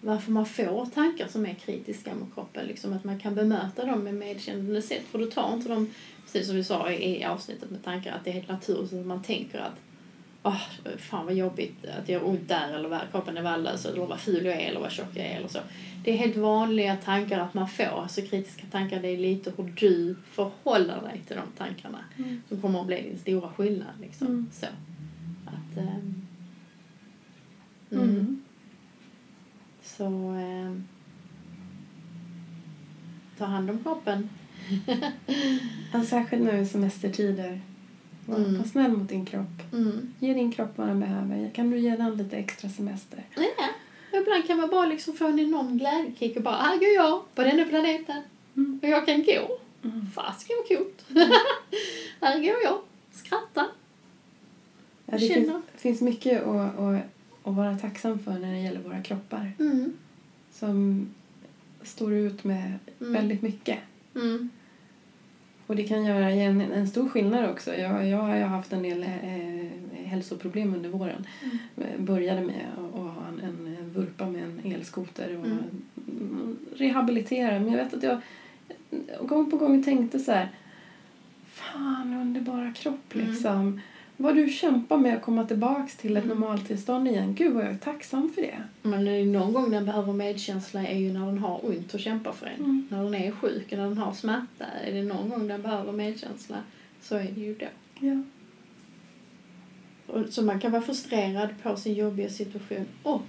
varför 0.00 0.32
man 0.32 0.46
får 0.46 0.86
tankar 0.86 1.28
som 1.28 1.46
är 1.46 1.54
kritiska 1.54 2.14
mot 2.14 2.34
kroppen. 2.34 2.66
Liksom 2.66 2.92
att 2.92 3.04
man 3.04 3.20
kan 3.20 3.34
bemöta 3.34 3.84
dem 3.84 4.04
med 4.04 4.14
medkännande 4.14 4.82
sätt. 4.82 5.02
För 5.10 5.18
då 5.18 5.26
tar 5.26 5.54
inte 5.54 5.68
de, 5.68 5.90
precis 6.24 6.46
som 6.46 6.56
vi 6.56 6.64
sa 6.64 6.90
i 6.92 7.24
avsnittet 7.24 7.70
med 7.70 7.84
tankar, 7.84 8.12
att 8.12 8.24
det 8.24 8.30
är 8.30 8.34
helt 8.34 8.48
naturligt 8.48 8.92
att 8.92 9.06
man 9.06 9.22
tänker 9.22 9.58
att 9.58 9.80
oh, 10.44 10.60
fan 10.98 11.26
vad 11.26 11.34
jobbigt 11.34 11.84
att 11.84 12.08
jag 12.08 12.20
har 12.20 12.28
ont 12.28 12.48
där 12.48 12.72
eller 12.72 13.00
kroppen 13.10 13.36
är 13.36 13.42
värdelös 13.42 13.86
eller 13.86 14.06
vad 14.06 14.20
ful 14.20 14.44
jag 14.44 14.54
är 14.54 14.68
eller 14.68 14.80
vad 14.80 14.92
tjock 14.92 15.10
jag 15.14 15.26
är 15.26 15.36
eller 15.36 15.48
så. 15.48 15.58
Det 16.04 16.12
är 16.12 16.16
helt 16.16 16.36
vanliga 16.36 16.96
tankar 16.96 17.38
att 17.38 17.54
man 17.54 17.68
får. 17.68 17.84
Alltså 18.02 18.22
kritiska 18.22 18.62
tankar, 18.70 19.02
det 19.02 19.08
är 19.08 19.18
lite 19.18 19.52
hur 19.56 19.72
du 19.76 20.16
förhåller 20.30 21.02
dig 21.02 21.22
till 21.26 21.36
de 21.36 21.46
tankarna 21.58 21.98
mm. 22.18 22.42
som 22.48 22.60
kommer 22.60 22.80
att 22.80 22.86
bli 22.86 23.02
din 23.02 23.18
stora 23.18 23.48
skillnad. 23.48 24.00
Liksom. 24.00 24.26
Mm. 24.26 24.50
Så. 24.52 24.66
Att, 25.46 25.78
um, 25.78 26.24
Mm. 27.90 28.10
mm. 28.10 28.42
Så 29.82 30.34
eh, 30.34 30.72
ta 33.38 33.44
hand 33.44 33.70
om 33.70 33.82
kroppen. 33.82 34.28
ja, 35.92 36.04
särskilt 36.04 36.42
nu 36.42 36.58
i 36.58 36.66
semestertider. 36.66 37.60
Var, 38.26 38.36
mm. 38.36 38.58
var 38.58 38.64
snäll 38.64 38.92
mot 38.92 39.08
din 39.08 39.26
kropp. 39.26 39.72
Mm. 39.72 40.14
Ge 40.18 40.34
din 40.34 40.52
kropp 40.52 40.70
vad 40.76 40.88
den 40.88 41.00
behöver. 41.00 41.50
Kan 41.54 41.70
du 41.70 41.78
ge 41.78 41.96
den 41.96 42.16
lite 42.16 42.36
extra 42.36 42.68
semester? 42.68 43.22
Ja. 43.36 43.68
Ibland 44.20 44.46
kan 44.46 44.56
man 44.56 44.70
bara 44.70 44.86
liksom 44.86 45.14
få 45.14 45.26
en 45.26 45.40
enorm 45.40 45.78
glädjekick 45.78 46.36
och 46.36 46.42
bara 46.42 46.56
här 46.56 46.76
går 46.76 46.88
jag 46.88 47.34
på 47.34 47.42
denna 47.42 47.64
planeten 47.64 48.22
mm. 48.56 48.80
och 48.82 48.88
jag 48.88 49.06
kan 49.06 49.24
gå. 49.24 49.58
Mm. 49.84 50.06
Fasiken 50.14 50.56
vad 50.58 50.78
coolt. 50.78 51.04
Här 52.20 52.38
går 52.38 52.56
jag, 52.64 52.78
skrattar. 53.12 53.66
Ja, 55.06 55.18
det 55.18 55.28
finns, 55.28 55.52
finns 55.76 56.00
mycket 56.00 56.46
att, 56.46 56.78
att 56.78 57.02
att 57.44 57.54
vara 57.54 57.78
tacksam 57.78 58.18
för 58.18 58.38
när 58.38 58.52
det 58.52 58.60
gäller 58.60 58.80
våra 58.80 59.02
kroppar. 59.02 59.52
Mm. 59.58 59.92
Som 60.52 61.06
står 61.82 62.12
ut 62.12 62.44
med 62.44 62.78
mm. 63.00 63.12
väldigt 63.12 63.42
mycket. 63.42 63.78
Mm. 64.14 64.50
Och 65.74 65.78
det 65.78 65.86
kan 65.86 66.04
göra 66.04 66.30
en, 66.30 66.60
en 66.60 66.88
stor 66.88 67.08
skillnad 67.08 67.50
också. 67.50 67.74
Jag, 67.74 68.08
jag 68.08 68.18
har 68.18 68.36
haft 68.36 68.72
en 68.72 68.82
del 68.82 69.02
eh, 69.02 70.06
hälsoproblem 70.06 70.74
under 70.74 70.88
våren. 70.88 71.26
Mm. 71.42 72.04
Började 72.04 72.40
med 72.40 72.66
att 72.78 73.00
ha 73.00 73.14
en, 73.28 73.40
en, 73.40 73.90
vurpa 73.94 74.26
med 74.26 74.42
en 74.42 74.72
elskoter 74.72 75.38
och 75.38 75.46
mm. 75.46 76.56
rehabilitera. 76.76 77.60
Men 77.60 77.72
jag 77.72 77.84
vet 77.84 77.94
att 77.94 78.02
jag 78.02 78.20
gång 79.28 79.50
på 79.50 79.56
gång 79.56 79.82
tänkte 79.82 80.18
så 80.18 80.32
här 80.32 80.48
Fan, 81.46 82.14
underbara 82.14 82.72
kropp 82.72 83.14
mm. 83.14 83.34
Vad 84.16 84.36
du 84.36 84.48
kämpar 84.48 84.98
med 84.98 85.16
att 85.16 85.22
komma 85.22 85.44
tillbaks 85.46 85.96
till 85.96 86.16
ett 86.16 86.24
Mm. 86.24 86.38
normaltillstånd 86.40 87.08
igen. 87.08 87.34
Gud 87.34 87.52
vad 87.52 87.64
jag 87.64 87.70
är 87.72 87.76
tacksam 87.76 88.32
för 88.34 88.42
det. 88.42 88.62
Men 88.82 89.04
det 89.04 89.10
är 89.10 89.24
någon 89.24 89.52
gång 89.52 89.70
den 89.70 89.84
behöver 89.86 90.12
medkänsla 90.12 90.86
är 90.86 90.98
ju 90.98 91.12
när 91.12 91.26
den 91.26 91.38
har 91.38 91.66
ont 91.66 91.94
och 91.94 92.00
kämpar 92.00 92.32
för 92.32 92.46
en. 92.46 92.54
Mm. 92.64 92.86
När 92.90 93.04
den 93.04 93.14
är 93.14 93.30
sjuk 93.32 93.72
och 93.72 93.78
när 93.78 93.84
den 93.88 93.98
har 93.98 94.12
smärta. 94.12 94.64
Är 94.84 94.92
det 94.92 95.02
någon 95.02 95.28
gång 95.28 95.48
den 95.48 95.62
behöver 95.62 95.92
medkänsla 95.92 96.56
så 97.00 97.14
är 97.16 97.24
det 97.34 97.40
ju 97.40 97.54
då. 97.54 97.66
Ja. 98.00 98.22
Och, 100.06 100.28
så 100.28 100.42
man 100.42 100.60
kan 100.60 100.72
vara 100.72 100.82
frustrerad 100.82 101.48
på 101.62 101.76
sin 101.76 101.94
jobbiga 101.94 102.30
situation 102.30 102.86
och 103.02 103.22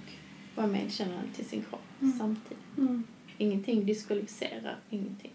vara 0.54 0.66
medkännande 0.66 1.28
till 1.36 1.44
sin 1.46 1.62
kropp 1.62 1.80
Mm. 2.00 2.18
samtidigt. 2.18 2.64
Mm. 2.78 3.04
Ingenting 3.38 3.86
diskvalificerar 3.86 4.76
ingenting. 4.90 5.30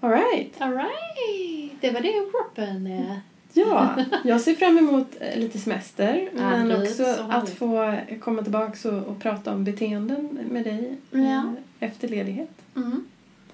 All 0.00 0.10
right. 0.10 0.60
Alright! 0.60 1.72
Det 1.80 1.90
var 1.90 2.00
det 2.00 2.20
om 2.20 2.30
kroppen. 2.30 2.86
eh. 2.86 3.16
Ja, 3.52 4.04
jag 4.24 4.40
ser 4.40 4.54
fram 4.54 4.78
emot 4.78 5.06
eh, 5.20 5.38
lite 5.40 5.58
semester. 5.58 6.28
men 6.32 6.72
också 6.82 7.04
så 7.04 7.22
att 7.30 7.50
få 7.50 7.96
komma 8.20 8.42
tillbaka 8.42 8.88
och, 8.90 9.06
och 9.06 9.20
prata 9.20 9.54
om 9.54 9.64
beteenden 9.64 10.38
med 10.50 10.64
dig 10.64 10.96
eh, 11.12 11.30
Ja. 11.30 11.54
efter 11.80 12.08
ledighet. 12.08 12.50
Mm. 12.76 13.04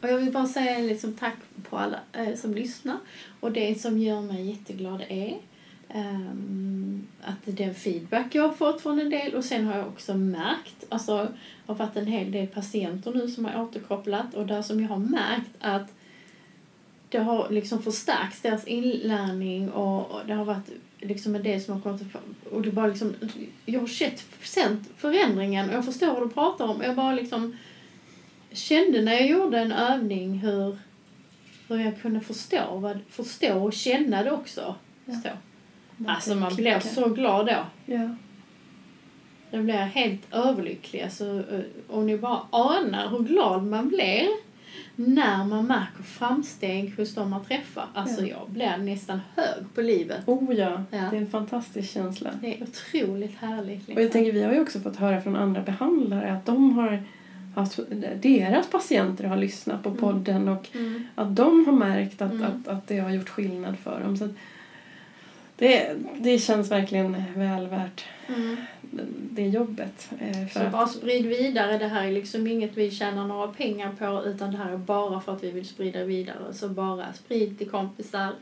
Och 0.01 0.09
jag 0.09 0.19
vill 0.19 0.33
bara 0.33 0.47
säga 0.47 0.79
liksom 0.79 1.13
tack 1.15 1.35
på 1.71 1.77
alla 1.79 1.99
eh, 2.13 2.35
som 2.35 2.55
lyssnar. 2.55 2.97
Och 3.41 3.53
det 3.53 3.81
som 3.81 3.99
gör 3.99 4.21
mig 4.21 4.51
jätteglad 4.51 5.03
är 5.09 5.37
ehm, 5.89 7.07
att 7.23 7.57
den 7.57 7.75
feedback 7.75 8.35
jag 8.35 8.43
har 8.43 8.53
fått 8.53 8.81
från 8.81 9.01
en 9.01 9.11
del 9.11 9.35
och 9.35 9.45
sen 9.45 9.65
har 9.67 9.77
jag 9.77 9.87
också 9.89 10.15
märkt, 10.15 10.85
alltså 10.89 11.17
det 11.17 11.29
har 11.67 11.75
varit 11.75 11.97
en 11.97 12.07
hel 12.07 12.33
del 12.33 12.47
patienter 12.47 13.13
nu 13.15 13.29
som 13.29 13.45
har 13.45 13.63
återkopplat 13.63 14.35
och 14.35 14.47
där 14.47 14.63
som 14.63 14.81
jag 14.81 14.89
har 14.89 14.99
märkt 14.99 15.51
att 15.61 15.93
det 17.15 17.21
har 17.21 17.51
liksom 17.51 17.83
förstärkts 17.83 18.41
deras 18.41 18.67
inlärning 18.67 19.71
och, 19.71 20.21
det 20.27 20.35
har 20.35 20.45
varit 20.45 20.71
liksom 20.99 21.35
en 21.35 21.43
del 21.43 21.61
som 21.61 21.75
har 21.75 21.81
kommit 21.81 22.03
och 22.51 22.63
det 22.63 22.73
bara 22.73 22.87
liksom, 22.87 23.15
jag 23.67 23.81
har 23.81 23.87
sett, 23.87 24.25
sett 24.43 24.79
förändringen 24.97 25.69
och 25.69 25.75
jag 25.75 25.85
förstår 25.85 26.07
vad 26.07 26.23
du 26.23 26.31
pratar 26.31 26.65
om. 26.65 26.83
Jag 26.83 26.97
bara 26.97 27.15
liksom 27.15 27.57
kände 28.53 29.03
när 29.03 29.13
jag 29.13 29.27
gjorde 29.27 29.59
en 29.59 29.73
övning 29.73 30.39
hur, 30.39 30.79
hur 31.69 31.79
jag 31.79 32.01
kunde 32.01 32.21
förstå, 32.21 32.77
vad, 32.77 32.99
förstå 33.09 33.63
och 33.63 33.73
känna 33.73 34.23
det 34.23 34.31
också. 34.31 34.75
Ja. 35.05 35.15
Så. 35.15 35.29
Alltså 36.07 36.35
man 36.35 36.55
blir 36.55 36.81
så 36.81 37.09
glad 37.09 37.47
då. 37.47 37.67
Ja. 37.87 38.17
Jag 39.51 39.65
blir 39.65 39.75
helt 39.75 40.35
överlycklig. 40.35 41.03
Alltså, 41.03 41.45
om 41.89 42.07
ni 42.07 42.19
bara 42.19 42.41
anar 42.51 43.09
hur 43.09 43.19
glad 43.19 43.65
man 43.65 43.89
blir 43.89 44.29
när 44.97 45.45
man 45.45 45.67
märker 45.67 46.03
framsteg 46.03 46.95
hos 46.97 47.15
de 47.15 47.31
man 47.31 47.45
träffar. 47.45 47.87
Alltså 47.95 48.21
Ja. 48.21 48.27
jag 48.41 48.51
blir 48.51 48.77
nästan 48.77 49.21
hög 49.37 49.75
på 49.75 49.81
livet. 49.83 50.29
Oh 50.29 50.55
ja, 50.55 50.83
Ja. 50.91 50.99
det 51.11 51.17
är 51.17 51.21
en 51.21 51.27
fantastisk 51.27 51.93
känsla. 51.93 52.31
Det 52.41 52.55
är 52.59 52.63
otroligt 52.63 53.37
härligt. 53.39 53.79
Liksom. 53.79 53.95
Och 53.97 54.03
jag 54.03 54.13
tänker, 54.13 54.33
vi 54.33 54.43
har 54.43 54.53
ju 54.53 54.61
också 54.61 54.81
fått 54.81 54.97
höra 54.97 55.21
från 55.21 55.37
andra 55.37 55.61
behandlare 55.63 56.33
att 56.33 56.47
de 56.47 56.73
har 56.79 57.03
haft, 57.55 57.79
deras 58.23 58.71
patienter 58.71 59.25
har 59.25 59.37
lyssnat 59.37 59.83
på 59.83 59.89
Mm. 59.89 60.01
podden 60.01 60.49
och 60.49 60.69
mm. 60.75 61.07
att 61.15 61.37
de 61.37 61.67
har 61.67 61.73
märkt 61.73 62.23
att, 62.23 62.33
Mm. 62.33 62.45
att, 62.45 62.69
att 62.69 62.87
det 62.89 62.99
har 62.99 63.11
gjort 63.11 63.29
skillnad 63.29 63.79
för 63.79 64.01
dem. 64.01 64.17
Så 64.17 64.25
att 64.25 64.31
det, 65.57 65.97
det 66.19 66.39
känns 66.39 66.71
verkligen 66.71 67.25
väl 67.37 67.67
värt 67.69 68.05
Mm. 68.29 68.57
det 69.31 69.49
jobbet. 69.49 70.11
eh, 70.21 70.47
För 70.47 70.61
Så 70.61 70.67
att, 70.67 70.73
bara 70.73 70.87
sprid 70.87 71.27
vidare. 71.27 71.79
Det 71.79 71.87
här 71.89 72.07
är 72.07 72.13
liksom 72.13 72.47
inget 72.47 72.77
vi 72.77 72.91
tjänar 72.91 73.27
några 73.27 73.49
pengar 73.49 73.93
på 73.99 74.25
utan 74.29 74.51
det 74.51 74.57
här 74.57 74.73
är 74.73 74.77
bara 74.77 75.21
för 75.21 75.33
att 75.37 75.45
vi 75.45 75.51
vill 75.51 75.67
sprida 75.69 76.05
vidare. 76.05 76.53
Så 76.55 76.69
bara 76.69 77.13
sprid 77.13 77.59
till 77.59 77.71
kompisar, 77.71 78.33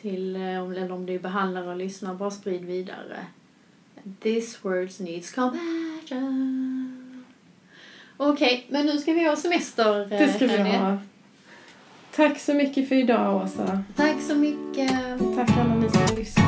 till, 0.00 0.36
eh, 0.36 0.62
om- 0.62 0.72
eller 0.72 0.92
om 0.92 1.06
det 1.06 1.14
är 1.14 1.18
behandlare 1.18 1.68
och 1.70 1.76
lyssnar, 1.76 2.14
bara 2.14 2.30
sprid 2.30 2.64
vidare. 2.64 3.26
This 4.20 4.64
words 4.64 5.00
needs 5.00 5.32
compassion. 5.32 7.24
Okej, 8.16 8.66
men 8.68 8.86
nu 8.86 8.98
ska 8.98 9.12
vi 9.12 9.24
ha 9.28 9.36
semester. 9.36 10.00
eh, 10.02 10.08
det 10.18 10.28
ska 10.32 10.46
vi 10.46 10.56
Renée. 10.56 10.78
ha. 10.78 10.98
Tack 12.18 12.38
så 12.38 12.54
mycket 12.54 12.88
för 12.88 12.94
idag, 12.94 13.42
Åsa. 13.42 13.84
Tack 13.96 14.20
så 14.20 14.34
mycket. 14.34 14.90
Tack 15.36 15.50
alla 15.50 15.74
ni 15.74 15.90
som 15.90 16.16
lyssnar. 16.16 16.47